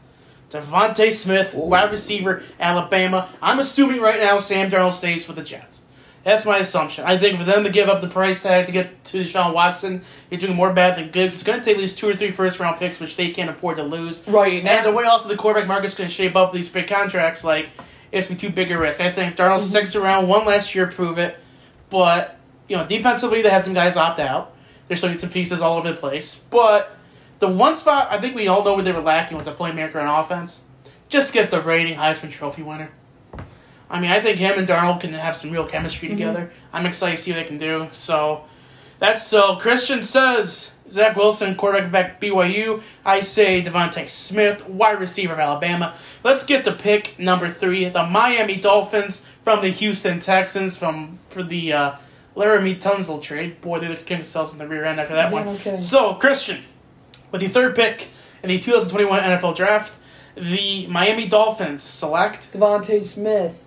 DeVonta 0.52 1.12
Smith, 1.12 1.54
wide 1.54 1.92
receiver, 1.92 2.44
Alabama. 2.60 3.30
I'm 3.42 3.60
assuming 3.60 4.02
right 4.02 4.20
now 4.20 4.38
Sam 4.38 4.70
Darnold 4.70 4.94
stays 4.94 5.28
with 5.28 5.38
the 5.38 5.44
Jets. 5.44 5.82
That's 6.24 6.46
my 6.46 6.58
assumption. 6.58 7.06
I 7.06 7.18
think 7.18 7.40
for 7.40 7.46
them 7.46 7.64
to 7.64 7.70
give 7.70 7.90
up 7.90 8.02
the 8.02 8.08
price 8.08 8.44
tag 8.44 8.68
to 8.68 8.72
get 8.72 9.04
to 9.06 9.24
Deshaun 9.24 9.54
Watson, 9.54 10.04
you're 10.30 10.40
doing 10.40 10.56
more 10.56 10.72
bad 10.72 10.96
than 10.96 11.10
good. 11.10 11.26
It's 11.26 11.42
going 11.42 11.60
to 11.60 11.66
take 11.66 11.76
at 11.76 11.82
least 11.82 11.98
two 11.98 12.08
or 12.08 12.16
three 12.16 12.32
first 12.32 12.60
round 12.60 12.78
picks, 12.78 13.00
which 13.00 13.18
they 13.18 13.32
can't 13.32 13.50
afford 13.50 13.78
to 13.78 13.84
lose. 13.84 14.28
Right, 14.28 14.64
And 14.64 14.86
the 14.86 14.92
way 14.92 15.06
also 15.06 15.28
the 15.28 15.36
quarterback 15.36 15.68
market's 15.68 15.96
going 15.96 16.10
to 16.10 16.14
shape 16.14 16.36
up 16.36 16.54
these 16.54 16.70
big 16.70 16.88
contracts, 16.88 17.44
like 17.44 17.72
it's 18.12 18.28
gonna 18.28 18.40
be 18.40 18.48
too 18.48 18.54
big 18.54 18.72
a 18.72 18.78
risk. 18.78 19.00
I 19.00 19.12
think 19.12 19.36
Darnold 19.36 19.58
mm-hmm. 19.58 19.66
six 19.66 19.96
around 19.96 20.28
one 20.28 20.46
last 20.46 20.76
year 20.76 20.88
prove 20.88 21.18
it, 21.18 21.38
but 21.90 22.38
you 22.68 22.76
know 22.76 22.86
defensively 22.86 23.42
they 23.42 23.50
had 23.50 23.64
some 23.64 23.74
guys 23.74 23.98
opt 23.98 24.20
out. 24.20 24.54
They're 24.88 24.98
still 24.98 25.18
some 25.18 25.30
pieces 25.30 25.62
all 25.62 25.78
over 25.78 25.92
the 25.92 25.98
place, 25.98 26.36
but 26.36 26.96
the 27.40 27.48
one 27.48 27.76
spot 27.76 28.10
I 28.12 28.20
think 28.20 28.36
we 28.36 28.48
all 28.48 28.64
know 28.64 28.76
where 28.76 28.84
they 28.84 28.92
were 28.92 29.02
lacking 29.02 29.38
was 29.38 29.48
a 29.48 29.54
playmaker 29.54 29.96
on 29.96 30.24
offense. 30.24 30.62
Just 31.10 31.34
get 31.34 31.52
the 31.52 31.62
reigning 31.62 31.96
Heisman 31.96 32.32
Trophy 32.32 32.64
winner. 32.64 32.92
I 33.92 34.00
mean, 34.00 34.10
I 34.10 34.22
think 34.22 34.40
him 34.40 34.58
and 34.58 34.68
Darnold 34.68 35.02
can 35.02 35.14
have 35.14 35.36
some 35.36 35.52
real 35.52 35.66
chemistry 35.68 36.08
together. 36.08 36.52
I'm 36.72 36.86
excited 36.86 37.18
to 37.18 37.22
see 37.22 37.32
what 37.32 37.38
they 37.38 37.44
can 37.44 37.58
do. 37.58 37.90
So 37.92 38.46
that's 39.00 39.28
so. 39.28 39.58
Christian 39.58 40.02
says 40.02 40.72
Zach 40.90 41.16
Wilson, 41.18 41.56
quarterback 41.56 41.92
back 41.92 42.22
BYU. 42.22 42.82
I 43.06 43.20
say 43.20 43.62
DeVonta 43.62 44.08
Smith, 44.10 44.66
wide 44.68 45.00
receiver 45.00 45.34
of 45.34 45.40
Alabama. 45.40 45.94
Let's 46.24 46.46
get 46.46 46.64
to 46.64 46.72
pick 46.72 47.20
number 47.20 47.50
three, 47.50 47.90
the 47.90 48.06
Miami 48.06 48.56
Dolphins 48.56 49.26
from 49.44 49.62
the 49.62 49.70
Houston 49.70 50.20
Texans 50.20 50.78
from 50.78 51.20
for 51.28 51.44
the 51.44 51.74
uh, 51.74 51.92
Laremy 52.38 52.80
Tunsil 52.80 53.22
trade. 53.22 53.60
Boy, 53.60 53.80
they 53.80 53.90
look 53.90 54.06
themselves 54.06 54.54
in 54.54 54.60
the 54.60 54.68
rear 54.68 54.86
end 54.86 55.02
after 55.02 55.16
that 55.16 55.34
Yeah, 55.34 55.44
one. 55.46 55.58
kidding. 55.58 55.80
So 55.82 56.14
Christian, 56.14 56.64
with 57.32 57.42
the 57.42 57.50
third 57.50 57.76
pick 57.76 58.08
in 58.42 58.48
the 58.48 58.58
2021 58.60 59.20
NFL 59.22 59.56
Draft, 59.58 59.98
the 60.36 60.88
Miami 60.88 61.28
Dolphins 61.28 61.84
select. 61.84 62.54
DeVonta 62.54 63.04
Smith 63.04 63.66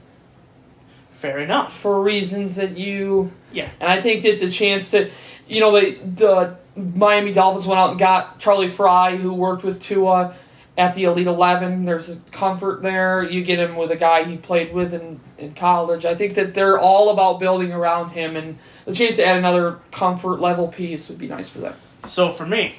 Fair 1.24 1.38
enough. 1.40 1.78
for 1.78 2.02
reasons 2.02 2.56
that 2.56 2.76
you 2.76 3.32
Yeah. 3.52 3.70
And 3.80 3.90
I 3.90 4.00
think 4.00 4.22
that 4.22 4.40
the 4.40 4.50
chance 4.50 4.90
that, 4.90 5.10
you 5.48 5.60
know, 5.60 5.72
the 5.72 5.98
the 6.04 6.56
Miami 6.76 7.32
Dolphins 7.32 7.66
went 7.66 7.78
out 7.78 7.90
and 7.90 7.98
got 7.98 8.38
Charlie 8.38 8.68
Frye, 8.68 9.16
who 9.16 9.32
worked 9.32 9.64
with 9.64 9.80
Tua 9.80 10.34
at 10.76 10.94
the 10.94 11.04
Elite 11.04 11.26
Eleven. 11.26 11.84
There's 11.84 12.08
a 12.10 12.16
comfort 12.30 12.82
there. 12.82 13.22
You 13.22 13.44
get 13.44 13.58
him 13.58 13.76
with 13.76 13.90
a 13.90 13.96
guy 13.96 14.24
he 14.24 14.36
played 14.36 14.74
with 14.74 14.92
in, 14.92 15.20
in 15.38 15.54
college. 15.54 16.04
I 16.04 16.14
think 16.14 16.34
that 16.34 16.52
they're 16.52 16.78
all 16.78 17.10
about 17.10 17.38
building 17.38 17.72
around 17.72 18.10
him, 18.10 18.36
and 18.36 18.58
the 18.84 18.92
chance 18.92 19.16
to 19.16 19.24
add 19.24 19.38
another 19.38 19.78
comfort 19.92 20.40
level 20.40 20.68
piece 20.68 21.08
would 21.08 21.18
be 21.18 21.28
nice 21.28 21.48
for 21.48 21.60
them. 21.60 21.74
So 22.04 22.30
for 22.30 22.44
me, 22.44 22.74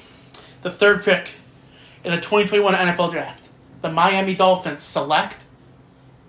the 0.62 0.70
third 0.70 1.02
pick 1.04 1.30
in 2.04 2.12
the 2.12 2.18
2021 2.18 2.74
NFL 2.74 3.10
Draft, 3.10 3.48
the 3.80 3.90
Miami 3.90 4.34
Dolphins 4.34 4.82
select 4.82 5.45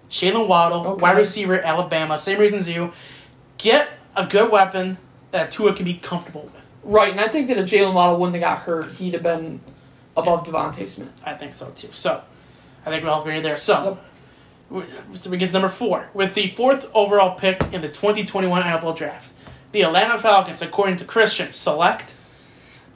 Jaylen 0.10 0.48
Waddle, 0.48 0.88
Okay. 0.88 1.02
wide 1.02 1.18
receiver, 1.18 1.60
Alabama. 1.60 2.18
Same 2.18 2.40
reasons 2.40 2.70
you. 2.70 2.92
Get 3.58 3.90
a 4.16 4.26
good 4.26 4.52
weapon 4.52 4.98
that 5.32 5.52
Tua 5.52 5.74
can 5.74 5.86
be 5.86 5.96
comfortable 5.96 6.44
with. 6.54 6.66
Right, 6.84 7.12
and 7.12 7.20
I 7.20 7.28
think 7.28 7.48
that 7.48 7.58
if 7.58 7.66
Jaylen 7.66 7.94
Waddle 7.94 8.18
wouldn't 8.20 8.42
have 8.42 8.58
got 8.58 8.64
hurt, 8.64 8.94
he'd 8.96 9.14
have 9.14 9.24
been 9.24 9.60
above 10.16 10.46
DeVonta 10.48 10.88
Smith. 10.88 11.10
I 11.26 11.34
think 11.34 11.54
so 11.54 11.70
too. 11.76 11.90
So, 11.92 12.22
I 12.86 12.90
think 12.90 13.04
we'll 13.04 13.14
all 13.14 13.22
agree 13.22 13.40
there. 13.42 13.58
So, 13.58 13.98
we- 14.70 14.84
so 15.16 15.30
we 15.30 15.38
get 15.38 15.48
to 15.48 15.54
number 15.54 15.68
four 15.70 16.08
with 16.14 16.34
the 16.34 16.48
fourth 16.52 16.86
overall 16.94 17.36
pick 17.36 17.62
in 17.74 17.82
the 17.82 17.90
2021 17.90 18.62
NFL 18.64 18.94
Draft. 18.94 19.32
The 19.74 19.82
Atlanta 19.82 20.18
Falcons, 20.18 20.62
according 20.62 20.96
to 20.98 21.06
Christian, 21.06 21.52
select 21.52 22.14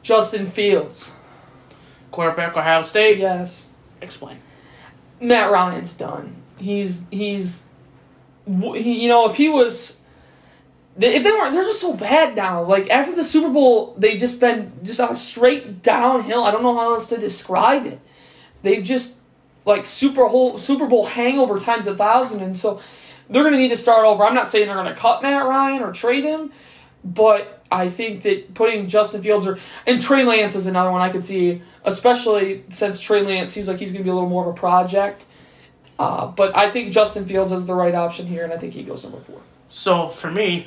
Justin 0.03 0.49
Fields, 0.49 1.11
quarterback 2.11 2.55
Ohio 2.55 2.81
State. 2.81 3.19
yes. 3.19 3.67
Explain. 4.01 4.37
Matt 5.19 5.51
Ryan's 5.51 5.93
done. 5.93 6.40
He's 6.61 7.03
he's 7.09 7.65
he, 8.45 9.03
you 9.03 9.09
know 9.09 9.29
if 9.29 9.35
he 9.35 9.49
was 9.49 10.01
if 10.99 11.23
they 11.23 11.31
weren't 11.31 11.53
they're 11.53 11.63
just 11.63 11.81
so 11.81 11.93
bad 11.93 12.35
now. 12.35 12.63
Like 12.63 12.89
after 12.89 13.15
the 13.15 13.23
Super 13.23 13.49
Bowl, 13.49 13.95
they 13.97 14.17
just 14.17 14.39
been 14.39 14.71
just 14.83 14.99
on 14.99 15.11
a 15.11 15.15
straight 15.15 15.81
downhill. 15.81 16.43
I 16.43 16.51
don't 16.51 16.63
know 16.63 16.75
how 16.75 16.93
else 16.93 17.07
to 17.07 17.17
describe 17.17 17.85
it. 17.85 17.99
They've 18.63 18.83
just 18.83 19.17
like 19.65 19.85
Super 19.85 20.27
whole 20.27 20.57
Super 20.57 20.87
Bowl 20.87 21.05
hangover 21.05 21.59
times 21.59 21.87
a 21.87 21.95
thousand, 21.95 22.41
and 22.41 22.57
so 22.57 22.81
they're 23.29 23.43
gonna 23.43 23.57
need 23.57 23.69
to 23.69 23.77
start 23.77 24.05
over. 24.05 24.23
I'm 24.23 24.35
not 24.35 24.47
saying 24.47 24.67
they're 24.67 24.75
gonna 24.75 24.95
cut 24.95 25.21
Matt 25.21 25.45
Ryan 25.45 25.81
or 25.81 25.93
trade 25.93 26.23
him, 26.23 26.51
but 27.03 27.63
I 27.71 27.87
think 27.87 28.23
that 28.23 28.53
putting 28.53 28.87
Justin 28.87 29.23
Fields 29.23 29.47
or 29.47 29.59
and 29.87 30.01
Trey 30.01 30.23
Lance 30.23 30.55
is 30.55 30.67
another 30.67 30.91
one 30.91 31.01
I 31.01 31.09
could 31.09 31.23
see 31.23 31.61
especially 31.83 32.63
since 32.69 32.99
Trey 32.99 33.23
Lance 33.23 33.51
seems 33.51 33.67
like 33.67 33.79
he's 33.79 33.93
to 33.93 34.03
be 34.03 34.09
a 34.09 34.13
little 34.13 34.29
more 34.29 34.43
of 34.43 34.49
a 34.49 34.57
project. 34.57 35.25
Uh, 36.01 36.27
but 36.27 36.57
I 36.57 36.71
think 36.71 36.91
Justin 36.91 37.25
Fields 37.27 37.51
is 37.51 37.67
the 37.67 37.75
right 37.75 37.93
option 37.93 38.25
here, 38.25 38.43
and 38.43 38.51
I 38.51 38.57
think 38.57 38.73
he 38.73 38.81
goes 38.83 39.03
number 39.03 39.19
four. 39.19 39.39
So 39.69 40.07
for 40.07 40.31
me, 40.31 40.65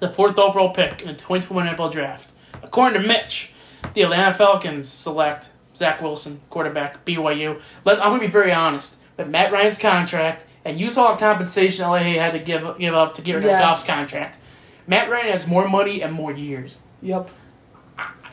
the 0.00 0.10
fourth 0.10 0.38
overall 0.38 0.70
pick 0.74 1.00
in 1.00 1.06
the 1.08 1.14
2021 1.14 1.74
NFL 1.74 1.90
Draft, 1.92 2.32
according 2.62 3.00
to 3.00 3.06
Mitch, 3.08 3.50
the 3.94 4.02
Atlanta 4.02 4.34
Falcons 4.34 4.88
select 4.88 5.48
Zach 5.74 6.02
Wilson, 6.02 6.40
quarterback, 6.50 7.04
BYU. 7.06 7.60
Let, 7.84 7.98
I'm 8.00 8.10
going 8.10 8.20
to 8.20 8.26
be 8.26 8.30
very 8.32 8.52
honest. 8.52 8.96
With 9.16 9.28
Matt 9.28 9.52
Ryan's 9.52 9.78
contract, 9.78 10.44
and 10.64 10.78
you 10.78 10.90
saw 10.90 11.12
the 11.14 11.18
compensation 11.18 11.86
LA 11.86 11.98
had 11.98 12.32
to 12.32 12.38
give 12.38 12.78
give 12.78 12.94
up 12.94 13.14
to 13.14 13.22
get 13.22 13.34
rid 13.34 13.44
of 13.44 13.50
Yes. 13.50 13.62
Goff's 13.62 13.84
contract, 13.86 14.38
Matt 14.86 15.10
Ryan 15.10 15.28
has 15.28 15.46
more 15.46 15.66
money 15.68 16.02
and 16.02 16.12
more 16.12 16.32
years. 16.32 16.78
Yep. 17.00 17.30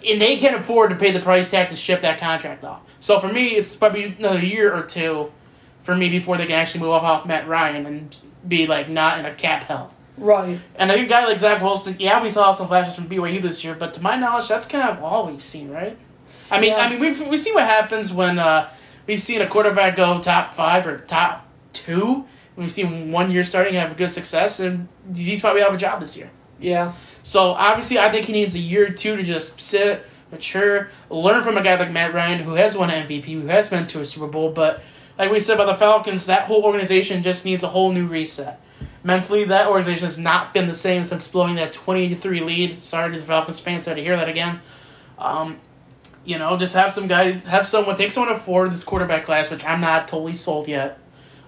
and 0.08 0.22
they 0.22 0.38
can't 0.38 0.56
afford 0.56 0.90
to 0.92 0.96
pay 0.96 1.12
the 1.12 1.20
price 1.20 1.50
tag 1.50 1.70
to 1.70 1.76
ship 1.76 2.02
that 2.02 2.20
contract 2.20 2.64
off. 2.64 2.82
So 3.00 3.20
for 3.20 3.28
me, 3.32 3.56
it's 3.56 3.76
probably 3.76 4.04
another 4.18 4.40
year 4.46 4.74
or 4.74 4.84
two 4.84 5.32
for 5.90 5.96
me 5.96 6.08
before 6.10 6.38
they 6.38 6.46
can 6.46 6.54
actually 6.56 6.82
move 6.82 6.92
off 6.92 7.02
off 7.04 7.26
Matt 7.26 7.48
Ryan 7.48 7.86
and 7.88 8.22
be 8.48 8.68
like 8.68 8.90
not 8.90 9.18
in 9.18 9.26
a 9.26 9.34
cap 9.34 9.64
hell. 9.64 9.92
Right. 10.18 10.60
And 10.76 10.92
a 10.92 11.06
guy 11.06 11.26
like 11.26 11.40
Zach 11.40 11.64
Wilson, 11.64 11.96
yeah, 11.98 12.22
we 12.22 12.30
saw 12.30 12.52
some 12.52 12.68
flashes 12.68 12.94
from 12.94 13.10
BYU 13.10 13.42
this 13.42 13.64
year, 13.64 13.74
but 13.74 13.94
to 13.96 14.02
my 14.02 14.16
knowledge, 14.16 14.48
that's 14.48 14.68
kind 14.68 14.88
of 14.88 15.04
all 15.04 15.26
we've 15.26 15.42
seen, 15.42 15.70
right? 15.72 15.98
I 16.52 16.60
mean, 16.60 16.72
Yeah. 16.74 16.86
I 16.86 16.90
mean, 16.90 17.00
we 17.00 17.28
we 17.28 17.38
see 17.38 17.52
what 17.54 17.64
happens 17.64 18.14
when 18.14 18.38
uh, 18.38 18.70
we've 19.08 19.22
seen 19.22 19.42
a 19.42 19.48
quarterback 19.48 19.96
go 19.96 20.20
top 20.20 20.54
five 20.54 20.86
or 20.86 21.00
top 21.00 21.48
two. 21.74 22.26
We've 22.56 22.72
seen 22.72 23.12
one 23.12 23.32
year 23.32 23.44
starting 23.44 23.74
have 23.76 23.98
good 23.98 24.12
success, 24.12 24.60
and 24.60 24.88
he's 25.16 25.40
probably 25.40 25.62
have 25.62 25.74
a 25.74 25.78
job 25.78 26.02
this 26.02 26.16
year. 26.16 26.30
Yeah. 26.60 26.94
So 27.24 27.52
obviously, 27.52 27.98
I 27.98 28.12
think 28.12 28.26
he 28.28 28.34
needs 28.34 28.54
a 28.54 28.60
year 28.60 28.88
or 28.88 28.90
two 28.92 29.16
to 29.16 29.24
just 29.24 29.60
sit, 29.60 30.06
mature, 30.32 30.90
learn 31.10 31.42
from 31.42 31.58
a 31.58 31.64
guy 31.64 31.80
like 31.80 31.92
Matt 31.92 32.14
Ryan, 32.14 32.40
who 32.40 32.54
has 32.54 32.78
won 32.78 32.92
an 32.92 33.08
MVP, 33.08 33.26
who 33.26 33.48
has 33.48 33.70
been 33.70 33.88
to 33.88 34.02
a 34.02 34.06
Super 34.06 34.28
Bowl. 34.28 34.52
But 34.52 34.82
like 35.20 35.30
we 35.32 35.40
said 35.42 35.56
about 35.56 35.66
the 35.66 35.76
Falcons, 35.76 36.26
that 36.28 36.44
whole 36.44 36.64
organization 36.64 37.22
just 37.22 37.44
needs 37.44 37.64
a 37.64 37.68
whole 37.68 37.92
new 37.92 38.08
reset. 38.08 38.60
Mentally, 39.04 39.46
that 39.46 39.68
organization 39.68 40.06
has 40.06 40.18
not 40.18 40.54
been 40.54 40.68
the 40.68 40.74
same 40.74 41.04
since 41.04 41.28
blowing 41.28 41.56
that 41.56 41.74
20 41.74 42.16
3 42.16 42.40
lead. 42.40 42.82
Sorry 42.84 43.14
to 43.14 43.20
the 43.20 43.26
Falcons 43.26 43.60
fans, 43.60 43.86
sorry 43.86 43.98
to 43.98 44.04
hear 44.04 44.16
that 44.16 44.30
again. 44.30 44.62
Um, 45.18 45.60
you 46.24 46.40
know, 46.40 46.58
just 46.58 46.74
have 46.74 46.94
some 46.94 47.08
guy, 47.08 47.34
have 47.40 47.68
someone 47.68 47.98
take 47.98 48.12
someone 48.12 48.34
to 48.34 48.40
forward 48.40 48.72
this 48.72 48.84
quarterback 48.84 49.26
class, 49.26 49.50
which 49.52 49.64
I'm 49.64 49.82
not 49.82 50.08
totally 50.08 50.34
sold 50.34 50.68
yet. 50.68 50.98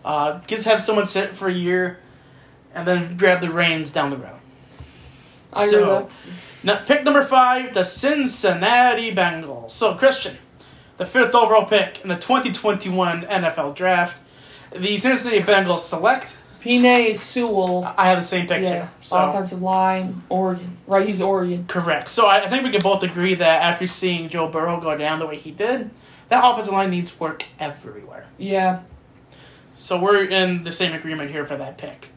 Uh, 0.04 0.42
just 0.48 0.66
have 0.66 0.82
someone 0.82 1.06
sit 1.06 1.36
for 1.36 1.48
a 1.48 1.54
year, 1.54 2.00
and 2.74 2.88
then 2.88 3.16
grab 3.18 3.42
the 3.42 3.50
reins 3.50 3.92
down 3.92 4.10
the 4.10 4.18
road. 4.18 4.40
I 5.54 5.66
agree 5.66 5.72
So- 5.80 6.00
with 6.02 6.10
that. 6.10 6.16
Now, 6.64 6.76
pick 6.86 7.04
number 7.04 7.24
five, 7.24 7.74
the 7.74 7.84
Cincinnati 7.84 9.14
Bengals. 9.16 9.72
So, 9.72 9.96
Christian, 9.96 10.38
the 11.02 11.08
fifth 11.08 11.34
overall 11.34 11.66
pick 11.66 12.00
in 12.04 12.10
the 12.10 12.16
2021 12.16 13.24
NFL 13.24 13.74
Draft, 13.74 14.22
the 14.72 14.96
Cincinnati 14.98 15.42
Bengals 15.42 15.80
select. 15.80 16.38
Penei 16.64 17.16
Sewell. 17.16 17.92
I 17.98 18.08
have 18.10 18.20
the 18.20 18.24
same 18.24 18.46
pick 18.46 18.68
Yeah. 18.68 18.84
too. 18.84 18.88
So, 19.02 19.18
Offensive 19.18 19.64
line, 19.64 20.22
Oregon. 20.30 20.78
Right, 20.86 21.08
he's 21.08 21.20
Oregon. 21.20 21.66
correct. 21.68 22.08
So, 22.08 22.28
I, 22.28 22.44
I 22.46 22.50
think 22.50 22.64
we 22.64 22.70
can 22.70 22.82
both 22.82 23.02
agree 23.02 23.34
that 23.34 23.64
after 23.64 23.88
seeing 23.88 24.30
Joe 24.30 24.48
Burrow 24.48 24.80
go 24.80 24.96
down 24.96 25.18
the 25.18 25.26
way 25.26 25.38
he 25.38 25.50
did, 25.50 25.90
that 26.30 26.44
offensive 26.46 26.72
line 26.72 26.92
needs 26.92 27.20
work 27.20 27.46
everywhere. 27.60 28.28
Yeah. 28.38 28.82
So, 29.74 30.00
we're 30.00 30.26
in 30.26 30.62
the 30.62 30.72
same 30.72 30.94
agreement 30.94 31.32
here 31.32 31.48
for 31.48 31.58
that 31.58 31.80
pick. 31.80 32.10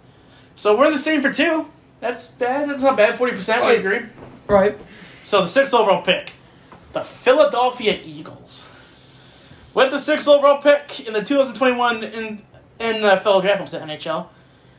So, 0.57 0.77
we're 0.77 0.91
the 0.91 0.99
same 0.99 1.23
for 1.23 1.33
two. 1.33 1.71
That's 2.01 2.27
bad. 2.29 2.69
That's 2.69 2.83
not 2.83 2.99
bad. 2.99 3.19
40%. 3.19 3.67
We 3.67 3.77
agree. 3.77 4.01
Right. 4.47 4.77
So 5.23 5.41
the 5.41 5.49
sixth 5.49 5.73
overall 5.73 6.03
pick, 6.03 6.33
the 6.93 7.01
Philadelphia 7.01 7.99
Eagles. 8.05 8.69
With 9.75 9.91
the 9.91 9.99
sixth 9.99 10.29
overall 10.29 10.63
pick 10.63 11.07
in 11.07 11.13
the 11.13 11.23
2021 11.23 12.05
in 12.05 12.43
NFL 12.79 13.43
draft, 13.43 13.59
almost 13.59 13.73
said 13.73 13.87
NHL, 13.87 14.29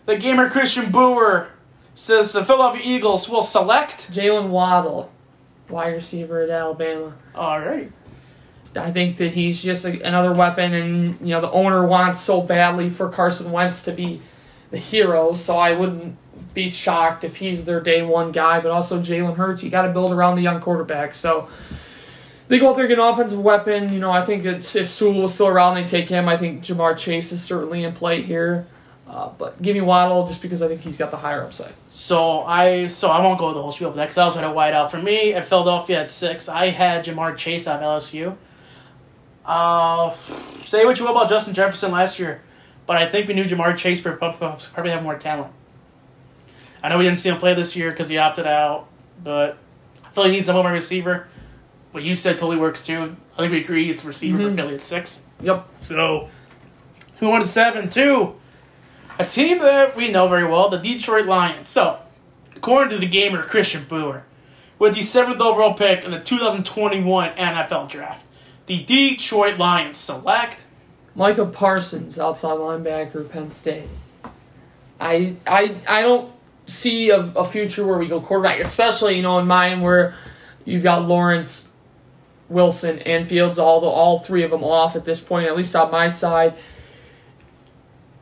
the 0.06 0.16
gamer 0.16 0.50
Christian 0.50 0.92
Brewer 0.92 1.50
says 1.96 2.32
the 2.32 2.46
Philadelphia 2.46 2.82
Eagles 2.84 3.30
will 3.30 3.42
select. 3.42 4.12
Jaylen 4.12 4.50
Waddle, 4.50 5.12
wide 5.70 5.94
receiver 5.94 6.42
at 6.42 6.50
Alabama. 6.50 7.14
All 7.34 7.60
right. 7.60 7.92
I 8.76 8.92
think 8.92 9.18
that 9.18 9.34
he's 9.34 9.62
just 9.62 9.86
a, 9.86 10.02
another 10.02 10.34
weapon, 10.34 10.74
and 10.74 11.20
you 11.22 11.34
know 11.34 11.42
the 11.42 11.52
owner 11.52 11.86
wants 11.86 12.20
so 12.20 12.42
badly 12.42 12.90
for 12.90 13.10
Carson 13.10 13.52
Wentz 13.52 13.84
to 13.84 13.92
be 13.92 14.22
the 14.72 14.78
hero. 14.78 15.34
So 15.34 15.58
I 15.58 15.74
wouldn't 15.74 16.18
be 16.54 16.70
shocked 16.70 17.24
if 17.24 17.38
he's 17.38 17.66
their 17.66 17.80
day 17.80 18.02
one 18.02 18.32
guy. 18.32 18.60
But 18.60 18.72
also 18.72 19.02
Jalen 19.02 19.36
Hurts, 19.36 19.64
you 19.64 19.70
got 19.70 19.84
to 19.84 19.94
build 19.94 20.12
around 20.12 20.36
the 20.36 20.42
young 20.42 20.62
quarterback. 20.62 21.16
So 21.16 21.48
they 22.48 22.60
go 22.60 22.70
out 22.70 22.76
there 22.76 22.88
get 22.88 23.00
an 23.00 23.06
offensive 23.06 23.40
weapon. 23.40 23.92
You 23.92 24.00
know 24.00 24.12
I 24.12 24.24
think 24.26 24.46
if 24.46 24.90
Sewell 24.90 25.22
was 25.22 25.34
still 25.34 25.48
around, 25.48 25.76
they 25.76 25.84
take 25.84 26.10
him. 26.10 26.30
I 26.30 26.38
think 26.38 26.64
Ja'Marr 26.64 26.98
Chase 26.98 27.32
is 27.32 27.42
certainly 27.42 27.84
in 27.84 27.94
play 27.94 28.22
here. 28.22 28.68
Uh, 29.08 29.30
but 29.38 29.62
give 29.62 29.76
me 29.76 29.82
Waddle 29.82 30.26
just 30.26 30.42
because 30.42 30.62
I 30.62 30.68
think 30.68 30.82
he's 30.82 30.98
got 30.98 31.12
the 31.12 31.18
higher 31.18 31.44
upside. 31.44 31.74
So 31.90 32.42
I 32.42 32.88
so 32.88 33.10
I 33.10 33.22
won't 33.22 33.40
go 33.40 33.54
the 33.54 33.62
whole 33.62 33.72
spiel 33.72 33.92
for 33.92 33.98
that 33.98 34.06
because 34.06 34.18
I 34.18 34.24
also 34.24 34.40
had 34.40 34.50
a 34.50 34.54
wide 34.54 34.74
out 34.74 34.90
for 34.90 34.98
me 34.98 35.34
at 35.34 35.48
Philadelphia 35.48 36.02
at 36.02 36.10
six. 36.10 36.50
I 36.50 36.68
had 36.68 37.06
Ja'Marr 37.06 37.38
Chase 37.38 37.68
out 37.68 37.82
of 37.82 38.02
LSU. 38.02 38.36
Uh, 39.46 40.12
say 40.64 40.86
what 40.86 40.98
you 40.98 41.06
will 41.06 41.12
about 41.12 41.30
Justin 41.30 41.54
Jefferson 41.54 41.92
last 41.92 42.18
year, 42.18 42.42
but 42.88 42.98
I 42.98 43.06
think 43.06 43.28
we 43.28 43.36
knew 43.36 43.46
Ja'Marr 43.46 43.78
Chase 43.78 44.02
probably 44.02 44.90
have 44.90 45.04
more 45.04 45.18
talent. 45.18 45.54
I 46.82 46.90
know 46.90 46.98
we 46.98 47.04
didn't 47.04 47.20
see 47.20 47.30
him 47.30 47.38
play 47.38 47.54
this 47.54 47.76
year 47.76 47.92
because 47.92 48.10
he 48.10 48.18
opted 48.18 48.48
out, 48.48 48.88
but 49.24 49.58
I 50.04 50.10
feel 50.10 50.24
he 50.24 50.32
needs 50.32 50.50
a 50.50 50.54
more 50.54 50.72
receiver. 50.72 51.28
What 51.96 52.04
you 52.04 52.14
said 52.14 52.38
totally 52.38 52.58
works 52.58 52.82
too. 52.82 53.16
I 53.36 53.38
think 53.38 53.54
we 53.54 53.62
agree 53.62 53.90
it's 53.90 54.04
receiver 54.04 54.38
Mhm. 54.38 54.50
for 54.50 54.56
Philly 54.58 54.74
at 54.74 54.82
six. 54.82 55.22
Yep. 55.40 55.66
So, 55.80 56.28
we 57.22 57.28
won 57.28 57.40
to 57.40 57.48
seven 57.48 57.88
two. 57.88 58.36
A 59.18 59.24
team 59.24 59.60
that 59.60 59.96
we 59.96 60.12
know 60.12 60.28
very 60.28 60.44
well, 60.44 60.68
the 60.68 60.78
Detroit 60.78 61.26
Lions. 61.26 61.70
So, 61.70 62.00
according 62.54 62.90
to 62.90 62.98
the 62.98 63.06
gamer 63.08 63.44
Christian 63.44 63.86
Brewer, 63.88 64.24
with 64.78 64.94
the 64.96 65.02
seventh 65.02 65.40
overall 65.40 65.74
pick 65.74 66.04
in 66.04 66.12
the 66.12 66.20
2021 66.20 67.32
NFL 67.38 67.88
Draft, 67.88 68.26
the 68.66 68.84
Detroit 68.84 69.58
Lions 69.58 69.96
select. 69.96 70.66
Micah 71.16 71.46
Parsons, 71.46 72.20
outside 72.20 72.58
linebacker, 72.58 73.30
Penn 73.30 73.50
State. 73.50 73.88
I 75.00 75.36
I 75.48 75.78
I 75.88 76.02
don't 76.02 76.30
see 76.68 77.10
a, 77.10 77.20
a 77.38 77.46
future 77.46 77.88
where 77.88 77.98
we 77.98 78.10
go 78.10 78.20
quarterback, 78.20 78.60
especially 78.60 79.16
you 79.16 79.22
know 79.22 79.40
in 79.40 79.48
mine 79.48 79.80
where 79.80 80.14
you've 80.66 80.84
got 80.84 81.06
Lawrence, 81.08 81.70
Wilson, 82.50 83.00
and 83.00 83.28
Fields, 83.28 83.58
all 83.58 83.82
the 83.82 83.88
all 83.88 84.20
three 84.20 84.44
of 84.44 84.52
them 84.52 84.64
off 84.64 84.96
at 84.96 85.06
this 85.06 85.20
point. 85.20 85.48
At 85.48 85.58
least 85.58 85.76
on 85.76 85.92
my 85.92 86.10
side, 86.10 86.56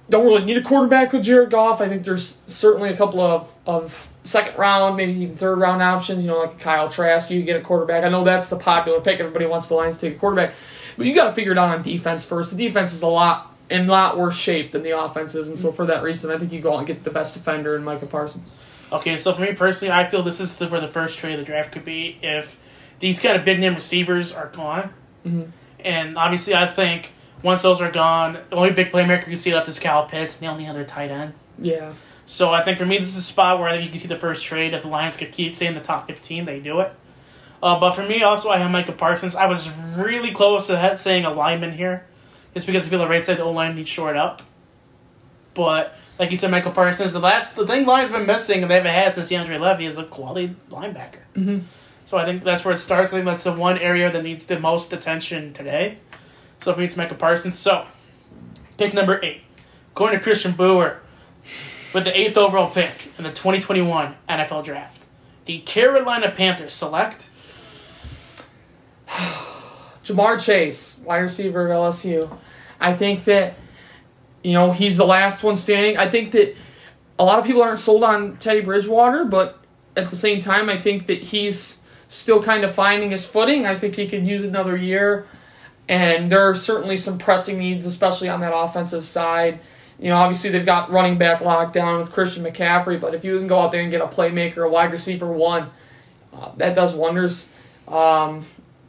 don't 0.09 0.25
really 0.25 0.45
need 0.45 0.57
a 0.57 0.63
quarterback 0.63 1.11
with 1.13 1.23
Jared 1.23 1.51
Goff. 1.51 1.81
I 1.81 1.89
think 1.89 2.03
there's 2.03 2.41
certainly 2.47 2.89
a 2.89 2.97
couple 2.97 3.21
of 3.21 3.49
of 3.65 4.09
second 4.23 4.57
round, 4.57 4.97
maybe 4.97 5.13
even 5.13 5.35
third 5.35 5.59
round 5.59 5.81
options. 5.81 6.23
You 6.23 6.31
know, 6.31 6.39
like 6.39 6.59
Kyle 6.59 6.89
Trask, 6.89 7.29
you 7.29 7.41
get 7.43 7.57
a 7.59 7.61
quarterback. 7.61 8.03
I 8.03 8.09
know 8.09 8.23
that's 8.23 8.49
the 8.49 8.57
popular 8.57 9.01
pick. 9.01 9.19
Everybody 9.19 9.45
wants 9.45 9.67
the 9.67 9.75
Lions 9.75 9.97
to 9.97 10.07
take 10.07 10.17
a 10.17 10.19
quarterback, 10.19 10.53
but 10.97 11.05
you 11.05 11.15
got 11.15 11.29
to 11.29 11.33
figure 11.33 11.51
it 11.51 11.57
out 11.57 11.75
on 11.75 11.81
defense 11.81 12.23
first. 12.23 12.55
The 12.55 12.67
defense 12.67 12.93
is 12.93 13.01
a 13.01 13.07
lot 13.07 13.51
in 13.69 13.87
lot 13.87 14.17
worse 14.17 14.35
shape 14.35 14.71
than 14.71 14.83
the 14.83 14.97
offense 14.97 15.35
is, 15.35 15.47
and 15.47 15.57
so 15.57 15.71
for 15.71 15.85
that 15.87 16.03
reason, 16.03 16.31
I 16.31 16.37
think 16.37 16.51
you 16.51 16.61
go 16.61 16.73
out 16.73 16.79
and 16.79 16.87
get 16.87 17.03
the 17.03 17.11
best 17.11 17.33
defender 17.33 17.75
in 17.75 17.83
Micah 17.83 18.05
Parsons. 18.05 18.51
Okay, 18.91 19.17
so 19.17 19.33
for 19.33 19.41
me 19.41 19.53
personally, 19.53 19.91
I 19.91 20.07
feel 20.07 20.21
this 20.21 20.39
is 20.39 20.59
where 20.59 20.79
the 20.79 20.87
first 20.87 21.17
trade 21.17 21.33
of 21.33 21.39
the 21.39 21.45
draft 21.45 21.71
could 21.71 21.85
be 21.85 22.17
if 22.21 22.57
these 23.03 23.19
kind 23.19 23.35
of 23.37 23.43
big 23.43 23.59
name 23.59 23.75
receivers 23.75 24.31
are 24.31 24.47
gone. 24.47 24.89
Mhm. 25.27 25.47
And 25.83 26.17
obviously, 26.17 26.55
I 26.55 26.67
think 26.67 27.11
once 27.43 27.61
those 27.61 27.81
are 27.81 27.91
gone, 27.91 28.37
the 28.49 28.55
only 28.55 28.69
big 28.71 28.91
playmaker 28.93 29.17
you 29.19 29.33
can 29.33 29.37
see 29.37 29.53
left 29.53 29.67
is 29.67 29.77
Cal 29.77 30.05
Pitts, 30.05 30.35
and 30.39 30.47
the 30.47 30.49
only 30.49 30.65
other 30.67 30.85
tight 30.85 31.11
end. 31.11 31.33
Yeah, 31.61 31.91
So 32.25 32.51
I 32.53 32.63
think 32.63 32.77
for 32.77 32.85
me, 32.85 32.97
this 32.99 33.09
is 33.09 33.17
a 33.17 33.21
spot 33.21 33.59
where 33.59 33.77
you 33.77 33.89
can 33.89 33.99
see 33.99 34.07
the 34.07 34.15
first 34.15 34.45
trade. 34.45 34.73
If 34.73 34.83
the 34.83 34.87
Lions 34.87 35.17
could 35.17 35.33
keep 35.33 35.51
stay 35.53 35.67
in 35.67 35.73
the 35.75 35.81
top 35.81 36.07
fifteen, 36.07 36.45
they 36.45 36.61
do 36.61 36.79
it. 36.79 36.93
Uh, 37.61 37.77
but 37.77 37.91
for 37.91 38.03
me, 38.03 38.23
also, 38.23 38.49
I 38.49 38.57
have 38.59 38.71
Micah 38.71 38.93
Parsons. 38.93 39.35
I 39.35 39.47
was 39.47 39.69
really 39.97 40.31
close 40.31 40.67
to 40.67 40.71
that 40.73 40.97
saying 40.97 41.25
a 41.25 41.31
lineman 41.33 41.73
here, 41.73 42.05
just 42.53 42.65
because 42.65 42.85
I 42.87 42.89
feel 42.89 42.99
the 42.99 43.07
right 43.09 43.23
side 43.23 43.33
of 43.33 43.37
the 43.39 43.43
O 43.43 43.51
line 43.51 43.75
needs 43.75 43.89
short 43.89 44.15
up. 44.15 44.41
But 45.53 45.95
like 46.17 46.31
you 46.31 46.37
said, 46.37 46.51
Michael 46.51 46.71
Parsons, 46.71 47.11
the 47.11 47.19
last 47.19 47.55
the 47.57 47.67
thing 47.67 47.85
Lions 47.85 48.09
been 48.09 48.25
missing 48.25 48.61
and 48.61 48.71
they 48.71 48.75
haven't 48.75 48.91
had 48.91 49.13
since 49.13 49.29
DeAndre 49.29 49.59
Levy 49.59 49.85
is 49.85 49.97
a 49.97 50.05
quality 50.05 50.55
linebacker. 50.71 51.23
Mhm. 51.35 51.61
So 52.05 52.17
I 52.17 52.25
think 52.25 52.43
that's 52.43 52.65
where 52.65 52.73
it 52.73 52.79
starts. 52.79 53.13
I 53.13 53.17
think 53.17 53.25
that's 53.25 53.43
the 53.43 53.53
one 53.53 53.77
area 53.77 54.11
that 54.11 54.23
needs 54.23 54.45
the 54.45 54.59
most 54.59 54.91
attention 54.93 55.53
today. 55.53 55.97
So 56.61 56.73
for 56.73 56.79
me, 56.79 56.85
it's 56.85 56.97
Michael 56.97 57.17
Parsons. 57.17 57.57
So 57.57 57.85
pick 58.77 58.93
number 58.93 59.23
eight, 59.23 59.41
according 59.91 60.19
to 60.19 60.23
Christian 60.23 60.53
Brewer, 60.53 60.99
with 61.93 62.05
the 62.05 62.19
eighth 62.19 62.37
overall 62.37 62.69
pick 62.69 62.91
in 63.17 63.23
the 63.23 63.29
2021 63.29 64.15
NFL 64.27 64.65
Draft, 64.65 65.05
the 65.45 65.59
Carolina 65.59 66.31
Panthers 66.31 66.73
select. 66.73 67.27
Ja'Marr 69.07 70.43
Chase, 70.43 70.99
wide 71.05 71.19
receiver 71.19 71.71
at 71.71 71.77
LSU. 71.77 72.35
I 72.79 72.93
think 72.93 73.23
that 73.25 73.55
you 74.43 74.53
know 74.53 74.71
he's 74.71 74.97
the 74.97 75.05
last 75.05 75.43
one 75.43 75.55
standing. 75.55 75.97
I 75.97 76.09
think 76.09 76.31
that 76.33 76.55
a 77.17 77.23
lot 77.23 77.39
of 77.39 77.45
people 77.45 77.61
aren't 77.61 77.79
sold 77.79 78.03
on 78.03 78.37
Teddy 78.37 78.61
Bridgewater, 78.61 79.23
but 79.23 79.59
at 79.95 80.09
the 80.09 80.15
same 80.15 80.41
time, 80.41 80.69
I 80.69 80.77
think 80.77 81.07
that 81.07 81.21
he's 81.21 81.79
still 82.13 82.43
kind 82.43 82.63
of 82.63 82.73
finding 82.73 83.11
his 83.11 83.25
footing. 83.25 83.65
I 83.65 83.77
think 83.77 83.95
he 83.95 84.07
could 84.07 84.25
use 84.25 84.43
another 84.43 84.77
year. 84.77 85.25
And 85.89 86.31
there 86.31 86.47
are 86.47 86.55
certainly 86.55 86.95
some 86.95 87.17
pressing 87.17 87.57
needs, 87.57 87.85
especially 87.85 88.29
on 88.29 88.39
that 88.41 88.55
offensive 88.55 89.05
side. 89.05 89.59
You 89.99 90.09
know, 90.09 90.17
obviously 90.17 90.51
they've 90.51 90.65
got 90.65 90.91
running 90.91 91.17
back 91.17 91.41
lockdown 91.41 91.99
with 91.99 92.11
Christian 92.11 92.43
McCaffrey, 92.43 93.01
but 93.01 93.15
if 93.15 93.25
you 93.25 93.37
can 93.37 93.47
go 93.47 93.59
out 93.59 93.71
there 93.71 93.81
and 93.81 93.91
get 93.91 94.01
a 94.01 94.07
playmaker, 94.07 94.65
a 94.65 94.69
wide 94.69 94.91
receiver 94.91 95.31
one, 95.31 95.71
uh, 96.33 96.51
that 96.57 96.75
does 96.75 96.93
wonders. 96.93 97.47
Um, 97.87 98.45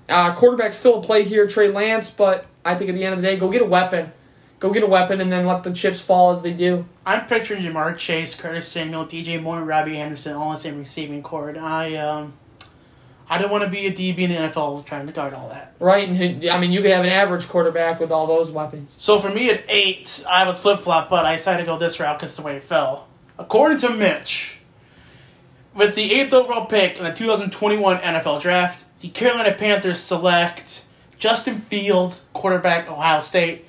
uh, 0.08 0.34
quarterback 0.34 0.72
still 0.72 0.98
a 0.98 1.02
play 1.02 1.24
here, 1.24 1.46
Trey 1.46 1.68
Lance, 1.68 2.10
but 2.10 2.46
I 2.64 2.74
think 2.74 2.90
at 2.90 2.94
the 2.94 3.04
end 3.04 3.14
of 3.14 3.22
the 3.22 3.26
day, 3.26 3.36
go 3.36 3.50
get 3.50 3.62
a 3.62 3.66
weapon. 3.66 4.12
Go 4.60 4.70
get 4.70 4.82
a 4.82 4.86
weapon 4.86 5.20
and 5.20 5.32
then 5.32 5.46
let 5.46 5.62
the 5.62 5.72
chips 5.72 6.00
fall 6.00 6.30
as 6.30 6.42
they 6.42 6.52
do. 6.52 6.86
I'm 7.04 7.26
picturing 7.26 7.62
Ja'Marr 7.62 7.96
Chase, 7.98 8.34
Curtis 8.34 8.68
Samuel, 8.68 9.06
DJ 9.06 9.42
Moore, 9.42 9.62
Robbie 9.62 9.98
Anderson 9.98 10.34
all 10.34 10.48
in 10.48 10.54
the 10.54 10.60
same 10.60 10.78
receiving 10.78 11.22
core. 11.22 11.54
I 11.58 11.96
um, 11.96 12.34
I 13.28 13.38
don't 13.38 13.50
want 13.50 13.64
to 13.64 13.70
be 13.70 13.86
a 13.86 13.92
DB 13.92 14.18
in 14.18 14.30
the 14.30 14.36
NFL 14.36 14.84
trying 14.84 15.06
to 15.06 15.12
guard 15.12 15.32
all 15.32 15.48
that. 15.48 15.74
Right, 15.80 16.08
and 16.08 16.48
I 16.50 16.58
mean 16.58 16.72
you 16.72 16.82
could 16.82 16.90
have 16.90 17.04
an 17.04 17.10
average 17.10 17.48
quarterback 17.48 18.00
with 18.00 18.10
all 18.10 18.26
those 18.26 18.50
weapons. 18.50 18.94
So 18.98 19.18
for 19.18 19.30
me 19.30 19.50
at 19.50 19.64
eight, 19.68 20.24
I 20.28 20.46
was 20.46 20.58
flip 20.58 20.80
flop, 20.80 21.08
but 21.08 21.24
I 21.24 21.36
decided 21.36 21.64
to 21.64 21.66
go 21.66 21.78
this 21.78 21.98
route 21.98 22.18
because 22.18 22.36
the 22.36 22.42
way 22.42 22.56
it 22.56 22.64
fell. 22.64 23.08
According 23.38 23.78
to 23.78 23.90
Mitch, 23.90 24.58
with 25.74 25.94
the 25.94 26.12
eighth 26.12 26.32
overall 26.32 26.66
pick 26.66 26.98
in 26.98 27.04
the 27.04 27.12
2021 27.12 27.98
NFL 27.98 28.40
Draft, 28.40 28.84
the 29.00 29.08
Carolina 29.08 29.54
Panthers 29.54 30.00
select 30.00 30.84
Justin 31.18 31.60
Fields, 31.60 32.26
quarterback, 32.32 32.88
Ohio 32.88 33.20
State. 33.20 33.64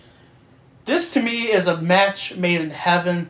This 0.85 1.13
to 1.13 1.21
me 1.21 1.51
is 1.51 1.67
a 1.67 1.81
match 1.81 2.35
made 2.35 2.61
in 2.61 2.69
heaven, 2.69 3.29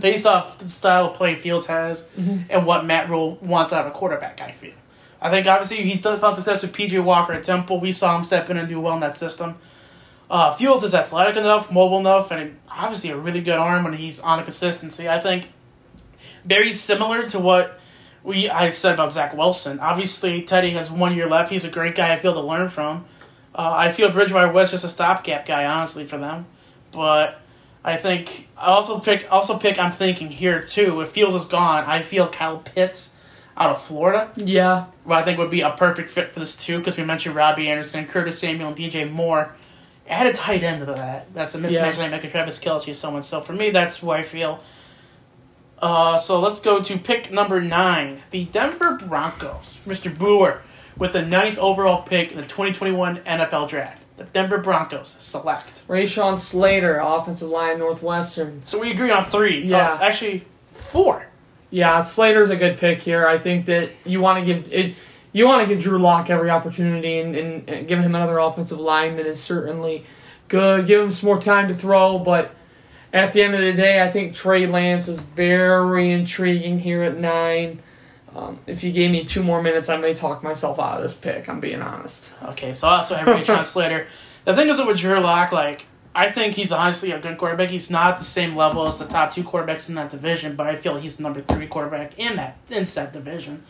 based 0.00 0.26
off 0.26 0.58
the 0.58 0.68
style 0.68 1.06
of 1.06 1.14
play 1.14 1.36
Fields 1.36 1.66
has 1.66 2.02
mm-hmm. 2.16 2.42
and 2.50 2.66
what 2.66 2.84
Matt 2.84 3.08
Rhule 3.08 3.36
wants 3.36 3.72
out 3.72 3.86
of 3.86 3.92
a 3.92 3.96
quarterback. 3.96 4.40
I 4.40 4.52
feel. 4.52 4.74
I 5.22 5.30
think 5.30 5.46
obviously 5.46 5.82
he 5.82 5.98
found 5.98 6.36
success 6.36 6.62
with 6.62 6.72
PJ 6.72 7.02
Walker 7.02 7.32
at 7.32 7.44
Temple. 7.44 7.80
We 7.80 7.92
saw 7.92 8.16
him 8.16 8.24
step 8.24 8.48
in 8.48 8.56
and 8.56 8.68
do 8.68 8.80
well 8.80 8.94
in 8.94 9.00
that 9.00 9.16
system. 9.16 9.56
Uh, 10.30 10.54
Fields 10.54 10.84
is 10.84 10.94
athletic 10.94 11.36
enough, 11.36 11.70
mobile 11.70 11.98
enough, 11.98 12.30
and 12.30 12.56
obviously 12.68 13.10
a 13.10 13.16
really 13.16 13.40
good 13.40 13.56
arm 13.56 13.84
when 13.84 13.92
he's 13.94 14.20
on 14.20 14.38
a 14.38 14.42
consistency. 14.42 15.08
I 15.08 15.18
think 15.18 15.48
very 16.44 16.72
similar 16.72 17.28
to 17.30 17.38
what 17.38 17.80
we 18.22 18.48
I 18.48 18.70
said 18.70 18.94
about 18.94 19.12
Zach 19.12 19.36
Wilson. 19.36 19.80
Obviously, 19.80 20.42
Teddy 20.42 20.70
has 20.70 20.90
one 20.90 21.14
year 21.14 21.28
left. 21.28 21.50
He's 21.50 21.64
a 21.64 21.70
great 21.70 21.94
guy 21.94 22.12
I 22.12 22.18
feel 22.18 22.32
to 22.34 22.40
learn 22.40 22.68
from. 22.68 23.04
Uh, 23.54 23.72
I 23.74 23.92
feel 23.92 24.10
Bridgewater 24.10 24.52
was 24.52 24.70
just 24.70 24.84
a 24.84 24.88
stopgap 24.88 25.46
guy, 25.46 25.64
honestly, 25.66 26.06
for 26.06 26.16
them. 26.16 26.46
But 26.92 27.40
I 27.84 27.96
think 27.96 28.48
I 28.56 28.66
also 28.66 29.00
pick 29.00 29.26
also 29.30 29.58
pick. 29.58 29.78
I'm 29.78 29.92
thinking 29.92 30.28
here 30.28 30.62
too. 30.62 31.00
If 31.00 31.10
Fields 31.10 31.34
is 31.34 31.46
gone, 31.46 31.84
I 31.84 32.02
feel 32.02 32.28
Kyle 32.28 32.58
Pitts 32.58 33.10
out 33.56 33.70
of 33.70 33.82
Florida. 33.82 34.30
Yeah, 34.36 34.86
Well, 35.04 35.18
I 35.18 35.22
think 35.24 35.38
would 35.38 35.50
be 35.50 35.60
a 35.60 35.70
perfect 35.70 36.08
fit 36.10 36.32
for 36.32 36.40
this 36.40 36.56
too, 36.56 36.78
because 36.78 36.96
we 36.96 37.04
mentioned 37.04 37.34
Robbie 37.34 37.68
Anderson, 37.68 38.06
Curtis 38.06 38.38
Samuel, 38.38 38.68
and 38.68 38.76
DJ 38.76 39.10
Moore. 39.10 39.54
Add 40.08 40.26
a 40.26 40.32
tight 40.32 40.62
end 40.62 40.80
to 40.80 40.86
that. 40.94 41.32
That's 41.34 41.54
a 41.54 41.58
mismatch 41.58 41.72
Yeah. 41.72 42.02
like 42.02 42.10
making 42.10 42.30
Travis 42.30 42.58
Kelce 42.58 42.90
or 42.90 42.94
someone. 42.94 43.22
So 43.22 43.40
for 43.40 43.52
me, 43.52 43.70
that's 43.70 43.98
who 43.98 44.10
I 44.10 44.22
feel. 44.22 44.60
Uh, 45.80 46.18
so 46.18 46.40
let's 46.40 46.60
go 46.60 46.82
to 46.82 46.98
pick 46.98 47.30
number 47.32 47.60
nine, 47.60 48.20
the 48.30 48.44
Denver 48.46 48.96
Broncos. 48.96 49.78
Mr. 49.86 50.16
Brewer 50.16 50.60
with 50.98 51.12
the 51.12 51.22
ninth 51.22 51.58
overall 51.58 52.02
pick 52.02 52.32
in 52.32 52.36
the 52.36 52.42
2021 52.44 53.18
NFL 53.18 53.68
Draft. 53.68 54.04
The 54.18 54.24
Denver 54.24 54.58
Broncos 54.58 55.16
select. 55.18 55.86
Rashawn 55.88 56.38
Slater, 56.38 56.98
offensive 56.98 57.48
line, 57.48 57.78
Northwestern. 57.78 58.60
So 58.66 58.78
we 58.78 58.90
agree 58.90 59.10
on 59.10 59.24
three. 59.24 59.62
Yeah. 59.64 59.92
Uh, 59.94 59.98
actually, 60.02 60.44
four. 60.72 61.24
Yeah, 61.70 62.02
Slater's 62.02 62.50
a 62.50 62.56
good 62.56 62.78
pick 62.78 63.00
here. 63.00 63.26
I 63.26 63.38
think 63.38 63.66
that 63.66 63.90
you 64.04 64.20
want 64.20 64.44
to 64.44 64.44
give 64.44 64.72
it. 64.72 64.94
You 65.32 65.46
want 65.46 65.66
to 65.66 65.72
give 65.72 65.82
Drew 65.82 65.98
Lock 65.98 66.28
every 66.28 66.50
opportunity, 66.50 67.20
and, 67.20 67.36
and, 67.36 67.68
and 67.68 67.88
giving 67.88 68.04
him 68.04 68.14
another 68.14 68.38
offensive 68.38 68.80
lineman 68.80 69.26
is 69.26 69.40
certainly 69.40 70.04
good. 70.48 70.86
Give 70.86 71.00
him 71.00 71.12
some 71.12 71.28
more 71.28 71.40
time 71.40 71.68
to 71.68 71.74
throw, 71.74 72.18
but 72.18 72.52
at 73.12 73.32
the 73.32 73.42
end 73.42 73.54
of 73.54 73.60
the 73.60 73.72
day, 73.72 74.02
I 74.02 74.10
think 74.10 74.34
Trey 74.34 74.66
Lance 74.66 75.06
is 75.08 75.20
very 75.20 76.12
intriguing 76.12 76.80
here 76.80 77.04
at 77.04 77.16
nine. 77.16 77.80
Um, 78.34 78.58
if 78.66 78.84
you 78.84 78.92
gave 78.92 79.10
me 79.10 79.24
two 79.24 79.42
more 79.42 79.62
minutes, 79.62 79.88
I 79.88 79.96
may 79.96 80.14
talk 80.14 80.42
myself 80.42 80.78
out 80.78 80.96
of 80.96 81.02
this 81.02 81.14
pick. 81.14 81.48
I'm 81.48 81.60
being 81.60 81.82
honest. 81.82 82.30
Okay, 82.42 82.72
so 82.72 82.88
I 82.88 82.98
also 82.98 83.14
have 83.16 83.26
Ray 83.26 83.64
Slater. 83.64 84.06
The 84.44 84.54
thing 84.54 84.68
is 84.68 84.80
with 84.80 84.98
Drew 84.98 85.20
Lock, 85.20 85.52
like 85.52 85.86
I 86.20 86.30
think 86.30 86.54
he's 86.54 86.70
honestly 86.70 87.12
a 87.12 87.18
good 87.18 87.38
quarterback. 87.38 87.70
He's 87.70 87.88
not 87.88 88.18
the 88.18 88.26
same 88.26 88.54
level 88.54 88.86
as 88.86 88.98
the 88.98 89.06
top 89.06 89.30
two 89.30 89.42
quarterbacks 89.42 89.88
in 89.88 89.94
that 89.94 90.10
division, 90.10 90.54
but 90.54 90.66
I 90.66 90.76
feel 90.76 90.98
he's 90.98 91.16
the 91.16 91.22
number 91.22 91.40
three 91.40 91.66
quarterback 91.66 92.18
in 92.18 92.36
that 92.36 92.58
in 92.68 92.84
that 92.84 93.14
division. 93.14 93.64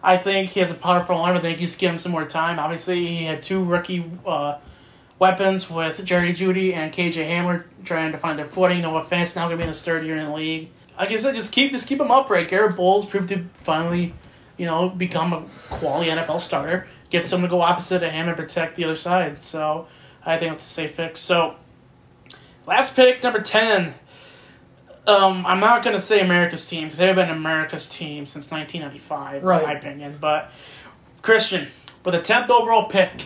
I 0.00 0.16
think 0.16 0.50
he 0.50 0.60
has 0.60 0.70
a 0.70 0.74
powerful 0.74 1.16
arm. 1.16 1.36
I 1.36 1.40
think 1.40 1.60
you 1.60 1.66
just 1.66 1.80
give 1.80 1.90
him 1.90 1.98
some 1.98 2.12
more 2.12 2.24
time. 2.24 2.60
Obviously, 2.60 3.04
he 3.04 3.24
had 3.24 3.42
two 3.42 3.64
rookie 3.64 4.08
uh, 4.24 4.58
weapons 5.18 5.68
with 5.68 6.04
Jerry 6.04 6.32
Jeudy 6.32 6.72
and 6.72 6.92
KJ 6.92 7.28
Hamler 7.28 7.64
trying 7.84 8.12
to 8.12 8.18
find 8.18 8.38
their 8.38 8.46
footing. 8.46 8.82
Noah 8.82 9.04
Fant's 9.04 9.34
now 9.34 9.48
going 9.48 9.54
to 9.54 9.56
be 9.56 9.62
in 9.64 9.68
his 9.68 9.84
third 9.84 10.06
year 10.06 10.18
in 10.18 10.26
the 10.26 10.32
league. 10.32 10.70
Like 10.96 11.10
I 11.10 11.16
said, 11.16 11.34
just 11.34 11.50
keep 11.50 11.72
just 11.72 11.88
keep 11.88 12.00
him 12.00 12.12
upright. 12.12 12.48
Garett 12.48 12.76
Bolles 12.76 13.06
proved 13.06 13.30
to 13.30 13.44
finally, 13.54 14.14
you 14.56 14.66
know, 14.66 14.88
become 14.88 15.32
a 15.32 15.44
quality 15.68 16.10
NFL 16.10 16.42
starter. 16.42 16.86
Get 17.10 17.26
someone 17.26 17.50
to 17.50 17.56
go 17.56 17.60
opposite 17.60 18.04
of 18.04 18.12
him 18.12 18.28
and 18.28 18.36
protect 18.36 18.76
the 18.76 18.84
other 18.84 18.94
side. 18.94 19.42
So 19.42 19.88
I 20.24 20.36
think 20.36 20.52
it's 20.52 20.64
a 20.64 20.68
safe 20.68 20.96
pick. 20.96 21.16
So 21.16 21.56
last 22.68 22.94
pick, 22.94 23.22
number 23.22 23.40
ten. 23.40 23.94
Um, 25.06 25.46
I'm 25.46 25.58
not 25.58 25.82
going 25.82 25.96
to 25.96 26.02
say 26.02 26.20
America's 26.20 26.68
team 26.68 26.84
because 26.84 26.98
they've 26.98 27.14
been 27.14 27.30
America's 27.30 27.88
team 27.88 28.26
since 28.26 28.50
1995, 28.50 29.42
Right. 29.42 29.60
in 29.62 29.66
my 29.66 29.72
opinion. 29.72 30.18
But 30.20 30.50
Christian, 31.22 31.66
with 32.04 32.14
a 32.14 32.20
10th 32.20 32.50
overall 32.50 32.84
pick 32.84 33.24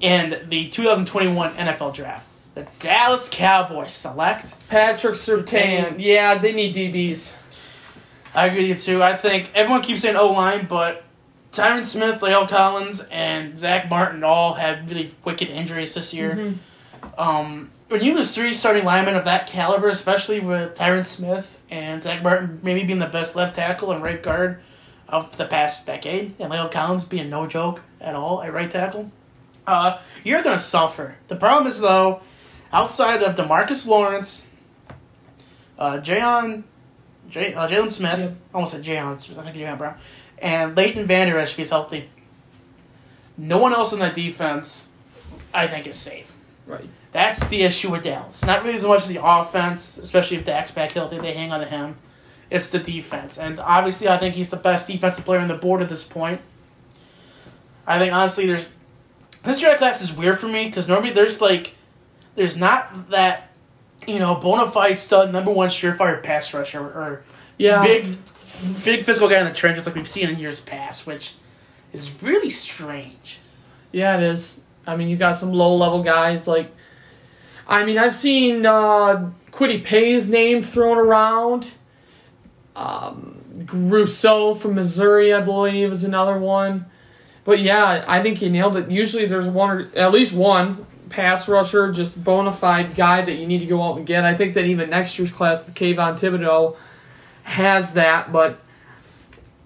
in 0.00 0.46
the 0.48 0.68
2021 0.68 1.54
NFL 1.54 1.92
Draft, 1.92 2.24
the 2.54 2.68
Dallas 2.78 3.28
Cowboys 3.32 3.92
select. 3.92 4.54
Patrick 4.68 5.14
Surtain. 5.16 5.96
Yeah, 5.98 6.38
they 6.38 6.52
need 6.52 6.72
DBs. 6.72 7.34
I 8.32 8.46
agree 8.46 8.68
with 8.68 8.86
you 8.86 8.94
too. 8.98 9.02
I 9.02 9.16
think 9.16 9.50
everyone 9.56 9.82
keeps 9.82 10.02
saying 10.02 10.14
O 10.14 10.28
line, 10.28 10.66
but 10.68 11.02
Tyron 11.50 11.84
Smith, 11.84 12.22
Leo 12.22 12.46
Collins, 12.46 13.00
and 13.10 13.58
Zach 13.58 13.90
Martin 13.90 14.22
all 14.22 14.54
had 14.54 14.88
really 14.88 15.12
wicked 15.24 15.48
injuries 15.48 15.94
this 15.94 16.14
year. 16.14 16.30
Mm-hmm. 16.30 17.20
Um, 17.20 17.70
when 17.94 18.02
you 18.02 18.12
lose 18.12 18.34
three 18.34 18.52
starting 18.52 18.84
linemen 18.84 19.14
of 19.14 19.24
that 19.26 19.46
caliber, 19.46 19.88
especially 19.88 20.40
with 20.40 20.74
Tyron 20.74 21.04
Smith 21.04 21.60
and 21.70 22.02
Zach 22.02 22.24
Martin 22.24 22.58
maybe 22.64 22.82
being 22.82 22.98
the 22.98 23.06
best 23.06 23.36
left 23.36 23.54
tackle 23.54 23.92
and 23.92 24.02
right 24.02 24.20
guard 24.20 24.60
of 25.08 25.36
the 25.36 25.44
past 25.46 25.86
decade, 25.86 26.34
and 26.40 26.50
Leo 26.50 26.66
Collins 26.66 27.04
being 27.04 27.30
no 27.30 27.46
joke 27.46 27.82
at 28.00 28.16
all 28.16 28.42
at 28.42 28.52
right 28.52 28.68
tackle, 28.68 29.12
uh, 29.68 29.98
you're 30.24 30.42
going 30.42 30.56
to 30.56 30.62
suffer. 30.62 31.14
The 31.28 31.36
problem 31.36 31.68
is, 31.68 31.78
though, 31.78 32.20
outside 32.72 33.22
of 33.22 33.36
Demarcus 33.36 33.86
Lawrence, 33.86 34.48
uh, 35.78 35.98
Jayon, 35.98 36.64
Jay, 37.30 37.54
uh, 37.54 37.68
Jalen 37.68 37.92
Smith, 37.92 38.18
Yep. 38.18 38.36
almost 38.52 38.72
said 38.72 38.82
Jayon, 38.82 39.38
I 39.38 39.42
think 39.42 39.56
Jayon 39.56 39.78
Brown, 39.78 39.94
and 40.40 40.76
Leighton 40.76 41.06
Vander 41.06 41.38
Esch, 41.38 41.52
if 41.52 41.58
he's 41.58 41.70
healthy, 41.70 42.08
no 43.38 43.58
one 43.58 43.72
else 43.72 43.92
in 43.92 44.00
that 44.00 44.14
defense, 44.14 44.88
I 45.54 45.68
think, 45.68 45.86
is 45.86 45.94
safe. 45.94 46.32
Right. 46.66 46.88
That's 47.14 47.46
the 47.46 47.62
issue 47.62 47.92
with 47.92 48.02
Dallas. 48.02 48.34
It's 48.34 48.44
not 48.44 48.64
really 48.64 48.76
as 48.76 48.82
much 48.82 49.02
as 49.02 49.08
the 49.08 49.24
offense, 49.24 49.98
especially 49.98 50.36
if 50.38 50.44
Dak's 50.44 50.72
back 50.72 50.90
healthy, 50.90 51.16
they 51.20 51.32
hang 51.32 51.52
on 51.52 51.60
to 51.60 51.66
him. 51.66 51.94
It's 52.50 52.70
the 52.70 52.80
defense. 52.80 53.38
And 53.38 53.60
obviously, 53.60 54.08
I 54.08 54.18
think 54.18 54.34
he's 54.34 54.50
the 54.50 54.56
best 54.56 54.88
defensive 54.88 55.24
player 55.24 55.38
on 55.38 55.46
the 55.46 55.54
board 55.54 55.80
at 55.80 55.88
this 55.88 56.02
point. 56.02 56.40
I 57.86 58.00
think, 58.00 58.12
honestly, 58.12 58.46
there's. 58.46 58.68
This 59.44 59.60
draft 59.60 59.78
class 59.78 60.02
is 60.02 60.12
weird 60.12 60.40
for 60.40 60.48
me 60.48 60.64
because 60.66 60.88
normally 60.88 61.12
there's 61.12 61.40
like. 61.40 61.76
There's 62.34 62.56
not 62.56 63.10
that, 63.10 63.48
you 64.08 64.18
know, 64.18 64.34
bona 64.34 64.68
fide 64.68 64.98
stud, 64.98 65.32
number 65.32 65.52
one 65.52 65.68
surefire 65.68 66.20
pass 66.20 66.52
rusher 66.52 66.80
or 66.80 67.22
Yeah. 67.58 67.80
big, 67.80 68.18
big 68.84 69.04
physical 69.04 69.28
guy 69.28 69.38
in 69.38 69.44
the 69.46 69.52
trenches 69.52 69.86
like 69.86 69.94
we've 69.94 70.08
seen 70.08 70.30
in 70.30 70.40
years 70.40 70.60
past, 70.60 71.06
which 71.06 71.34
is 71.92 72.24
really 72.24 72.50
strange. 72.50 73.38
Yeah, 73.92 74.16
it 74.16 74.24
is. 74.24 74.60
I 74.84 74.96
mean, 74.96 75.06
you 75.08 75.16
got 75.16 75.36
some 75.36 75.52
low 75.52 75.76
level 75.76 76.02
guys 76.02 76.48
like. 76.48 76.72
I 77.66 77.84
mean, 77.84 77.98
I've 77.98 78.14
seen 78.14 78.66
uh, 78.66 79.30
Kwity 79.52 79.84
Paye's 79.84 80.28
name 80.28 80.62
thrown 80.62 80.98
around. 80.98 81.72
Um, 82.76 83.66
Rousseau 83.72 84.54
from 84.54 84.74
Missouri, 84.74 85.32
I 85.32 85.40
believe, 85.40 85.92
is 85.92 86.04
another 86.04 86.38
one. 86.38 86.86
But 87.44 87.60
yeah, 87.60 88.04
I 88.06 88.22
think 88.22 88.38
he 88.38 88.48
nailed 88.48 88.76
it. 88.76 88.90
Usually, 88.90 89.26
there's 89.26 89.46
one 89.46 89.70
or 89.70 89.90
at 89.96 90.12
least 90.12 90.32
one 90.32 90.86
pass 91.08 91.48
rusher, 91.48 91.92
just 91.92 92.22
bona 92.22 92.52
fide 92.52 92.96
guy 92.96 93.22
that 93.22 93.34
you 93.34 93.46
need 93.46 93.60
to 93.60 93.66
go 93.66 93.82
out 93.82 93.96
and 93.96 94.06
get. 94.06 94.24
I 94.24 94.36
think 94.36 94.54
that 94.54 94.64
even 94.64 94.90
next 94.90 95.18
year's 95.18 95.30
class 95.30 95.64
with 95.64 95.74
Kayvon 95.74 96.18
Thibodeaux 96.18 96.76
has 97.44 97.92
that, 97.92 98.32
but 98.32 98.60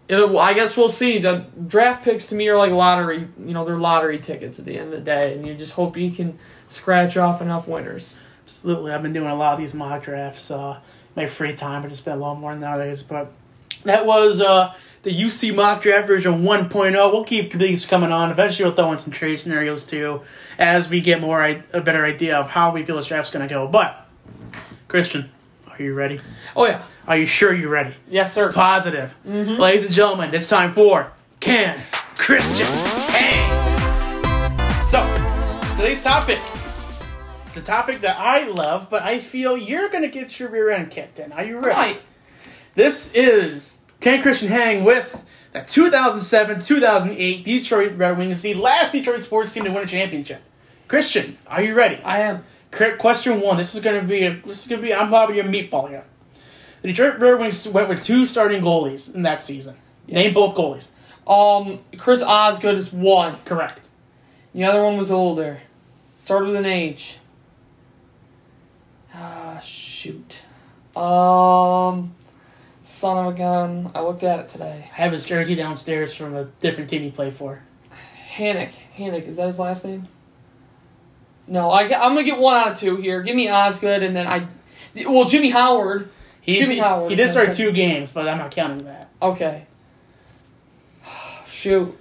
it, 0.08 0.16
I 0.16 0.52
guess 0.54 0.76
we'll 0.76 0.88
see. 0.88 1.18
The 1.18 1.46
draft 1.66 2.04
picks 2.04 2.26
to 2.28 2.34
me 2.34 2.48
are 2.48 2.56
like 2.56 2.72
lottery. 2.72 3.28
You 3.38 3.54
know, 3.54 3.64
they're 3.64 3.78
lottery 3.78 4.18
tickets 4.18 4.58
at 4.58 4.64
the 4.64 4.76
end 4.76 4.92
of 4.92 4.98
the 4.98 5.04
day, 5.04 5.34
and 5.34 5.46
you 5.46 5.54
just 5.54 5.72
hope 5.72 5.96
you 5.96 6.10
can 6.10 6.38
scratch 6.68 7.16
off 7.16 7.42
enough 7.42 7.66
winners. 7.68 8.16
Absolutely. 8.44 8.92
I've 8.92 9.02
been 9.02 9.12
doing 9.12 9.30
a 9.30 9.34
lot 9.34 9.54
of 9.54 9.58
these 9.58 9.74
mock 9.74 10.04
drafts, 10.04 10.50
uh, 10.50 10.78
my 11.16 11.26
free 11.26 11.54
time, 11.54 11.82
but 11.82 11.90
it's 11.90 12.00
been 12.00 12.14
a 12.14 12.20
lot 12.20 12.38
more 12.38 12.54
nowadays. 12.54 13.02
But 13.02 13.30
That 13.84 14.06
was 14.06 14.40
uh, 14.40 14.74
the 15.02 15.10
UC 15.10 15.54
mock 15.54 15.82
draft 15.82 16.06
version 16.06 16.42
1.0. 16.42 17.12
We'll 17.12 17.24
keep 17.24 17.52
these 17.52 17.84
coming 17.84 18.10
on. 18.12 18.30
Eventually, 18.30 18.64
we'll 18.66 18.74
throw 18.74 18.92
in 18.92 18.98
some 18.98 19.12
trade 19.12 19.38
scenarios 19.38 19.84
too 19.84 20.22
as 20.58 20.88
we 20.88 21.00
get 21.00 21.20
more 21.20 21.44
a 21.44 21.80
better 21.80 22.04
idea 22.04 22.36
of 22.36 22.48
how 22.48 22.72
we 22.72 22.84
feel 22.84 22.96
this 22.96 23.06
draft's 23.06 23.30
going 23.30 23.46
to 23.46 23.52
go. 23.52 23.66
But, 23.68 24.06
Christian, 24.88 25.30
are 25.68 25.82
you 25.82 25.94
ready? 25.94 26.20
Oh 26.56 26.66
yeah. 26.66 26.82
Are 27.06 27.16
you 27.16 27.26
sure 27.26 27.54
you're 27.54 27.70
ready? 27.70 27.94
Yes, 28.08 28.32
sir. 28.32 28.50
Positive. 28.52 29.14
Ladies 29.24 29.84
and 29.84 29.92
gentlemen, 29.92 30.34
it's 30.34 30.48
time 30.48 30.72
for 30.72 31.10
Can 31.40 31.78
Christian 32.16 32.66
Hang? 33.14 34.58
So, 34.70 35.00
today's 35.76 36.02
topic. 36.02 36.38
A 37.58 37.60
topic 37.60 38.02
that 38.02 38.16
I 38.20 38.44
love, 38.44 38.88
but 38.88 39.02
I 39.02 39.18
feel 39.18 39.56
you're 39.56 39.88
going 39.88 40.04
to 40.04 40.08
get 40.08 40.38
your 40.38 40.48
rear 40.48 40.70
end 40.70 40.92
kicked 40.92 41.18
in. 41.18 41.32
Are 41.32 41.42
you 41.42 41.58
ready? 41.58 41.74
Right. 41.74 42.02
This 42.76 43.12
is 43.14 43.80
Can 43.98 44.22
Christian 44.22 44.46
Hang 44.46 44.84
with 44.84 45.24
the 45.52 45.62
2007 45.62 46.60
2008 46.60 47.42
Detroit 47.42 47.96
Red 47.96 48.16
Wings, 48.16 48.42
the 48.42 48.54
last 48.54 48.92
Detroit 48.92 49.24
sports 49.24 49.52
team 49.52 49.64
to 49.64 49.72
win 49.72 49.82
a 49.82 49.86
championship. 49.88 50.40
Christian, 50.86 51.36
are 51.48 51.60
you 51.60 51.74
ready? 51.74 51.96
I 52.04 52.20
am. 52.20 52.44
Question 52.70 53.40
one. 53.40 53.56
This 53.56 53.74
is 53.74 53.82
gonna 53.82 54.04
be 54.04 54.24
a, 54.24 54.40
this 54.46 54.62
is 54.62 54.68
gonna 54.68 54.80
be 54.80 54.94
I'm 54.94 55.08
probably 55.08 55.40
a 55.40 55.44
meatball 55.44 55.88
here. 55.88 56.04
The 56.82 56.88
Detroit 56.88 57.18
Red 57.18 57.40
Wings 57.40 57.66
went 57.66 57.88
with 57.88 58.04
two 58.04 58.24
starting 58.26 58.62
goalies 58.62 59.12
in 59.12 59.22
that 59.22 59.42
season. 59.42 59.74
Name 60.06 60.32
both 60.32 60.54
goalies. 60.54 60.86
Um, 61.26 61.80
Chris 61.98 62.22
Osgood 62.22 62.76
is 62.76 62.92
one. 62.92 63.38
Correct. 63.44 63.88
The 64.54 64.62
other 64.62 64.80
one 64.80 64.96
was 64.96 65.10
older. 65.10 65.62
Started 66.14 66.46
with 66.46 66.56
an 66.56 66.64
H. 66.64 67.17
Shoot. 69.98 70.42
Um, 70.96 72.14
son 72.82 73.26
of 73.26 73.34
a 73.34 73.36
gun. 73.36 73.90
I 73.96 74.00
looked 74.00 74.22
at 74.22 74.38
it 74.38 74.48
today. 74.48 74.88
I 74.92 74.94
have 74.94 75.10
his 75.10 75.24
jersey 75.24 75.56
downstairs 75.56 76.14
from 76.14 76.36
a 76.36 76.44
different 76.60 76.88
team 76.88 77.02
he 77.02 77.10
played 77.10 77.34
for. 77.34 77.64
Hannock. 77.90 78.70
Hannock. 78.94 79.24
Is 79.24 79.38
that 79.38 79.46
his 79.46 79.58
last 79.58 79.84
name? 79.84 80.06
No, 81.48 81.72
I, 81.72 81.82
I'm 81.82 82.14
gonna 82.14 82.22
get 82.22 82.38
one 82.38 82.54
out 82.54 82.72
of 82.72 82.78
two 82.78 82.94
here. 82.94 83.22
Give 83.22 83.34
me 83.34 83.48
Osgood, 83.48 84.04
and 84.04 84.14
then 84.14 84.28
I. 84.28 84.46
Well, 85.04 85.24
Jimmy 85.24 85.50
Howard. 85.50 86.08
He, 86.42 86.54
Jimmy 86.54 86.74
he, 86.74 86.80
Howard 86.80 87.10
He 87.10 87.16
did 87.16 87.28
start 87.30 87.56
two 87.56 87.72
games, 87.72 88.12
but 88.12 88.28
I'm 88.28 88.38
not 88.38 88.52
counting 88.52 88.86
that. 88.86 89.08
Okay. 89.20 89.66
Shoot. 91.44 91.98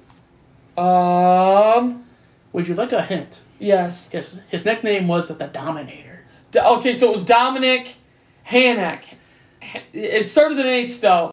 Um. 0.78 2.06
Would 2.54 2.68
you 2.68 2.76
like 2.76 2.92
a 2.92 3.02
hint? 3.02 3.42
Yes. 3.58 4.08
His 4.10 4.40
his 4.50 4.66
nickname 4.66 5.08
was 5.08 5.30
the 5.30 5.34
Dominator. 5.34 6.07
Okay, 6.58 6.94
so 6.94 7.08
it 7.08 7.12
was 7.12 7.26
Dominic 7.26 7.96
Hanek. 8.48 9.02
It 9.94 10.28
started 10.28 10.56
with 10.56 10.66
an 10.66 10.72
H 10.72 11.02
though. 11.02 11.32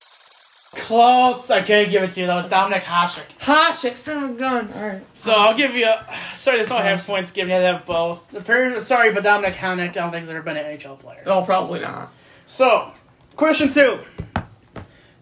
Close. 0.75 1.51
I 1.51 1.63
can't 1.63 1.89
give 1.89 2.03
it 2.03 2.13
to 2.15 2.21
you. 2.21 2.27
That 2.27 2.35
was 2.35 2.49
Dominic 2.49 2.83
Hasek. 2.83 3.29
Hasek, 3.41 3.97
son 3.97 4.25
of 4.25 4.31
a 4.31 4.35
gun. 4.35 4.73
All 4.75 4.83
right. 4.83 5.03
So 5.15 5.33
I'll 5.33 5.57
give 5.57 5.75
you. 5.77 5.87
A, 5.87 6.05
sorry, 6.35 6.59
there's 6.59 6.69
no 6.69 6.79
half 6.79 7.07
points 7.07 7.31
given. 7.31 7.51
You 7.51 7.55
have 7.55 7.63
to 7.63 7.79
have 7.79 7.87
both. 7.87 8.35
Apparently, 8.35 8.81
sorry, 8.81 9.13
but 9.13 9.23
Dominic 9.23 9.55
Hanek, 9.55 9.91
I 9.91 9.93
don't 9.93 10.11
think 10.11 10.23
he's 10.23 10.31
ever 10.31 10.43
been 10.43 10.57
an 10.57 10.77
NHL 10.77 10.99
player. 10.99 11.23
Oh, 11.27 11.43
probably 11.43 11.81
not. 11.81 12.13
So, 12.45 12.93
question 13.37 13.73
two. 13.73 14.01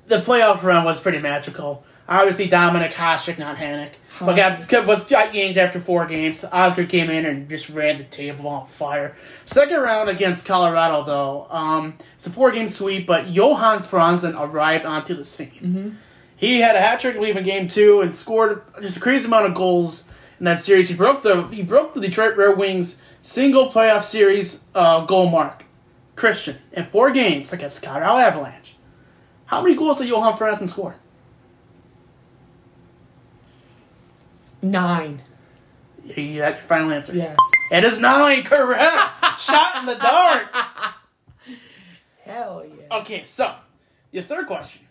The 0.06 0.20
playoff 0.20 0.62
run 0.62 0.84
was 0.84 0.98
pretty 0.98 1.18
magical. 1.18 1.84
Obviously, 2.12 2.46
Dominic 2.46 2.92
Hasek, 2.92 3.38
not 3.38 3.56
Hannock. 3.56 3.92
But 4.20 4.68
got, 4.68 4.86
was 4.86 5.08
got 5.08 5.34
yanked 5.34 5.58
after 5.58 5.80
four 5.80 6.04
games. 6.04 6.44
Oscar 6.44 6.84
came 6.84 7.08
in 7.08 7.24
and 7.24 7.48
just 7.48 7.70
ran 7.70 7.96
the 7.96 8.04
table 8.04 8.46
on 8.48 8.66
fire. 8.66 9.16
Second 9.46 9.80
round 9.80 10.10
against 10.10 10.44
Colorado, 10.44 11.04
though, 11.04 11.46
um, 11.48 11.96
it's 12.16 12.26
a 12.26 12.30
four-game 12.30 12.68
sweep, 12.68 13.06
but 13.06 13.28
Johan 13.28 13.78
Franzen 13.78 14.38
arrived 14.38 14.84
onto 14.84 15.14
the 15.14 15.24
scene. 15.24 15.98
He 16.36 16.60
had 16.60 16.76
a 16.76 16.80
hat 16.80 17.00
trick 17.00 17.16
leaving 17.18 17.44
game 17.44 17.66
two 17.66 18.02
and 18.02 18.14
scored 18.14 18.62
just 18.82 18.98
a 18.98 19.00
crazy 19.00 19.26
amount 19.26 19.46
of 19.46 19.54
goals 19.54 20.04
in 20.38 20.44
that 20.44 20.60
series. 20.60 20.90
He 20.90 20.94
broke 20.94 21.22
the 21.22 21.46
he 21.48 21.62
broke 21.62 21.94
the 21.94 22.00
Detroit 22.00 22.36
Red 22.36 22.58
Wings 22.58 22.98
single 23.22 23.70
playoff 23.70 24.04
series 24.04 24.60
uh, 24.74 25.06
goal 25.06 25.30
mark. 25.30 25.64
Christian 26.14 26.58
in 26.72 26.86
four 26.86 27.10
games 27.10 27.52
against 27.54 27.82
Colorado 27.82 28.18
Avalanche. 28.18 28.76
How 29.46 29.62
many 29.62 29.74
goals 29.74 29.98
did 29.98 30.08
Johan 30.08 30.36
Franzen 30.36 30.68
score? 30.68 30.96
Nine. 34.62 35.22
You 36.04 36.38
got 36.38 36.54
your 36.54 36.62
final 36.62 36.92
answer. 36.92 37.14
Yes. 37.14 37.36
It 37.70 37.84
is 37.84 37.98
nine, 37.98 38.42
correct. 38.44 38.94
Shot 39.38 39.76
in 39.80 39.86
the 39.86 39.94
dark. 39.94 40.48
Hell 42.24 42.64
yeah. 42.66 42.98
Okay, 42.98 43.22
so 43.24 43.54
your 44.12 44.24
third 44.24 44.46
question. 44.46 44.82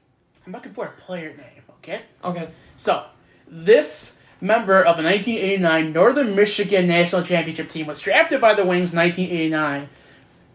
I'm 0.45 0.51
looking 0.51 0.73
for 0.73 0.85
a 0.85 1.01
player 1.01 1.29
name. 1.29 1.63
Okay. 1.77 2.01
Okay. 2.23 2.49
So, 2.77 3.05
this 3.47 4.17
member 4.41 4.79
of 4.79 4.97
the 4.97 5.03
1989 5.03 5.93
Northern 5.93 6.35
Michigan 6.35 6.87
National 6.87 7.23
Championship 7.23 7.69
team 7.69 7.85
was 7.85 8.01
drafted 8.01 8.41
by 8.41 8.55
the 8.55 8.65
Wings 8.65 8.93
in 8.93 8.99
1989. 8.99 9.89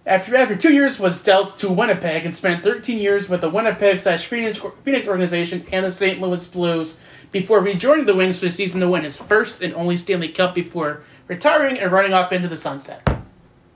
After, 0.04 0.36
after 0.36 0.56
two 0.56 0.72
years, 0.72 1.00
was 1.00 1.22
dealt 1.22 1.56
to 1.58 1.70
Winnipeg 1.70 2.24
and 2.24 2.34
spent 2.34 2.62
13 2.62 2.98
years 2.98 3.28
with 3.28 3.40
the 3.40 3.50
Winnipeg 3.50 4.00
slash 4.00 4.26
Phoenix, 4.26 4.60
Phoenix 4.84 5.06
organization 5.08 5.66
and 5.72 5.84
the 5.84 5.90
St. 5.90 6.20
Louis 6.20 6.46
Blues 6.46 6.96
before 7.32 7.60
rejoining 7.60 8.06
the 8.06 8.14
Wings 8.14 8.38
for 8.38 8.46
the 8.46 8.50
season 8.50 8.80
to 8.80 8.88
win 8.88 9.04
his 9.04 9.16
first 9.16 9.60
and 9.62 9.74
only 9.74 9.96
Stanley 9.96 10.28
Cup 10.28 10.54
before 10.54 11.02
retiring 11.28 11.78
and 11.78 11.92
running 11.92 12.14
off 12.14 12.32
into 12.32 12.48
the 12.48 12.56
sunset. 12.56 13.06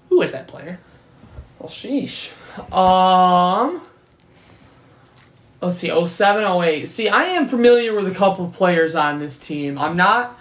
Who 0.08 0.22
is 0.22 0.32
that 0.32 0.48
player? 0.48 0.78
Well, 1.58 1.68
sheesh. 1.68 2.30
Um. 2.72 3.82
Let's 5.60 5.76
see. 5.78 6.06
07, 6.06 6.42
08. 6.42 6.88
See, 6.88 7.08
I 7.08 7.24
am 7.24 7.46
familiar 7.46 7.94
with 7.94 8.10
a 8.10 8.14
couple 8.14 8.46
of 8.46 8.52
players 8.52 8.94
on 8.94 9.18
this 9.18 9.38
team. 9.38 9.78
I'm 9.78 9.96
not. 9.96 10.38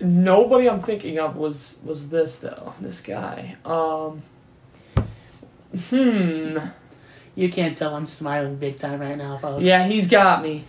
Nobody 0.00 0.68
I'm 0.68 0.80
thinking 0.80 1.18
of 1.18 1.36
was 1.36 1.78
was 1.84 2.08
this 2.08 2.38
though. 2.38 2.74
This 2.80 3.00
guy. 3.00 3.56
Um. 3.64 4.22
Hmm. 5.88 6.58
You 7.34 7.50
can't 7.50 7.76
tell 7.78 7.94
I'm 7.94 8.06
smiling 8.06 8.56
big 8.56 8.78
time 8.78 9.00
right 9.00 9.16
now, 9.16 9.38
folks. 9.38 9.62
Yeah, 9.62 9.86
he's 9.86 10.06
got 10.06 10.42
me. 10.42 10.64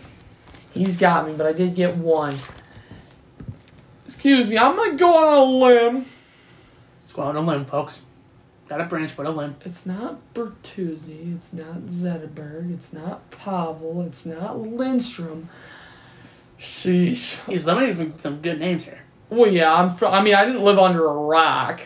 He's 0.74 0.98
got 0.98 1.28
me, 1.28 1.34
but 1.34 1.46
I 1.46 1.54
did 1.54 1.76
get 1.76 1.96
one. 1.98 2.36
Excuse 4.06 4.48
me, 4.48 4.58
I'm 4.58 4.76
gonna 4.76 4.96
go 4.96 5.16
on 5.16 5.38
a 5.38 5.44
limb. 5.44 6.06
Let's 7.02 7.14
go 7.14 7.22
on 7.24 7.36
a 7.36 7.42
limb, 7.42 7.66
folks. 7.66 8.04
Got 8.68 8.82
a 8.82 8.86
branch, 8.86 9.16
but 9.16 9.26
a 9.26 9.30
limb. 9.30 9.56
It's 9.62 9.86
not 9.86 10.20
Bertuzzi, 10.34 11.36
it's 11.36 11.54
not 11.54 11.82
Zetterberg, 11.82 12.74
it's 12.74 12.94
not 12.94 13.30
Pavel, 13.30 14.02
it's 14.02 14.26
not 14.26 14.56
Lidstrom. 14.56 15.46
Sheesh. 16.58 17.46
He's 17.46 17.66
limiting 17.66 18.14
some 18.20 18.42
good 18.42 18.60
names 18.60 18.86
here. 18.86 19.02
Well, 19.30 19.52
yeah, 19.52 19.74
I'm. 19.74 19.96
Fr- 19.96 20.06
I 20.06 20.24
mean, 20.24 20.34
I 20.34 20.46
didn't 20.46 20.64
live 20.64 20.80
under 20.80 21.06
a 21.06 21.14
rock. 21.14 21.82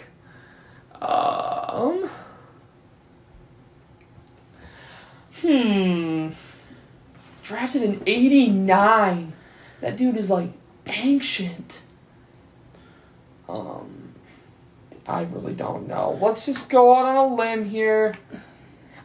Um. 1.01 2.09
Hmm. 5.41 6.29
Drafted 7.47 7.81
in 7.81 8.03
'89. 8.05 9.31
That 9.81 9.95
dude 9.95 10.17
is 10.17 10.29
like 10.29 10.49
ancient. 10.85 11.81
Um. 13.47 14.03
I 15.07 15.21
really 15.23 15.53
don't 15.53 15.87
know. 15.87 16.19
Let's 16.21 16.45
just 16.45 16.69
go 16.69 16.93
out 16.93 17.05
on 17.05 17.15
a 17.15 17.33
limb 17.35 17.63
here. 17.63 18.15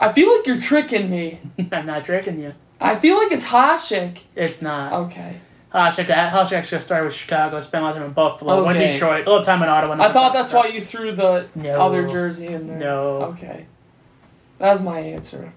I 0.00 0.12
feel 0.12 0.36
like 0.36 0.44
you're 0.48 0.60
tricking 0.60 1.08
me. 1.08 1.38
I'm 1.72 1.86
not 1.86 2.04
tricking 2.04 2.40
you. 2.40 2.54
I 2.80 2.96
feel 2.98 3.16
like 3.18 3.30
it's 3.30 3.44
Hasek. 3.44 4.18
It's 4.34 4.60
not. 4.60 4.92
Okay. 4.92 5.36
Hasek, 5.72 6.06
Hasek 6.06 6.52
actually 6.52 6.82
started 6.82 7.06
with 7.06 7.14
Chicago, 7.14 7.60
spent 7.60 7.82
a 7.82 7.86
lot 7.86 7.90
of 7.90 7.98
time 7.98 8.06
in 8.08 8.12
Buffalo, 8.12 8.64
went 8.64 8.78
to 8.80 8.92
Detroit, 8.92 9.26
a 9.26 9.30
little 9.30 9.44
time 9.44 9.62
in 9.62 9.68
Ottawa. 9.68 10.02
I 10.04 10.10
thought 10.12 10.32
that's 10.32 10.52
why 10.52 10.66
you 10.66 10.80
threw 10.80 11.12
the 11.12 11.46
No. 11.54 11.70
other 11.80 12.04
jersey 12.08 12.48
in 12.48 12.66
there. 12.66 12.78
No. 12.78 13.22
Okay. 13.22 13.66
That 14.58 14.72
was 14.72 14.82
my 14.82 14.98
answer. 14.98 15.52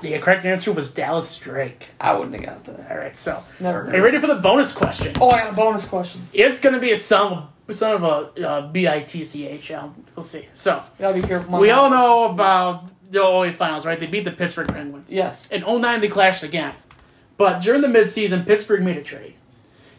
The 0.00 0.18
correct 0.18 0.44
answer 0.44 0.72
was 0.72 0.92
Dallas 0.92 1.36
Drake. 1.38 1.86
I 2.00 2.14
wouldn't 2.14 2.36
have 2.36 2.44
got 2.44 2.64
that. 2.64 2.90
All 2.90 2.96
right, 2.98 3.16
so 3.16 3.42
Never. 3.60 3.86
are 3.90 3.96
you 3.96 4.02
ready 4.02 4.18
for 4.18 4.26
the 4.26 4.36
bonus 4.36 4.72
question? 4.72 5.14
Oh, 5.20 5.30
I 5.30 5.40
got 5.42 5.50
a 5.50 5.56
bonus 5.56 5.84
question. 5.84 6.26
It's 6.32 6.60
going 6.60 6.74
to 6.74 6.80
be 6.80 6.92
a 6.92 6.96
son 6.96 7.48
of, 7.68 7.76
son 7.76 8.02
of 8.02 8.02
a 8.02 8.48
uh, 8.48 8.72
B-I-T-C-H. 8.72 9.72
We'll 10.16 10.24
see. 10.24 10.48
So, 10.54 10.82
Gotta 10.98 11.20
be 11.20 11.26
careful. 11.26 11.58
we 11.58 11.70
all 11.70 11.90
know 11.90 12.24
about 12.26 12.88
the 13.10 13.20
OA 13.22 13.52
finals, 13.52 13.84
right? 13.86 13.98
They 13.98 14.06
beat 14.06 14.24
the 14.24 14.30
Pittsburgh 14.32 14.68
Penguins. 14.68 15.12
Yes. 15.12 15.46
In 15.50 15.62
09, 15.62 16.00
they 16.00 16.08
clashed 16.08 16.42
again. 16.42 16.74
But 17.36 17.60
during 17.62 17.80
the 17.80 17.88
midseason, 17.88 18.46
Pittsburgh 18.46 18.82
made 18.82 18.96
a 18.96 19.02
trade. 19.02 19.34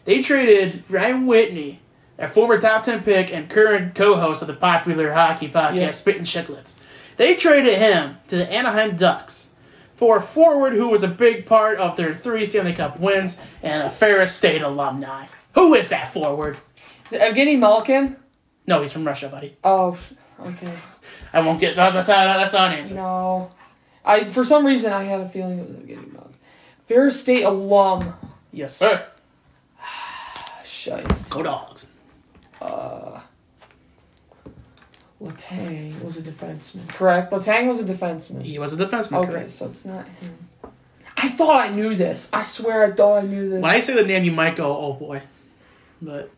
They 0.04 0.22
traded 0.22 0.84
Ryan 0.88 1.26
Whitney, 1.26 1.80
a 2.18 2.28
former 2.28 2.60
top 2.60 2.84
10 2.84 3.02
pick 3.02 3.32
and 3.32 3.48
current 3.50 3.94
co 3.94 4.16
host 4.18 4.42
of 4.42 4.48
the 4.48 4.54
popular 4.54 5.12
hockey 5.12 5.48
podcast, 5.48 5.74
Yeah. 5.76 5.90
Spittin' 5.90 6.24
Chicklets. 6.24 6.72
They 7.16 7.34
traded 7.36 7.78
him 7.78 8.16
to 8.28 8.36
the 8.36 8.50
Anaheim 8.50 8.96
Ducks 8.96 9.50
for 9.94 10.16
a 10.18 10.22
forward 10.22 10.72
who 10.72 10.88
was 10.88 11.02
a 11.02 11.08
big 11.08 11.46
part 11.46 11.78
of 11.78 11.96
their 11.96 12.14
three 12.14 12.44
Stanley 12.44 12.72
Cup 12.72 12.98
wins 12.98 13.38
and 13.62 13.82
a 13.84 13.90
Ferris 13.90 14.34
State 14.34 14.62
alumni. 14.62 15.26
Who 15.54 15.74
is 15.74 15.88
that 15.90 16.12
forward? 16.12 16.58
Is 17.06 17.12
it 17.12 17.20
Evgeny 17.20 17.58
Malkin? 17.58 18.16
No, 18.66 18.80
he's 18.80 18.92
from 18.92 19.06
Russia, 19.06 19.28
buddy. 19.28 19.56
Oh, 19.64 19.98
okay. 20.40 20.72
I 21.32 21.40
won't 21.40 21.60
get. 21.60 21.76
No, 21.76 21.90
that's 21.92 22.08
not. 22.08 22.24
That's 22.24 22.52
not 22.52 22.72
an 22.72 22.78
answer. 22.78 22.94
No. 22.94 23.50
I 24.04 24.28
for 24.28 24.44
some 24.44 24.66
reason 24.66 24.92
I 24.92 25.04
had 25.04 25.20
a 25.20 25.28
feeling 25.28 25.58
it 25.58 25.66
was 25.66 25.76
Evgeny 25.76 26.12
Malkin. 26.12 26.36
Ferris 26.86 27.20
State 27.20 27.44
alum. 27.44 28.14
Yes, 28.52 28.76
sir. 28.76 29.06
Shiest. 30.64 31.30
Go 31.30 31.42
dogs. 31.42 31.86
Uh, 32.60 33.11
Letang 35.22 36.02
was 36.02 36.16
a 36.16 36.22
defenseman. 36.22 36.88
Correct. 36.88 37.30
Letang 37.32 37.68
was 37.68 37.78
a 37.78 37.84
defenseman. 37.84 38.42
He 38.42 38.58
was 38.58 38.72
a 38.72 38.76
defenseman. 38.76 39.18
Okay, 39.22 39.30
correct. 39.32 39.50
so 39.50 39.66
it's 39.66 39.84
not 39.84 40.06
him. 40.08 40.36
I 41.16 41.28
thought 41.28 41.60
I 41.60 41.68
knew 41.68 41.94
this. 41.94 42.28
I 42.32 42.42
swear 42.42 42.84
I 42.84 42.92
thought 42.92 43.22
I 43.22 43.26
knew 43.26 43.48
this. 43.48 43.62
When 43.62 43.70
I 43.70 43.78
say 43.80 43.94
the 43.94 44.02
name, 44.02 44.24
you 44.24 44.32
might 44.32 44.56
go, 44.56 44.76
"Oh 44.76 44.94
boy," 44.94 45.22
but 46.00 46.30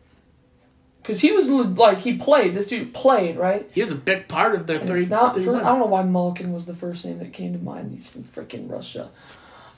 Because 1.01 1.19
he 1.21 1.31
was 1.31 1.49
like 1.49 1.99
he 1.99 2.15
played. 2.17 2.53
This 2.53 2.67
dude 2.67 2.93
played, 2.93 3.37
right? 3.37 3.67
he 3.73 3.81
was 3.81 3.89
a 3.91 3.95
big 3.95 4.27
part 4.27 4.53
of 4.53 4.67
their 4.67 4.77
And 4.79 4.87
three. 4.87 5.01
it's 5.01 5.09
not. 5.09 5.33
three 5.33 5.45
For, 5.45 5.55
I 5.55 5.63
don't 5.63 5.79
know 5.79 5.85
why 5.85 6.03
Malkin 6.03 6.53
was 6.53 6.65
the 6.67 6.75
first 6.75 7.05
name 7.05 7.17
that 7.19 7.33
came 7.33 7.53
to 7.53 7.59
mind. 7.59 7.91
He's 7.91 8.07
from 8.07 8.23
freaking 8.23 8.69
Russia. 8.69 9.09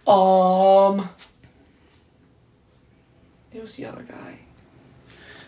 Um, 0.05 1.09
it 3.53 3.61
was 3.61 3.75
the 3.75 3.85
other 3.85 4.03
guy. 4.03 4.39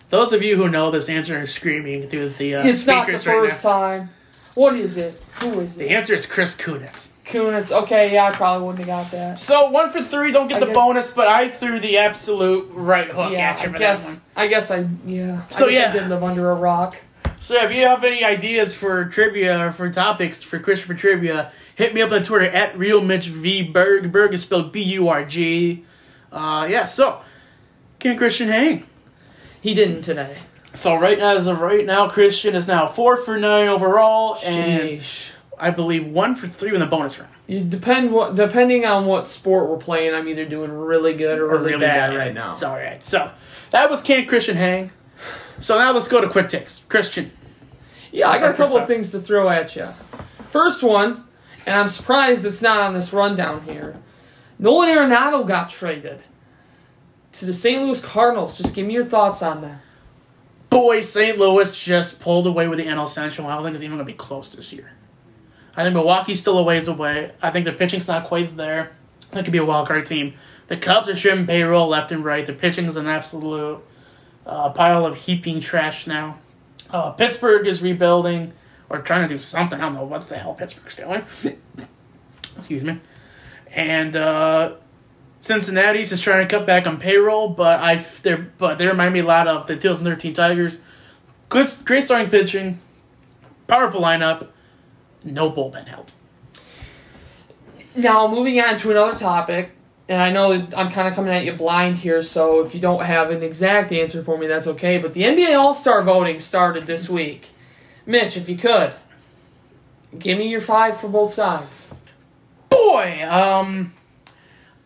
Those 0.09 0.33
of 0.33 0.41
you 0.41 0.55
who 0.55 0.69
know 0.69 0.91
this 0.91 1.07
answer 1.09 1.39
are 1.39 1.45
screaming 1.45 2.09
through 2.09 2.29
the 2.31 2.55
uh, 2.55 2.67
it's 2.67 2.87
not 2.87 3.05
the 3.07 3.13
right 3.13 3.21
first 3.21 3.61
time. 3.61 4.09
What 4.55 4.75
is 4.75 4.97
it? 4.97 5.21
Who 5.41 5.59
is 5.59 5.75
it? 5.75 5.79
The 5.79 5.89
answer 5.91 6.13
is 6.13 6.25
Chris 6.25 6.55
Kunitz. 6.55 7.09
Kunitz. 7.25 7.71
Okay, 7.71 8.11
yeah, 8.13 8.25
I 8.25 8.31
probably 8.31 8.65
wouldn't 8.65 8.85
have 8.85 9.03
got 9.05 9.11
that. 9.11 9.37
So 9.39 9.69
one 9.69 9.91
for 9.91 10.03
three, 10.03 10.31
don't 10.31 10.47
get 10.47 10.57
I 10.57 10.59
the 10.61 10.65
guess- 10.67 10.75
bonus, 10.75 11.11
but 11.11 11.27
I 11.27 11.49
threw 11.49 11.79
the 11.79 11.99
absolute 11.99 12.69
right 12.73 13.07
hook 13.07 13.33
yeah, 13.33 13.51
at 13.51 13.61
you 13.61 13.69
I 13.69 13.71
for 13.71 13.77
guess. 13.77 14.05
that 14.05 14.11
one. 14.11 14.21
I 14.35 14.47
guess 14.47 14.71
I. 14.71 14.87
Yeah. 15.05 15.47
So, 15.49 15.67
I 15.67 15.71
yeah. 15.71 15.89
I 15.89 15.93
did 15.93 16.07
live 16.07 16.23
under 16.23 16.49
a 16.49 16.55
rock. 16.55 16.97
So 17.39 17.55
if 17.55 17.71
you 17.71 17.85
have 17.85 18.03
any 18.03 18.25
ideas 18.25 18.73
for 18.73 19.05
trivia 19.05 19.67
or 19.67 19.71
for 19.71 19.89
topics 19.91 20.43
for 20.43 20.59
Christopher 20.59 20.93
Trivia, 20.93 21.53
hit 21.75 21.93
me 21.93 22.01
up 22.01 22.11
on 22.11 22.23
Twitter 22.23 22.49
at 22.49 22.77
Real 22.77 22.99
Mitch 22.99 23.27
V 23.27 23.61
Burg. 23.61 24.11
Burg 24.11 24.33
is 24.33 24.41
spelled 24.41 24.73
B 24.73 24.81
U 24.81 25.07
R 25.07 25.23
G. 25.23 25.85
Uh, 26.31 26.67
yeah. 26.69 26.83
So 26.83 27.21
can 27.99 28.17
Christian 28.17 28.49
hang? 28.49 28.85
He 29.61 29.73
didn't 29.73 30.01
today. 30.03 30.37
So 30.75 30.95
right 30.95 31.17
now, 31.17 31.35
as 31.35 31.47
of 31.47 31.59
right 31.61 31.85
now, 31.85 32.07
Christian 32.09 32.55
is 32.55 32.67
now 32.67 32.87
four 32.87 33.17
for 33.17 33.37
nine 33.37 33.67
overall, 33.67 34.37
and 34.45 34.99
Sheesh. 35.01 35.31
I 35.59 35.71
believe 35.71 36.07
one 36.07 36.35
for 36.35 36.47
three 36.47 36.73
in 36.73 36.79
the 36.79 36.85
bonus 36.85 37.19
round. 37.19 37.33
You 37.47 37.61
depend 37.61 38.11
what 38.11 38.35
depending 38.35 38.85
on 38.85 39.05
what 39.05 39.27
sport 39.27 39.67
we're 39.69 39.77
playing. 39.77 40.13
I'm 40.13 40.27
either 40.27 40.45
doing 40.45 40.71
really 40.71 41.15
good 41.15 41.39
or 41.39 41.47
really, 41.47 41.71
Really 41.71 41.79
bad, 41.79 42.15
right 42.15 42.33
now. 42.33 42.51
It's 42.51 42.63
all 42.63 42.75
right. 42.75 43.03
So 43.03 43.31
that 43.71 43.89
was 43.89 44.01
can 44.01 44.27
Christian 44.27 44.55
hang. 44.55 44.91
So 45.59 45.77
now 45.77 45.91
let's 45.91 46.07
go 46.07 46.21
to 46.21 46.29
quick 46.29 46.47
takes. 46.49 46.83
Christian, 46.87 47.31
Yeah, 48.11 48.29
I 48.29 48.37
got 48.39 48.51
a 48.51 48.53
couple 48.53 48.77
of 48.77 48.87
things 48.87 49.11
to 49.11 49.19
throw 49.19 49.49
at 49.49 49.75
you. 49.75 49.87
First 50.51 50.81
one, 50.83 51.25
and 51.65 51.75
I'm 51.75 51.89
surprised 51.89 52.45
it's 52.45 52.61
not 52.61 52.77
on 52.77 52.93
this 52.93 53.11
rundown 53.11 53.63
here. 53.63 53.97
Nolan 54.57 54.89
Arenado 54.89 55.45
got 55.45 55.69
traded 55.69 56.23
to 57.33 57.45
the 57.45 57.53
St. 57.53 57.81
Louis 57.81 58.01
Cardinals. 58.01 58.57
Just 58.57 58.75
give 58.75 58.87
me 58.87 58.93
your 58.93 59.03
thoughts 59.03 59.41
on 59.41 59.61
that. 59.61 59.81
boy, 60.69 61.01
St. 61.01 61.37
Louis 61.37 61.71
just 61.71 62.19
pulled 62.19 62.47
away 62.47 62.67
with 62.67 62.79
the 62.79 62.85
NL 62.85 63.07
Central. 63.07 63.47
I 63.47 63.55
don't 63.55 63.63
think 63.63 63.75
it's 63.75 63.83
even 63.83 63.97
going 63.97 64.05
to 64.05 64.11
be 64.11 64.17
close 64.17 64.49
this 64.49 64.71
year. 64.73 64.91
I 65.75 65.83
think 65.83 65.93
Milwaukee's 65.95 66.41
still 66.41 66.57
a 66.57 66.63
ways 66.63 66.87
away. 66.87 67.31
I 67.41 67.51
think 67.51 67.65
their 67.65 67.73
pitching's 67.73 68.07
not 68.07 68.25
quite 68.25 68.55
there. 68.57 68.91
That 69.31 69.45
could 69.45 69.51
be 69.51 69.59
a 69.59 69.65
wild 69.65 69.87
card 69.87 70.05
team. 70.05 70.33
The 70.67 70.77
Cubs 70.77 71.07
are 71.09 71.15
shipping 71.15 71.45
payroll 71.47 71.87
left 71.87 72.11
and 72.11 72.23
right. 72.23 72.45
Their 72.45 72.55
pitching's 72.55 72.95
an 72.95 73.07
absolute 73.07 73.79
uh, 74.45 74.69
pile 74.69 75.05
of 75.05 75.15
heaping 75.15 75.59
trash 75.59 76.07
now. 76.07 76.39
Uh, 76.89 77.11
Pittsburgh 77.11 77.67
is 77.67 77.81
rebuilding 77.81 78.53
or 78.89 78.99
trying 78.99 79.27
to 79.27 79.33
do 79.33 79.39
something. 79.39 79.79
I 79.79 79.83
don't 79.83 79.93
know 79.93 80.03
what 80.03 80.27
the 80.27 80.37
hell 80.37 80.55
Pittsburgh's 80.55 80.95
doing. 80.95 81.23
Excuse 82.57 82.83
me. 82.83 82.99
And 83.71 84.15
uh, 84.15 84.75
Cincinnati's 85.41 86.09
just 86.09 86.23
trying 86.23 86.45
to 86.47 86.57
cut 86.57 86.65
back 86.65 86.85
on 86.85 86.99
payroll, 86.99 87.49
but 87.49 87.79
I 87.79 88.05
they 88.23 88.35
but 88.35 88.77
they 88.77 88.87
remind 88.87 89.13
me 89.13 89.19
a 89.19 89.25
lot 89.25 89.47
of 89.47 89.67
the 89.67 89.75
2013 89.75 90.33
Tigers. 90.33 90.81
Good, 91.47 91.69
great 91.85 92.03
starting 92.03 92.29
pitching, 92.29 92.79
powerful 93.67 94.01
lineup, 94.01 94.47
no 95.23 95.49
bullpen 95.49 95.87
help. 95.87 96.11
Now, 97.95 98.27
moving 98.27 98.59
on 98.59 98.77
to 98.77 98.91
another 98.91 99.17
topic, 99.17 99.71
and 100.07 100.21
I 100.21 100.29
know 100.31 100.51
I'm 100.53 100.91
kind 100.91 101.07
of 101.07 101.13
coming 101.15 101.33
at 101.33 101.45
you 101.45 101.53
blind 101.53 101.97
here, 101.97 102.21
so 102.21 102.61
if 102.61 102.75
you 102.75 102.81
don't 102.81 103.03
have 103.03 103.31
an 103.31 103.41
exact 103.41 103.91
answer 103.91 104.21
for 104.21 104.37
me, 104.37 104.47
that's 104.47 104.67
okay. 104.67 104.97
But 104.97 105.13
the 105.13 105.23
NBA 105.23 105.57
All 105.57 105.73
Star 105.73 106.03
voting 106.03 106.39
started 106.39 106.85
this 106.85 107.09
week. 107.09 107.49
Mitch, 108.05 108.35
if 108.35 108.49
you 108.49 108.57
could, 108.57 108.93
give 110.17 110.37
me 110.37 110.49
your 110.49 110.61
five 110.61 110.99
for 110.99 111.07
both 111.07 111.33
sides. 111.33 111.87
Boy, 112.69 113.27
um, 113.29 113.93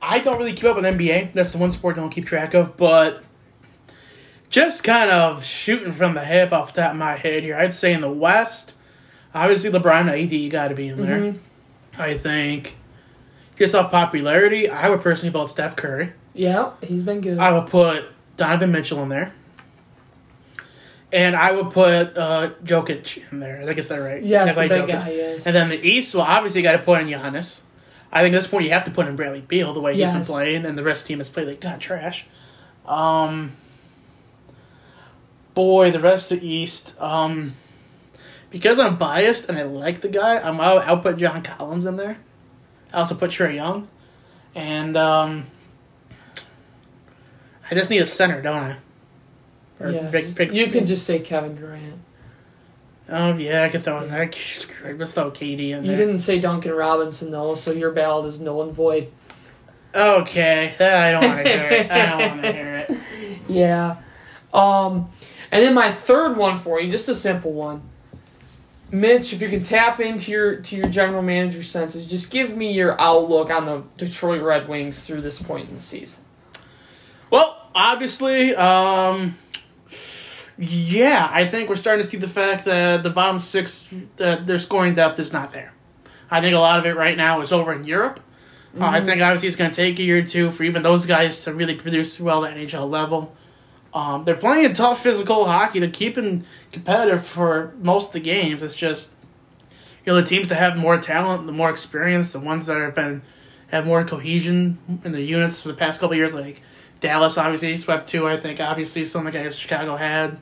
I 0.05 0.19
don't 0.19 0.37
really 0.37 0.51
keep 0.53 0.65
up 0.65 0.75
with 0.75 0.83
NBA. 0.83 1.31
That's 1.33 1.53
the 1.53 1.57
one 1.59 1.71
sport 1.71 1.97
I 1.97 2.01
don't 2.01 2.09
keep 2.09 2.25
track 2.25 2.53
of, 2.53 2.75
but 2.75 3.23
just 4.49 4.83
kind 4.83 5.09
of 5.09 5.45
shooting 5.45 5.93
from 5.93 6.13
the 6.13 6.23
hip 6.25 6.51
off 6.51 6.73
the 6.73 6.81
top 6.81 6.91
of 6.91 6.97
my 6.97 7.15
head 7.15 7.43
here, 7.43 7.55
I'd 7.55 7.73
say 7.73 7.93
in 7.93 8.01
the 8.01 8.11
West, 8.11 8.73
obviously 9.33 9.71
LeBron 9.71 10.09
AD 10.09 10.51
got 10.51 10.67
to 10.67 10.75
be 10.75 10.89
in 10.89 11.01
there. 11.05 11.19
Mhm. 11.19 11.37
I 11.97 12.17
think 12.17 12.75
just 13.55 13.73
off 13.75 13.91
popularity, 13.91 14.67
I 14.69 14.89
would 14.89 15.01
personally 15.01 15.31
vote 15.31 15.47
Steph 15.49 15.77
Curry. 15.77 16.11
Yeah, 16.33 16.71
he's 16.81 17.03
been 17.03 17.21
good. 17.21 17.37
I 17.37 17.51
would 17.51 17.67
put 17.67 18.03
Donovan 18.35 18.71
Mitchell 18.71 19.01
in 19.03 19.09
there. 19.09 19.31
And 21.13 21.35
I 21.35 21.51
would 21.51 21.69
put 21.69 22.17
uh, 22.17 22.49
Jokic 22.63 23.31
in 23.31 23.39
there. 23.39 23.61
I 23.61 23.65
think 23.65 23.77
it's 23.77 23.87
that 23.87 23.97
right. 23.97 24.21
yes, 24.23 24.55
the 24.55 24.61
big 24.61 24.71
Jokic. 24.71 24.87
guy, 24.87 25.11
yes. 25.11 25.45
And 25.45 25.55
then 25.55 25.69
the 25.69 25.79
East, 25.79 26.13
well, 26.15 26.25
obviously 26.25 26.61
you 26.61 26.67
got 26.67 26.73
to 26.73 26.79
put 26.79 26.99
in 27.01 27.07
Giannis. 27.07 27.59
I 28.13 28.21
think 28.21 28.35
at 28.35 28.37
this 28.37 28.47
point 28.47 28.63
you 28.65 28.69
have 28.71 28.83
to 28.83 28.91
put 28.91 29.07
in 29.07 29.15
Bradley 29.15 29.41
Beal 29.41 29.73
the 29.73 29.81
way 29.81 29.95
he's 29.95 30.11
been 30.11 30.23
playing, 30.23 30.65
and 30.65 30.77
the 30.77 30.83
rest 30.83 31.01
of 31.01 31.07
the 31.07 31.13
team 31.13 31.17
has 31.17 31.29
played 31.29 31.47
like 31.47 31.59
god 31.59 31.81
trash. 31.81 32.27
Um, 32.85 33.53
boy, 35.55 35.89
the 35.91 35.99
rest 35.99 36.31
of 36.31 36.39
the 36.41 36.47
East. 36.47 36.93
Um, 37.01 37.53
because 38.51 38.77
I'm 38.77 38.97
biased 38.97 39.49
and 39.49 39.57
I 39.57 39.63
like 39.63 40.01
the 40.01 40.09
guy, 40.09 40.37
I'm 40.37 40.61
I'll, 40.61 40.77
I'll 40.79 40.99
put 40.99 41.17
John 41.17 41.41
Collins 41.41 41.85
in 41.85 41.95
there. 41.95 42.17
I 42.93 42.99
also 42.99 43.15
put 43.15 43.31
Trae 43.31 43.55
Young, 43.55 43.87
and 44.53 44.95
um, 44.95 45.45
I 47.71 47.73
just 47.73 47.89
need 47.89 48.01
a 48.01 48.05
center, 48.05 48.43
don't 48.43 48.63
I? 48.63 48.75
Or 49.79 49.89
yes. 49.89 50.11
big- 50.11 50.35
big- 50.35 50.53
you 50.53 50.67
can 50.67 50.85
just 50.85 51.03
say 51.07 51.19
Kevin 51.19 51.55
Durant. 51.55 51.95
Oh 53.09 53.35
yeah, 53.37 53.63
I 53.63 53.69
could 53.69 53.83
throw 53.83 54.01
in 54.01 54.09
there. 54.09 54.31
Screw 54.31 54.91
it, 54.91 54.97
Let's 54.97 55.13
throw 55.13 55.29
KD 55.31 55.69
in 55.69 55.83
there. 55.83 55.91
You 55.91 55.97
didn't 55.97 56.19
say 56.19 56.39
Duncan 56.39 56.71
Robinson 56.71 57.31
though, 57.31 57.55
so 57.55 57.71
your 57.71 57.91
ballot 57.91 58.27
is 58.27 58.39
null 58.39 58.63
and 58.63 58.71
void. 58.73 59.11
Okay, 59.93 60.75
I 60.79 61.11
don't 61.11 61.23
want 61.23 61.45
to 61.45 61.51
hear 61.51 61.69
it. 61.69 61.91
I 61.91 62.05
don't 62.05 62.29
want 62.31 62.41
to 62.43 62.51
hear 62.53 62.75
it. 62.77 62.97
Yeah. 63.47 63.97
Um, 64.53 65.09
and 65.51 65.61
then 65.63 65.73
my 65.73 65.91
third 65.91 66.35
one 66.37 66.57
for 66.57 66.79
you, 66.79 66.89
just 66.89 67.09
a 67.09 67.15
simple 67.15 67.53
one. 67.53 67.83
Mitch, 68.91 69.33
if 69.33 69.41
you 69.41 69.49
can 69.49 69.63
tap 69.63 69.99
into 69.99 70.31
your 70.31 70.57
to 70.57 70.75
your 70.75 70.87
general 70.87 71.21
manager 71.21 71.63
senses, 71.63 72.05
just 72.05 72.29
give 72.31 72.55
me 72.55 72.71
your 72.71 72.99
outlook 73.01 73.49
on 73.49 73.65
the 73.65 73.83
Detroit 73.97 74.41
Red 74.41 74.67
Wings 74.69 75.03
through 75.03 75.21
this 75.21 75.41
point 75.41 75.69
in 75.69 75.75
the 75.75 75.81
season. 75.81 76.23
Well, 77.31 77.69
obviously, 77.73 78.55
um, 78.55 79.35
yeah, 80.57 81.29
I 81.31 81.45
think 81.45 81.69
we're 81.69 81.75
starting 81.75 82.03
to 82.03 82.09
see 82.09 82.17
the 82.17 82.27
fact 82.27 82.65
that 82.65 83.03
the 83.03 83.09
bottom 83.09 83.39
six, 83.39 83.89
that 84.17 84.45
their 84.45 84.59
scoring 84.59 84.95
depth 84.95 85.19
is 85.19 85.33
not 85.33 85.51
there. 85.51 85.73
I 86.29 86.41
think 86.41 86.55
a 86.55 86.59
lot 86.59 86.79
of 86.79 86.85
it 86.85 86.95
right 86.95 87.17
now 87.17 87.41
is 87.41 87.51
over 87.51 87.73
in 87.73 87.83
Europe. 87.83 88.19
Uh, 88.79 88.85
I 88.85 89.03
think 89.03 89.21
obviously 89.21 89.47
it's 89.47 89.57
going 89.57 89.69
to 89.69 89.75
take 89.75 89.99
a 89.99 90.03
year 90.03 90.19
or 90.19 90.23
two 90.23 90.49
for 90.49 90.63
even 90.63 90.81
those 90.81 91.05
guys 91.05 91.43
to 91.43 91.53
really 91.53 91.75
produce 91.75 92.19
well 92.19 92.43
at 92.43 92.57
NHL 92.57 92.89
level. 92.89 93.35
Um, 93.93 94.25
they're 94.25 94.35
playing 94.35 94.65
a 94.65 94.73
tough 94.73 95.03
physical 95.03 95.45
hockey. 95.45 95.79
They're 95.79 95.91
keeping 95.91 96.45
competitive 96.71 97.25
for 97.25 97.73
most 97.79 98.07
of 98.07 98.13
the 98.13 98.19
games. 98.19 98.63
It's 98.63 98.75
just 98.75 99.09
you 100.05 100.11
know 100.11 100.19
the 100.19 100.25
teams 100.25 100.49
that 100.49 100.55
have 100.55 100.75
more 100.75 100.97
talent, 100.97 101.45
the 101.45 101.51
more 101.51 101.69
experience, 101.69 102.33
the 102.33 102.39
ones 102.39 102.65
that 102.65 102.77
have 102.77 102.95
been 102.95 103.21
have 103.67 103.85
more 103.85 104.03
cohesion 104.03 104.79
in 105.03 105.11
their 105.11 105.21
units 105.21 105.61
for 105.61 105.67
the 105.67 105.73
past 105.75 105.99
couple 105.99 106.13
of 106.13 106.17
years, 106.17 106.33
like 106.33 106.63
Dallas 107.03 107.37
obviously 107.37 107.75
swept 107.75 108.07
two. 108.07 108.29
I 108.29 108.37
think 108.37 108.61
obviously 108.61 109.03
some 109.03 109.27
of 109.27 109.33
the 109.33 109.39
guys 109.39 109.57
Chicago 109.57 109.97
had 109.97 110.37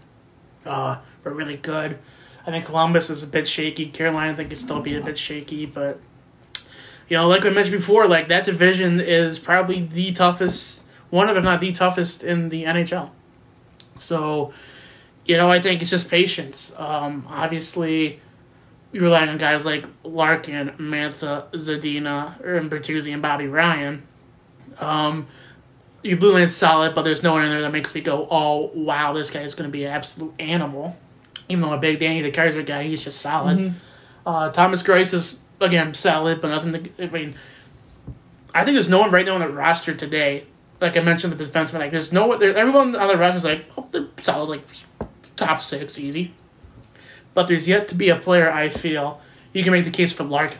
uh, 0.64 0.97
were 1.24 1.34
really 1.34 1.57
good. 1.57 1.97
I 2.45 2.51
think 2.51 2.66
Columbus 2.66 3.09
is 3.09 3.24
a 3.24 3.28
bit 3.28 3.47
shaky. 3.47 3.88
Carolina 3.88 4.34
I 4.34 4.36
think 4.36 4.49
can 4.49 4.59
still 4.59 4.80
be 4.80 4.95
a 4.95 5.01
bit 5.01 5.18
shaky, 5.18 5.66
but 5.66 5.99
you 7.09 7.18
know, 7.18 7.28
like 7.28 7.45
I 7.45 7.49
mentioned 7.49 7.78
before, 7.78 8.07
like 8.07 8.28
that 8.28 8.45
division 8.45 8.99
is 8.99 9.39
probably 9.39 9.82
the 9.82 10.12
toughest, 10.12 10.84
one 11.09 11.30
of 11.30 11.36
if 11.36 11.43
not 11.43 11.62
the 11.62 11.72
toughest 11.72 12.24
in 12.24 12.49
the 12.49 12.66
NHL. 12.66 13.09
So, 13.97 14.53
you 15.26 15.38
know, 15.38 15.51
I 15.51 15.59
think 15.59 15.82
it's 15.82 15.89
just 15.89 16.12
patience. 16.12 16.72
Um, 16.78 17.26
obviously, 17.28 18.20
you 18.91 19.01
rely 19.01 19.26
on 19.26 19.39
guys 19.39 19.66
like 19.66 19.88
Larkin, 20.03 20.76
Mantha, 20.78 21.51
Zadina, 21.53 22.39
and 22.45 22.70
Bertuzzi, 22.70 23.14
and 23.14 23.22
Bobby 23.22 23.47
Ryan. 23.47 24.03
Um, 24.78 25.26
your 26.04 26.18
blue 26.18 26.34
line's 26.34 26.56
solid, 26.56 26.95
but 26.95 27.04
there's 27.04 27.24
no 27.24 27.34
one 27.34 27.43
in 27.43 27.49
there 27.49 27.62
that 27.62 27.72
makes 27.72 27.93
me 27.93 28.02
go, 28.02 28.28
"Oh, 28.30 28.72
wow, 28.74 29.14
this 29.14 29.30
guy 29.30 29.41
is 29.41 29.54
going 29.54 29.70
to 29.70 29.72
be 29.72 29.86
an 29.86 29.91
absolute 29.91 30.34
animal." 30.39 30.97
Even 31.49 31.62
though 31.62 31.74
a 31.74 31.78
big 31.78 31.99
Danny 31.99 32.22
DeKeyser 32.22 32.66
guy, 32.66 32.84
he's 32.84 33.02
just 33.04 33.20
solid. 33.22 33.74
Uh, 34.26 34.52
Thomas 34.52 34.82
Grace 34.82 35.14
is 35.14 35.39
again 35.60 35.93
solid, 35.93 36.41
but 36.41 36.49
nothing. 36.49 36.74
To, 36.74 37.04
I 37.04 37.10
mean, 37.10 37.36
I 38.54 38.64
think 38.64 38.76
there's 38.76 38.89
no 38.89 38.99
one 38.99 39.12
right 39.12 39.26
now 39.26 39.36
on 39.36 39.41
the 39.41 39.49
roster 39.49 39.93
today. 39.93 40.45
Like 40.80 40.97
I 40.97 41.02
mentioned, 41.02 41.34
the 41.34 41.45
defenseman. 41.45 41.80
Like 41.80 41.91
there's 41.91 42.12
no 42.12 42.38
there, 42.38 42.56
everyone 42.56 42.95
on 42.95 43.08
the 43.08 43.18
roster 43.18 43.38
is 43.38 43.43
like 43.43 43.66
oh, 43.78 43.88
they're 43.91 44.08
solid, 44.22 44.49
like 44.49 44.68
top 45.36 45.62
six, 45.62 45.99
easy. 45.99 46.34
But 47.34 47.47
there's 47.47 47.68
yet 47.68 47.88
to 47.89 47.95
be 47.95 48.10
a 48.10 48.16
player 48.16 48.52
I 48.52 48.70
feel 48.70 49.22
you 49.54 49.64
can 49.64 49.72
make 49.72 49.86
the 49.86 49.91
case 49.91 50.12
for 50.12 50.24
Larkin. 50.24 50.58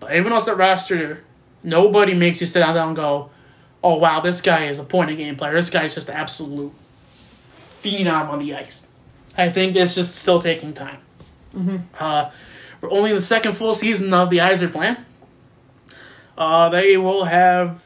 But 0.00 0.10
everyone 0.10 0.32
else 0.32 0.46
on 0.48 0.54
the 0.54 0.58
roster, 0.58 1.24
nobody 1.62 2.14
makes 2.14 2.40
you 2.40 2.46
sit 2.46 2.60
down 2.60 2.76
and 2.76 2.96
go, 2.96 3.30
"Oh 3.82 3.96
wow, 3.96 4.20
this 4.20 4.40
guy 4.40 4.66
is 4.66 4.78
a 4.78 4.84
point 4.84 5.10
of 5.10 5.16
game 5.16 5.36
player. 5.36 5.54
This 5.54 5.70
guy's 5.70 5.94
just 5.94 6.10
absolute 6.10 6.72
phenom 7.82 8.28
on 8.28 8.38
the 8.38 8.54
ice." 8.54 8.84
I 9.36 9.50
think 9.50 9.76
it's 9.76 9.94
just 9.94 10.16
still 10.16 10.40
taking 10.40 10.72
time. 10.74 10.98
Uh, 11.98 12.30
we're 12.80 12.90
only 12.90 13.10
in 13.10 13.16
the 13.16 13.22
second 13.22 13.54
full 13.56 13.72
season 13.74 14.12
of 14.12 14.30
the 14.30 14.38
Yzerplan. 14.38 14.98
Uh, 16.36 16.68
they 16.68 16.96
will 16.96 17.24
have 17.24 17.82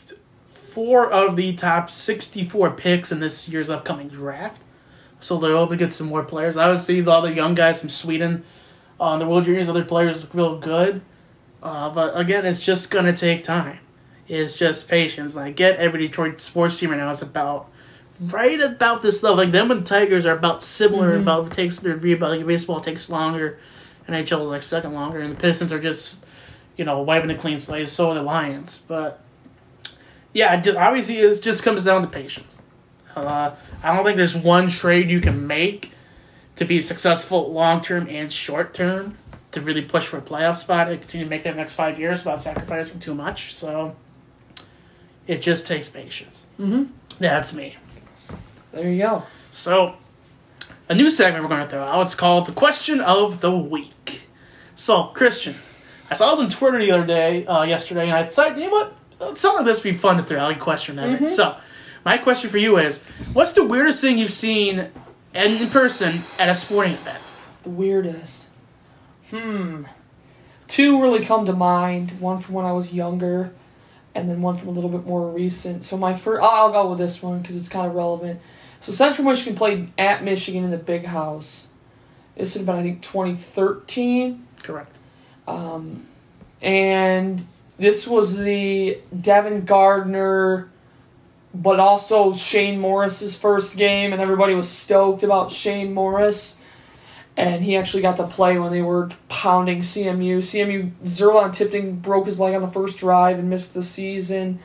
four 0.53 1.11
of 1.11 1.36
the 1.36 1.55
top 1.55 1.90
64 1.90 2.70
picks 2.72 3.12
in 3.12 3.20
this 3.20 3.49
year's 3.49 3.68
upcoming 3.70 4.09
draft. 4.09 4.62
So 5.20 5.38
they're 5.38 5.53
able 5.53 5.68
to 5.68 5.76
get 5.76 5.93
some 5.93 6.09
more 6.09 6.22
players. 6.22 6.57
Obviously, 6.57 7.01
the 7.01 7.11
other 7.11 7.30
young 7.32 7.55
guys 7.55 7.78
from 7.80 7.88
Sweden 7.90 8.45
on 8.99 9.18
the 9.18 9.26
World 9.26 9.45
Juniors, 9.45 9.68
other 9.68 9.84
players 9.84 10.22
look 10.22 10.34
real 10.34 10.59
good. 10.59 11.01
Uh, 11.62 11.90
but 11.90 12.18
again, 12.18 12.45
it's 12.45 12.59
just 12.59 12.90
going 12.90 13.05
to 13.05 13.12
take 13.12 13.45
time. 13.45 13.78
It's 14.33 14.55
just 14.55 14.89
patience. 14.89 15.37
Like, 15.37 15.57
get 15.57 15.76
every 15.76 16.01
Detroit 16.09 16.41
sports 16.41 16.78
team 16.78 16.91
right 16.91 16.97
now 16.97 17.11
is 17.11 17.20
about 17.20 17.70
right 18.18 18.59
about 18.62 19.03
this 19.03 19.22
level. 19.22 19.37
Like, 19.37 19.53
them 19.53 19.70
and 19.70 19.87
Tigers 19.87 20.24
are 20.24 20.35
about 20.35 20.62
similar. 20.62 21.16
About 21.16 21.49
it 21.49 21.53
takes 21.53 21.80
their 21.80 21.99
view 21.99 22.16
about 22.16 22.30
like 22.30 22.47
baseball 22.47 22.80
takes 22.80 23.11
longer, 23.11 23.59
NHL 24.09 24.43
is 24.45 24.49
like 24.49 24.62
second 24.62 24.95
longer, 24.95 25.20
and 25.20 25.37
the 25.37 25.41
Pistons 25.41 25.70
are 25.70 25.78
just 25.78 26.24
you 26.78 26.87
know 26.87 27.03
wiping 27.03 27.28
the 27.28 27.35
clean 27.35 27.59
slate. 27.59 27.91
So 27.91 28.11
are 28.11 28.14
the 28.14 28.22
Lions, 28.22 28.80
but 28.89 29.20
yeah, 30.33 30.59
just, 30.59 30.78
obviously 30.78 31.18
it 31.18 31.43
just 31.43 31.62
comes 31.62 31.85
down 31.85 32.01
to 32.01 32.09
patience. 32.09 32.62
Uh, 33.14 33.55
I 33.83 33.95
don't 33.95 34.03
think 34.03 34.16
there's 34.16 34.35
one 34.35 34.68
trade 34.68 35.11
you 35.11 35.20
can 35.20 35.47
make 35.47 35.93
to 36.57 36.64
be 36.64 36.80
successful 36.80 37.53
long 37.53 37.83
term 37.83 38.09
and 38.09 38.33
short 38.33 38.72
term 38.72 39.18
to 39.51 39.61
really 39.61 39.83
push 39.83 40.07
for 40.07 40.16
a 40.16 40.22
playoff 40.22 40.57
spot 40.57 40.89
and 40.91 40.99
continue 40.99 41.26
to 41.26 41.30
make 41.30 41.45
that 41.45 41.55
next 41.55 41.74
five 41.74 41.99
years 41.99 42.24
without 42.24 42.41
sacrificing 42.41 42.99
too 42.99 43.14
much. 43.14 43.53
So 43.55 43.95
it 45.27 45.43
just 45.43 45.66
takes 45.66 45.89
patience. 45.89 46.47
Mm-hmm. 46.59 46.85
That's 47.18 47.55
me. 47.55 47.77
There 48.73 48.91
you 48.91 49.03
go. 49.03 49.23
So, 49.51 49.97
a 50.89 50.95
new 50.95 51.11
segment 51.11 51.45
we're 51.45 51.51
going 51.51 51.62
to 51.62 51.68
throw 51.68 51.83
out. 51.83 52.03
It's 52.03 52.14
called 52.14 52.47
the 52.47 52.53
question 52.53 53.01
of 53.01 53.41
the 53.41 53.57
week. 53.57 54.23
So, 54.75 55.05
Christian, 55.09 55.55
I 56.11 56.14
saw 56.14 56.31
this 56.31 56.41
on 56.41 56.49
Twitter 56.49 56.79
the 56.79 56.93
other 56.93 57.07
day, 57.07 57.47
uh, 57.47 57.62
yesterday, 57.62 58.09
and 58.09 58.12
I 58.12 58.25
decided, 58.25 58.59
you 58.59 58.66
know 58.66 58.73
what? 59.18 59.39
Something 59.39 59.59
like 59.59 59.66
this 59.66 59.85
would 59.85 59.93
be 59.93 59.99
fun 59.99 60.16
to 60.16 60.23
throw 60.23 60.39
out 60.39 60.57
a 60.57 60.59
question 60.59 60.99
ever. 60.99 61.29
So, 61.31 61.57
my 62.05 62.18
question 62.18 62.51
for 62.51 62.59
you 62.59 62.79
is, 62.79 63.03
what's 63.33 63.53
the 63.53 63.64
weirdest 63.64 64.01
thing 64.01 64.18
you've 64.18 64.33
seen 64.33 64.91
in 65.35 65.68
person 65.70 66.23
at 66.39 66.49
a 66.49 66.55
sporting 66.55 66.95
event? 66.95 67.23
The 67.62 67.70
weirdest. 67.70 68.47
Hmm. 69.31 69.85
Two 70.66 71.01
really 71.01 71.25
come 71.25 71.47
to 71.47 71.53
mind. 71.53 72.12
One 72.20 72.39
from 72.39 72.55
when 72.55 72.64
I 72.66 72.73
was 72.73 72.93
younger, 72.93 73.53
and 74.15 74.29
then 74.29 74.43
one 74.43 74.57
from 74.57 74.69
a 74.69 74.73
little 74.73 74.91
bit 74.91 75.07
more 75.07 75.29
recent. 75.29 75.85
So 75.85 75.97
my 75.97 76.15
first, 76.15 76.43
I'll 76.43 76.73
go 76.73 76.91
with 76.91 76.99
this 76.99 77.23
one 77.23 77.41
because 77.41 77.57
it's 77.57 77.69
kind 77.69 77.87
of 77.87 77.95
relevant. 77.95 78.41
So 78.81 78.93
Central 78.93 79.27
Michigan 79.27 79.55
played 79.55 79.93
at 79.97 80.25
Michigan 80.25 80.65
in 80.65 80.71
the 80.71 80.77
Big 80.77 81.05
House. 81.05 81.69
This 82.37 82.55
had 82.55 82.67
been 82.67 82.77
I 82.77 82.83
think 82.83 83.03
2013. 83.03 84.47
Correct. 84.63 84.97
Um, 85.47 86.07
and 86.61 87.45
this 87.79 88.07
was 88.07 88.37
the 88.37 88.99
Devin 89.19 89.65
Gardner, 89.65 90.71
but 91.55 91.81
also 91.81 92.35
Shane 92.35 92.79
Morris's 92.79 93.37
first 93.37 93.77
game, 93.77 94.13
and 94.13 94.23
everybody 94.23 94.55
was 94.55 94.69
stoked 94.69 95.23
about 95.23 95.51
Shane 95.51 95.93
Morris. 95.93 96.57
And 97.37 97.64
he 97.64 97.76
actually 97.76 98.03
got 98.03 98.18
to 98.18 98.26
play 98.26 98.59
when 98.59 98.72
they 98.72 98.83
were 98.83 99.09
pounding 99.28 99.80
CMU. 99.80 100.39
CMU 100.39 100.93
Zurlon 101.05 101.53
Tipton 101.53 101.97
broke 101.97 102.26
his 102.26 102.39
leg 102.39 102.55
on 102.55 102.61
the 102.61 102.68
first 102.68 102.99
drive 102.99 103.39
and 103.39 103.49
missed 103.49 103.72
the 103.72 103.83
season. 103.83 104.61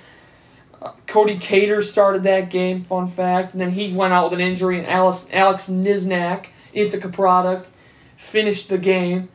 Uh, 0.82 0.92
Cody 1.08 1.38
Kater 1.38 1.82
started 1.82 2.24
that 2.24 2.50
game, 2.50 2.84
fun 2.84 3.10
fact, 3.10 3.54
and 3.54 3.62
then 3.62 3.72
he 3.72 3.94
went 3.94 4.14
out 4.14 4.30
with 4.30 4.40
an 4.40 4.46
injury, 4.46 4.78
and 4.78 4.88
Alex, 4.88 5.28
Alex 5.32 5.70
Niznak, 5.70 6.48
Ithaca 6.74 7.10
product, 7.10 7.70
finished 8.16 8.70
the 8.70 8.78
game. 8.78 9.30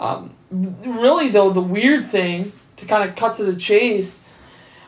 Um, 0.00 0.34
really, 0.50 1.28
though, 1.28 1.50
the 1.50 1.60
weird 1.60 2.04
thing, 2.04 2.52
to 2.76 2.86
kind 2.86 3.08
of 3.08 3.16
cut 3.16 3.36
to 3.36 3.44
the 3.44 3.54
chase, 3.54 4.20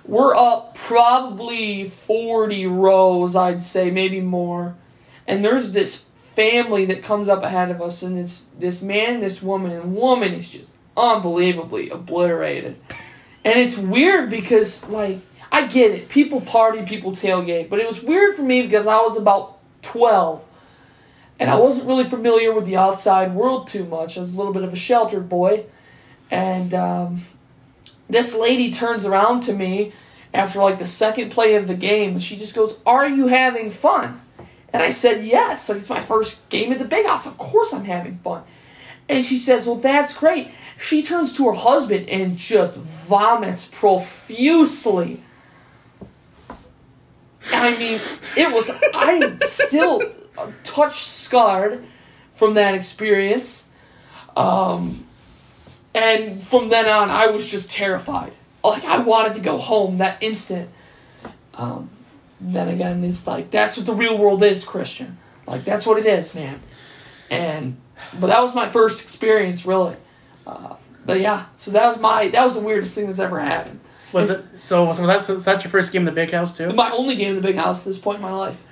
we're 0.04 0.34
up 0.34 0.74
probably 0.74 1.88
40 1.88 2.66
rows, 2.66 3.36
I'd 3.36 3.62
say, 3.62 3.90
maybe 3.90 4.20
more. 4.20 4.74
And 5.26 5.44
there's 5.44 5.72
this 5.72 6.04
family 6.38 6.84
that 6.84 7.02
comes 7.02 7.28
up 7.28 7.42
ahead 7.42 7.68
of 7.68 7.82
us, 7.82 8.00
and 8.04 8.16
it's 8.16 8.46
this 8.60 8.80
man, 8.80 9.18
this 9.18 9.42
woman, 9.42 9.72
and 9.72 9.96
woman 9.96 10.32
is 10.34 10.48
just 10.48 10.70
unbelievably 10.96 11.90
obliterated. 11.90 12.76
And 13.44 13.58
it's 13.58 13.76
weird 13.76 14.30
because, 14.30 14.88
like, 14.88 15.18
I 15.50 15.66
get 15.66 15.90
it. 15.90 16.08
People 16.08 16.40
party, 16.40 16.84
people 16.84 17.10
tailgate. 17.10 17.68
But 17.68 17.80
it 17.80 17.88
was 17.88 18.04
weird 18.04 18.36
for 18.36 18.42
me 18.42 18.62
because 18.62 18.86
I 18.86 18.98
was 18.98 19.16
about 19.16 19.58
12. 19.82 20.44
And 21.40 21.50
I 21.50 21.56
wasn't 21.56 21.88
really 21.88 22.08
familiar 22.08 22.54
with 22.54 22.66
the 22.66 22.76
outside 22.76 23.34
world 23.34 23.66
too 23.66 23.84
much. 23.84 24.16
I 24.16 24.20
was 24.20 24.32
a 24.32 24.36
little 24.36 24.52
bit 24.52 24.62
of 24.62 24.72
a 24.72 24.76
sheltered 24.76 25.28
boy. 25.28 25.64
And 26.30 26.72
um, 26.72 27.22
this 28.08 28.36
lady 28.36 28.72
turns 28.72 29.04
around 29.04 29.40
to 29.42 29.52
me 29.52 29.92
after 30.32 30.60
like 30.60 30.78
the 30.78 30.86
second 30.86 31.30
play 31.30 31.56
of 31.56 31.66
the 31.66 31.74
game 31.74 32.12
and 32.12 32.22
she 32.22 32.36
just 32.36 32.54
goes, 32.54 32.78
Are 32.86 33.08
you 33.08 33.26
having 33.26 33.70
fun? 33.70 34.20
And 34.72 34.82
I 34.82 34.90
said, 34.90 35.24
Yes. 35.24 35.68
Like, 35.68 35.78
it's 35.78 35.90
my 35.90 36.00
first 36.00 36.46
game 36.48 36.72
at 36.72 36.78
the 36.78 36.84
big 36.84 37.06
house. 37.06 37.26
Of 37.26 37.38
course 37.38 37.72
I'm 37.72 37.84
having 37.84 38.18
fun. 38.18 38.42
And 39.08 39.24
she 39.24 39.38
says, 39.38 39.66
Well, 39.66 39.76
that's 39.76 40.16
great. 40.16 40.50
She 40.78 41.02
turns 41.02 41.32
to 41.34 41.46
her 41.46 41.54
husband 41.54 42.08
and 42.08 42.36
just 42.36 42.74
vomits 42.74 43.64
profusely. 43.64 45.22
I 47.50 47.76
mean, 47.78 48.00
it 48.36 48.52
was. 48.52 48.70
I'm 48.94 49.40
still 49.46 50.02
touch 50.64 51.04
scarred 51.04 51.84
from 52.34 52.54
that 52.54 52.74
experience. 52.74 53.64
Um, 54.36 55.04
and 55.94 56.40
from 56.42 56.68
then 56.68 56.88
on, 56.88 57.10
I 57.10 57.28
was 57.28 57.44
just 57.44 57.70
terrified. 57.70 58.32
Like, 58.62 58.84
I 58.84 58.98
wanted 58.98 59.34
to 59.34 59.40
go 59.40 59.56
home 59.56 59.98
that 59.98 60.22
instant. 60.22 60.70
Um, 61.54 61.90
then 62.40 62.68
again, 62.68 63.02
it's 63.04 63.26
like, 63.26 63.50
that's 63.50 63.76
what 63.76 63.86
the 63.86 63.94
real 63.94 64.16
world 64.16 64.42
is, 64.42 64.64
Christian. 64.64 65.18
Like, 65.46 65.64
that's 65.64 65.86
what 65.86 65.98
it 65.98 66.06
is, 66.06 66.34
man. 66.34 66.60
And, 67.30 67.76
but 68.18 68.28
that 68.28 68.42
was 68.42 68.54
my 68.54 68.68
first 68.70 69.02
experience, 69.02 69.66
really. 69.66 69.96
Uh, 70.46 70.76
but 71.04 71.20
yeah, 71.20 71.46
so 71.56 71.70
that 71.72 71.86
was 71.86 71.98
my, 71.98 72.28
that 72.28 72.44
was 72.44 72.54
the 72.54 72.60
weirdest 72.60 72.94
thing 72.94 73.06
that's 73.06 73.18
ever 73.18 73.40
happened. 73.40 73.80
Was 74.12 74.30
it 74.30 74.42
so? 74.56 74.84
Was 74.84 74.98
that, 74.98 75.28
was 75.28 75.44
that 75.44 75.64
your 75.64 75.70
first 75.70 75.92
game 75.92 76.02
in 76.02 76.06
the 76.06 76.12
big 76.12 76.32
house 76.32 76.56
too? 76.56 76.72
My 76.72 76.90
only 76.90 77.16
game 77.16 77.30
in 77.30 77.34
the 77.36 77.42
big 77.42 77.56
house 77.56 77.80
at 77.80 77.84
this 77.84 77.98
point 77.98 78.16
in 78.16 78.22
my 78.22 78.32
life. 78.32 78.62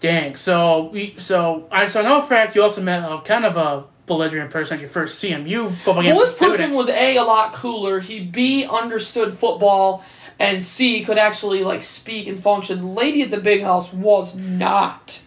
Dang. 0.00 0.36
So 0.36 0.90
we 0.92 1.14
so 1.18 1.68
I 1.70 1.86
so 1.86 2.00
I 2.00 2.02
know 2.02 2.20
fact 2.22 2.54
you 2.54 2.62
also 2.62 2.82
met 2.82 3.02
a 3.02 3.20
kind 3.22 3.44
of 3.44 3.56
a 3.56 3.84
belligerent 4.06 4.50
person 4.50 4.74
at 4.74 4.80
your 4.80 4.90
first 4.90 5.22
CMU 5.22 5.74
football 5.78 6.02
game. 6.02 6.14
Well, 6.14 6.26
this 6.26 6.36
a 6.36 6.40
person 6.40 6.72
was 6.72 6.88
A, 6.88 7.16
a 7.16 7.22
lot 7.22 7.54
cooler. 7.54 8.00
He 8.00 8.20
B, 8.20 8.66
understood 8.66 9.32
football, 9.32 10.04
and 10.38 10.64
C, 10.64 11.04
could 11.04 11.18
actually 11.18 11.64
like 11.64 11.82
speak 11.82 12.26
and 12.26 12.40
function. 12.40 12.94
Lady 12.94 13.22
at 13.22 13.30
the 13.30 13.40
big 13.40 13.62
house 13.62 13.92
was 13.92 14.34
not. 14.34 15.20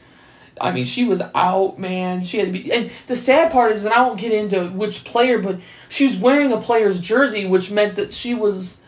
I 0.59 0.71
mean, 0.71 0.85
she 0.85 1.03
was 1.03 1.21
out, 1.33 1.77
man. 1.79 2.23
She 2.23 2.37
had 2.37 2.47
to 2.47 2.51
be. 2.53 2.71
And 2.71 2.89
the 3.07 3.15
sad 3.15 3.51
part 3.51 3.73
is, 3.73 3.83
and 3.85 3.93
I 3.93 4.01
won't 4.01 4.19
get 4.19 4.31
into 4.31 4.69
which 4.69 5.03
player, 5.03 5.39
but 5.39 5.59
she 5.89 6.05
was 6.05 6.15
wearing 6.15 6.51
a 6.51 6.57
player's 6.57 6.99
jersey, 6.99 7.45
which 7.45 7.71
meant 7.71 7.95
that 7.95 8.13
she 8.13 8.33
was 8.33 8.81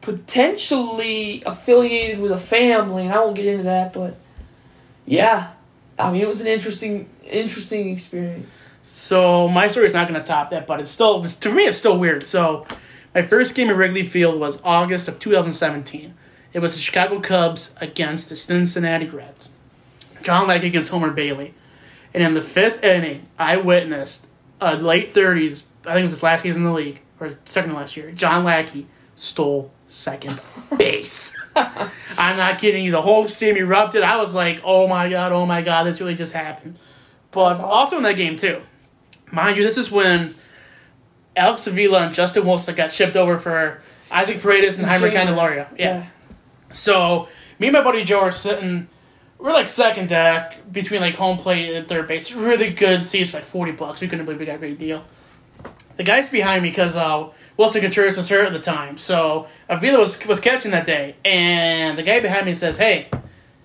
potentially 0.00 1.42
affiliated 1.44 2.20
with 2.20 2.32
a 2.32 2.38
family, 2.38 3.04
and 3.04 3.12
I 3.12 3.20
won't 3.20 3.36
get 3.36 3.46
into 3.46 3.64
that, 3.64 3.92
but 3.92 4.16
yeah. 5.06 5.52
I 5.98 6.10
mean, 6.10 6.22
it 6.22 6.28
was 6.28 6.40
an 6.40 6.46
interesting, 6.46 7.08
interesting 7.24 7.90
experience. 7.90 8.66
So 8.82 9.48
my 9.48 9.68
story 9.68 9.86
is 9.86 9.94
not 9.94 10.08
going 10.08 10.20
to 10.20 10.26
top 10.26 10.50
that, 10.50 10.66
but 10.66 10.80
it's 10.80 10.90
still 10.90 11.22
to 11.24 11.54
me 11.54 11.64
it's 11.64 11.78
still 11.78 11.98
weird. 11.98 12.26
So 12.26 12.66
my 13.14 13.22
first 13.22 13.54
game 13.54 13.70
at 13.70 13.76
Wrigley 13.76 14.04
Field 14.04 14.38
was 14.40 14.60
August 14.64 15.08
of 15.08 15.18
2017. 15.18 16.14
It 16.52 16.58
was 16.58 16.74
the 16.74 16.80
Chicago 16.80 17.20
Cubs 17.20 17.74
against 17.80 18.28
the 18.28 18.36
Cincinnati 18.36 19.06
Reds. 19.06 19.50
John 20.22 20.46
Lackey 20.46 20.68
against 20.68 20.90
Homer 20.90 21.10
Bailey, 21.10 21.54
and 22.14 22.22
in 22.22 22.34
the 22.34 22.42
fifth 22.42 22.84
inning, 22.84 23.26
I 23.38 23.56
witnessed 23.56 24.26
a 24.60 24.76
late 24.76 25.12
30s. 25.12 25.64
I 25.84 25.94
think 25.94 26.00
it 26.00 26.02
was 26.02 26.10
his 26.12 26.22
last 26.22 26.44
game 26.44 26.54
in 26.54 26.64
the 26.64 26.72
league 26.72 27.00
or 27.18 27.30
second 27.44 27.74
last 27.74 27.96
year. 27.96 28.12
John 28.12 28.44
Lackey 28.44 28.86
stole 29.16 29.72
second 29.88 30.40
base. 30.76 31.36
I'm 31.56 32.36
not 32.36 32.58
kidding 32.58 32.84
you. 32.84 32.92
The 32.92 33.02
whole 33.02 33.26
stadium 33.28 33.66
erupted. 33.66 34.02
I 34.02 34.16
was 34.16 34.34
like, 34.34 34.60
"Oh 34.64 34.86
my 34.86 35.08
god! 35.08 35.32
Oh 35.32 35.46
my 35.46 35.62
god! 35.62 35.84
This 35.84 36.00
really 36.00 36.14
just 36.14 36.32
happened." 36.32 36.78
But 37.30 37.40
awesome. 37.40 37.64
also 37.64 37.96
in 37.96 38.02
that 38.04 38.16
game 38.16 38.36
too, 38.36 38.60
mind 39.30 39.56
you, 39.56 39.64
this 39.64 39.78
is 39.78 39.90
when 39.90 40.34
Alex 41.36 41.66
Avila 41.66 42.02
and 42.02 42.14
Justin 42.14 42.46
Wilson 42.46 42.74
got 42.74 42.92
shipped 42.92 43.16
over 43.16 43.38
for 43.38 43.82
Isaac 44.10 44.40
Paredes 44.40 44.78
and 44.78 44.86
Jeimer 44.86 45.10
Candelaria. 45.10 45.68
Candelario. 45.72 45.78
Yeah. 45.78 46.06
So 46.72 47.28
me 47.58 47.68
and 47.68 47.74
my 47.74 47.82
buddy 47.82 48.04
Joe 48.04 48.20
are 48.20 48.32
sitting. 48.32 48.88
We're 49.38 49.52
like 49.52 49.66
second 49.66 50.08
deck 50.08 50.70
between 50.70 51.00
like 51.00 51.14
home 51.14 51.38
plate 51.38 51.74
and 51.74 51.86
third 51.86 52.06
base. 52.06 52.32
Really 52.32 52.70
good 52.70 53.06
seats 53.06 53.30
for 53.30 53.38
like 53.38 53.46
forty 53.46 53.72
bucks. 53.72 54.00
We 54.00 54.08
couldn't 54.08 54.24
believe 54.24 54.40
we 54.40 54.46
got 54.46 54.56
a 54.56 54.58
great 54.58 54.78
deal. 54.78 55.04
The 55.96 56.04
guys 56.04 56.28
behind 56.30 56.62
me 56.62 56.70
because 56.70 56.96
uh, 56.96 57.28
Willson 57.58 57.82
Contreras 57.82 58.16
was 58.16 58.28
hurt 58.28 58.46
at 58.46 58.52
the 58.52 58.60
time, 58.60 58.96
so 58.98 59.46
Avila 59.68 59.98
was 59.98 60.24
was 60.26 60.40
catching 60.40 60.70
that 60.70 60.86
day, 60.86 61.16
and 61.24 61.98
the 61.98 62.02
guy 62.02 62.20
behind 62.20 62.46
me 62.46 62.54
says, 62.54 62.76
"Hey, 62.76 63.08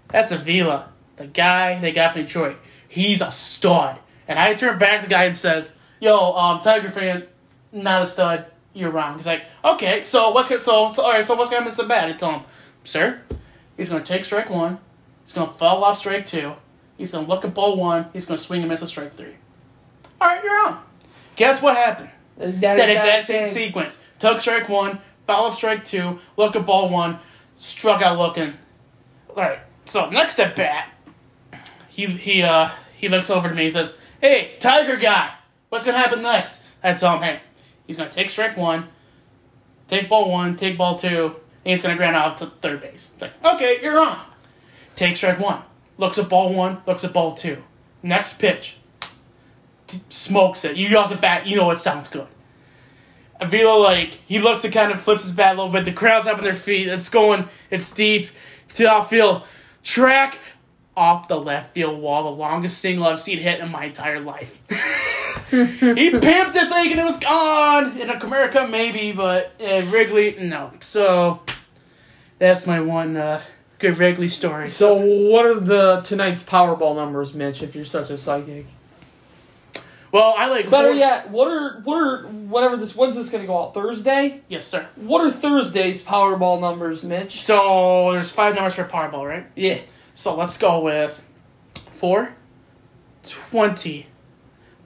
that's 0.09 0.32
Avila, 0.32 0.89
the 1.15 1.28
guy 1.28 1.80
they 1.80 1.91
got 1.91 2.13
from 2.13 2.24
Detroit. 2.24 2.57
He's 2.88 3.22
a 3.22 3.32
stud." 3.32 3.97
And 4.28 4.38
I 4.38 4.53
turn 4.55 4.78
back 4.78 5.01
to 5.01 5.07
the 5.07 5.09
guy 5.09 5.24
and 5.24 5.38
says, 5.38 5.76
"Yo, 6.01 6.34
um, 6.34 6.61
Tiger 6.61 6.89
fan, 6.89 7.28
not 7.72 8.01
a 8.01 8.05
stud. 8.05 8.45
You're 8.74 8.91
wrong." 8.91 9.18
He's 9.18 9.28
like, 9.28 9.43
"Okay, 9.63 10.03
so 10.03 10.32
what's 10.32 10.47
gonna 10.47 10.61
so, 10.61 10.89
so 10.89 11.03
all 11.03 11.11
right? 11.11 11.28
So 11.28 11.36
what's 11.36 11.49
gonna 11.49 11.63
happen 11.63 11.76
to 11.76 11.82
the 11.82 11.88
bat?" 11.88 12.09
I 12.09 12.13
tell 12.13 12.32
him, 12.32 12.41
"Sir, 12.84 13.22
he's 13.76 13.89
gonna 13.89 14.03
take 14.03 14.26
strike 14.26 14.49
one. 14.49 14.80
He's 15.24 15.34
gonna 15.34 15.51
fall 15.53 15.84
off 15.84 15.97
strike 15.99 16.26
two. 16.26 16.53
He's 16.97 17.11
gonna 17.11 17.28
look 17.28 17.43
at 17.45 17.53
ball 17.53 17.78
one. 17.78 18.07
He's 18.13 18.26
gonna 18.26 18.38
swing 18.38 18.61
and 18.61 18.70
miss 18.70 18.82
a 18.82 18.88
strike 18.88 19.15
three. 19.15 19.36
All 20.20 20.28
right, 20.28 20.43
you're 20.43 20.68
on. 20.68 20.82
Guess 21.36 21.61
what 21.61 21.76
happened? 21.78 22.09
That, 22.38 22.61
That 22.61 22.89
exact 22.89 23.26
same 23.26 23.45
sequence. 23.45 24.01
Took 24.20 24.39
strike 24.39 24.70
one, 24.70 24.99
foul 25.26 25.45
off 25.45 25.55
strike 25.55 25.84
two, 25.84 26.20
look 26.38 26.55
at 26.55 26.65
ball 26.65 26.89
one, 26.89 27.20
struck 27.57 28.01
out 28.01 28.18
looking. 28.18 28.53
Alright, 29.30 29.59
so 29.86 30.09
next 30.09 30.39
at 30.39 30.55
bat, 30.55 30.89
he 31.89 32.07
he 32.07 32.41
uh 32.43 32.70
he 32.95 33.09
looks 33.09 33.30
over 33.30 33.49
to 33.49 33.53
me 33.55 33.65
and 33.65 33.74
says, 33.74 33.93
Hey, 34.22 34.55
Tiger 34.59 34.97
guy, 34.97 35.34
what's 35.70 35.86
gonna 35.86 35.97
happen 35.97 36.22
next? 36.24 36.63
I 36.84 36.93
tell 36.93 37.15
him, 37.15 37.22
hey, 37.22 37.39
he's 37.88 37.98
gonna 37.98 38.12
take 38.12 38.30
strike 38.30 38.56
one, 38.58 38.88
take 39.88 40.10
ball 40.10 40.30
one, 40.30 40.56
take 40.56 40.78
ball 40.78 40.98
two, 40.98 41.26
and 41.28 41.36
he's 41.64 41.82
gonna 41.82 41.98
ground 41.98 42.16
out 42.16 42.38
to 42.38 42.48
third 42.62 42.82
base. 42.82 43.12
It's 43.14 43.22
like, 43.22 43.34
okay, 43.44 43.80
you're 43.82 44.00
on. 44.00 44.20
Take 44.96 45.16
strike 45.16 45.40
one. 45.40 45.64
Looks 45.98 46.18
at 46.20 46.30
ball 46.30 46.54
one, 46.54 46.82
looks 46.86 47.04
at 47.04 47.14
ball 47.14 47.34
two. 47.34 47.64
Next 48.04 48.38
pitch 48.40 48.78
t- 49.88 50.02
smokes 50.10 50.66
it. 50.66 50.78
You 50.78 50.96
off 50.98 51.10
the 51.10 51.16
bat, 51.16 51.48
you 51.48 51.56
know 51.56 51.72
it 51.72 51.78
sounds 51.78 52.08
good. 52.08 52.28
Avila, 53.40 53.78
like, 53.78 54.20
he 54.26 54.40
looks 54.40 54.64
and 54.64 54.74
kind 54.74 54.92
of 54.92 55.02
flips 55.02 55.24
his 55.24 55.32
bat 55.32 55.54
a 55.54 55.58
little 55.58 55.72
bit. 55.72 55.86
The 55.86 55.94
crowd's 55.94 56.28
up 56.28 56.40
on 56.40 56.44
their 56.44 56.56
feet. 56.56 56.88
It's 56.88 57.10
going, 57.10 57.48
it's 57.70 57.92
deep 57.92 58.30
to 58.76 58.90
outfield. 58.90 59.44
Track 59.84 60.40
off 60.96 61.28
the 61.28 61.40
left 61.40 61.74
field 61.76 62.02
wall, 62.02 62.24
the 62.24 62.38
longest 62.38 62.80
single 62.80 63.06
I've 63.06 63.22
seen 63.22 63.38
hit 63.38 63.60
in 63.60 63.72
my 63.72 63.86
entire 63.86 64.20
life. 64.20 64.62
he 65.50 66.12
pimped 66.12 66.54
the 66.54 66.68
thing 66.68 66.92
and 66.92 67.00
it 67.00 67.04
was 67.04 67.20
gone. 67.20 67.98
In 67.98 68.10
a 68.10 68.20
America, 68.20 68.68
maybe, 68.70 69.12
but 69.12 69.54
uh, 69.62 69.82
Wrigley, 69.90 70.38
no. 70.40 70.72
So, 70.82 71.42
that's 72.40 72.68
my 72.68 72.80
one 72.80 73.18
uh, 73.18 73.42
good 73.80 73.98
Wrigley 73.98 74.30
story. 74.30 74.70
So 74.70 74.96
what 74.96 75.46
are 75.46 75.60
the 75.60 76.02
tonight's 76.02 76.44
Powerball 76.44 76.96
numbers, 76.96 77.34
Mitch? 77.34 77.64
If 77.64 77.76
you're 77.76 77.86
such 77.86 78.10
a 78.10 78.18
psychic. 78.18 78.66
Well, 80.12 80.34
I 80.38 80.48
like. 80.48 80.70
Better 80.70 80.90
four- 80.90 80.98
yet, 80.98 81.30
what 81.30 81.48
are 81.48 81.82
what 81.82 81.96
are 81.98 82.24
whatever 82.28 82.78
this 82.78 82.96
when's 82.96 83.16
this 83.16 83.30
gonna 83.30 83.46
go 83.46 83.62
out 83.62 83.74
Thursday? 83.74 84.42
Yes, 84.48 84.66
sir. 84.66 84.88
What 84.96 85.22
are 85.22 85.30
Thursday's 85.30 86.02
Powerball 86.02 86.62
numbers, 86.62 87.04
Mitch? 87.04 87.42
So, 87.42 88.14
there's 88.14 88.32
five 88.32 88.56
numbers 88.56 88.76
for 88.76 88.86
Powerball, 88.86 89.28
right? 89.28 89.46
Yeah. 89.56 89.82
So 90.14 90.36
let's 90.36 90.58
go 90.58 90.80
with 90.82 91.22
four, 91.92 92.34
twenty. 93.24 94.08
20, 94.08 94.08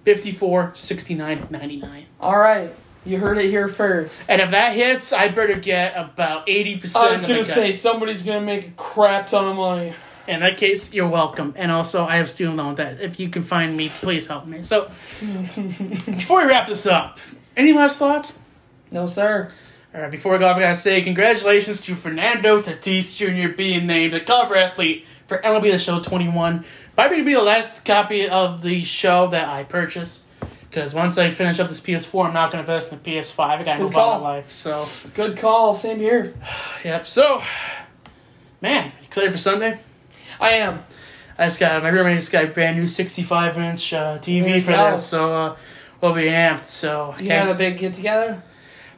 54, 0.03 0.71
69, 0.73 1.47
99. 1.49 2.05
All 2.19 2.37
right, 2.37 2.73
you 3.05 3.17
heard 3.17 3.37
it 3.37 3.49
here 3.49 3.67
first. 3.67 4.29
And 4.29 4.41
if 4.41 4.51
that 4.51 4.75
hits, 4.75 5.13
I 5.13 5.29
better 5.29 5.55
get 5.55 5.95
about 5.95 6.47
80% 6.47 6.95
I 6.95 7.11
was 7.11 7.23
of 7.23 7.27
gonna 7.29 7.39
the 7.39 7.45
say 7.45 7.71
somebody's 7.71 8.23
gonna 8.23 8.41
make 8.41 8.67
a 8.67 8.71
crap 8.71 9.27
ton 9.27 9.47
of 9.47 9.55
money. 9.55 9.93
In 10.27 10.39
that 10.41 10.57
case, 10.57 10.93
you're 10.93 11.09
welcome. 11.09 11.53
And 11.57 11.71
also, 11.71 12.05
I 12.05 12.17
have 12.17 12.29
student 12.29 12.55
loan 12.57 12.75
debt. 12.75 13.01
If 13.01 13.19
you 13.19 13.29
can 13.29 13.43
find 13.43 13.75
me, 13.75 13.89
please 13.89 14.27
help 14.27 14.45
me. 14.45 14.63
So, 14.63 14.89
before 15.19 16.41
we 16.41 16.47
wrap 16.49 16.67
this 16.67 16.85
up, 16.85 17.19
any 17.57 17.73
last 17.73 17.97
thoughts? 17.99 18.37
No, 18.91 19.07
sir. 19.07 19.51
All 19.93 20.01
right, 20.01 20.11
before 20.11 20.33
we 20.33 20.39
go, 20.39 20.49
I 20.49 20.59
gotta 20.59 20.75
say 20.75 21.01
congratulations 21.01 21.81
to 21.81 21.95
Fernando 21.95 22.61
Tatis 22.61 23.17
Jr. 23.17 23.53
being 23.53 23.87
named 23.87 24.13
the 24.13 24.21
cover 24.21 24.55
athlete 24.55 25.05
for 25.27 25.39
MLB 25.39 25.71
The 25.71 25.79
Show 25.79 25.99
21. 26.01 26.63
Probably 26.95 27.17
gonna 27.17 27.25
be 27.25 27.33
the 27.33 27.41
last 27.41 27.85
copy 27.85 28.27
of 28.27 28.61
the 28.61 28.83
show 28.83 29.27
that 29.27 29.47
I 29.47 29.63
purchase. 29.63 30.25
Because 30.69 30.93
once 30.93 31.17
I 31.17 31.31
finish 31.31 31.59
up 31.59 31.67
this 31.67 31.81
PS4, 31.81 32.27
I'm 32.27 32.33
not 32.33 32.51
gonna 32.51 32.61
invest 32.61 32.91
in 32.91 32.99
the 33.01 33.09
PS5. 33.11 33.39
I 33.59 33.63
gotta 33.63 33.77
Good 33.79 33.83
move 33.85 33.93
call. 33.93 34.09
on 34.11 34.17
in 34.17 34.23
life. 34.23 34.51
So, 34.51 34.87
Good 35.13 35.37
call. 35.37 35.75
Same 35.75 35.99
here. 35.99 36.33
yep. 36.85 37.05
So, 37.07 37.41
man, 38.61 38.91
excited 39.03 39.31
for 39.31 39.37
Sunday? 39.37 39.79
I 40.39 40.51
am. 40.53 40.83
I 41.37 41.45
just 41.45 41.59
got 41.59 41.81
my 41.83 41.89
roommate 41.89 42.17
just 42.17 42.31
got 42.31 42.45
a 42.45 42.47
brand 42.47 42.77
new 42.77 42.87
65 42.87 43.57
inch 43.57 43.93
uh, 43.93 44.19
TV 44.19 44.63
for 44.63 44.71
go. 44.71 44.91
this, 44.91 45.05
so 45.05 45.33
uh, 45.33 45.57
we'll 45.99 46.13
be 46.13 46.23
amped. 46.25 46.65
So, 46.65 47.15
You 47.19 47.29
have 47.31 47.49
a 47.49 47.53
big 47.55 47.77
get 47.77 47.93
together. 47.93 48.41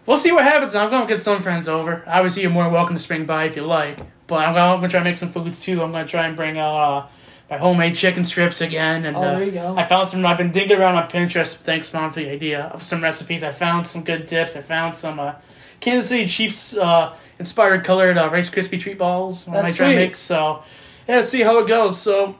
We'll 0.06 0.18
see 0.18 0.32
what 0.32 0.44
happens. 0.44 0.76
I'm 0.76 0.90
gonna 0.90 1.08
get 1.08 1.22
some 1.22 1.42
friends 1.42 1.68
over. 1.68 2.04
Obviously, 2.06 2.42
you're 2.42 2.52
more 2.52 2.70
welcome 2.70 2.96
to 2.96 3.02
spring 3.02 3.26
by 3.26 3.46
if 3.46 3.56
you 3.56 3.62
like. 3.64 3.98
But 4.28 4.46
I'm 4.46 4.54
gonna, 4.54 4.74
I'm 4.74 4.78
gonna 4.80 4.90
try 4.90 5.00
and 5.00 5.06
make 5.10 5.18
some 5.18 5.32
foods 5.32 5.62
too. 5.62 5.82
I'm 5.82 5.92
gonna 5.92 6.08
try 6.08 6.28
and 6.28 6.36
bring 6.36 6.58
out 6.58 6.76
uh, 6.76 7.08
my 7.50 7.58
homemade 7.58 7.96
chicken 7.96 8.24
strips 8.24 8.62
again. 8.62 9.06
And 9.06 9.16
Oh, 9.16 9.22
uh, 9.22 9.36
there 9.36 9.44
you 9.46 9.52
go. 9.52 9.76
I 9.78 9.86
found 9.86 10.10
some. 10.10 10.26
I've 10.26 10.38
been 10.38 10.52
digging 10.52 10.78
around 10.80 10.96
on 10.96 11.10
Pinterest. 11.10 11.56
Thanks, 11.56 11.94
mom, 11.94 12.12
for 12.12 12.20
the 12.22 12.30
idea 12.30 12.62
of 12.74 12.84
some 12.84 13.02
recipes. 13.04 13.44
I 13.44 13.52
found 13.52 13.86
some 13.86 14.04
good 14.04 14.26
dips. 14.26 14.56
I 14.56 14.62
found 14.62 14.96
some 14.96 15.20
uh, 15.20 15.36
Kansas 15.80 16.10
City 16.10 16.28
Chiefs 16.28 16.76
uh, 16.76 17.16
inspired 17.40 17.84
colored 17.84 18.18
uh, 18.18 18.30
Rice 18.32 18.50
Krispie 18.50 18.80
treat 18.80 18.98
balls. 18.98 19.48
I 19.48 19.62
That's 19.62 19.76
try 19.76 19.88
and 19.88 19.96
sweet. 19.98 20.04
make. 20.04 20.16
So 20.16 20.64
yeah, 21.08 21.22
see 21.22 21.42
how 21.42 21.60
it 21.60 21.68
goes. 21.68 22.00
So. 22.00 22.36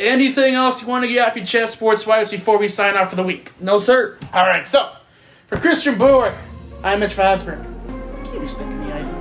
Anything 0.00 0.54
else 0.54 0.80
you 0.80 0.86
want 0.86 1.02
to 1.02 1.08
get 1.08 1.26
off 1.28 1.34
your 1.34 1.44
chest 1.44 1.72
sports 1.72 2.06
wise 2.06 2.30
before 2.30 2.56
we 2.56 2.68
sign 2.68 2.96
off 2.96 3.10
for 3.10 3.16
the 3.16 3.24
week? 3.24 3.50
No, 3.60 3.80
sir. 3.80 4.16
All 4.32 4.46
right, 4.46 4.66
so 4.68 4.92
for 5.48 5.56
Christian 5.56 5.98
Brewer, 5.98 6.32
I'm 6.84 7.00
Mitch 7.00 7.16
Fosberg. 7.16 7.64
Keep 8.26 8.34
your 8.34 8.46
stick 8.46 8.60
in 8.62 8.86
the 8.86 8.94
ice. 8.94 9.12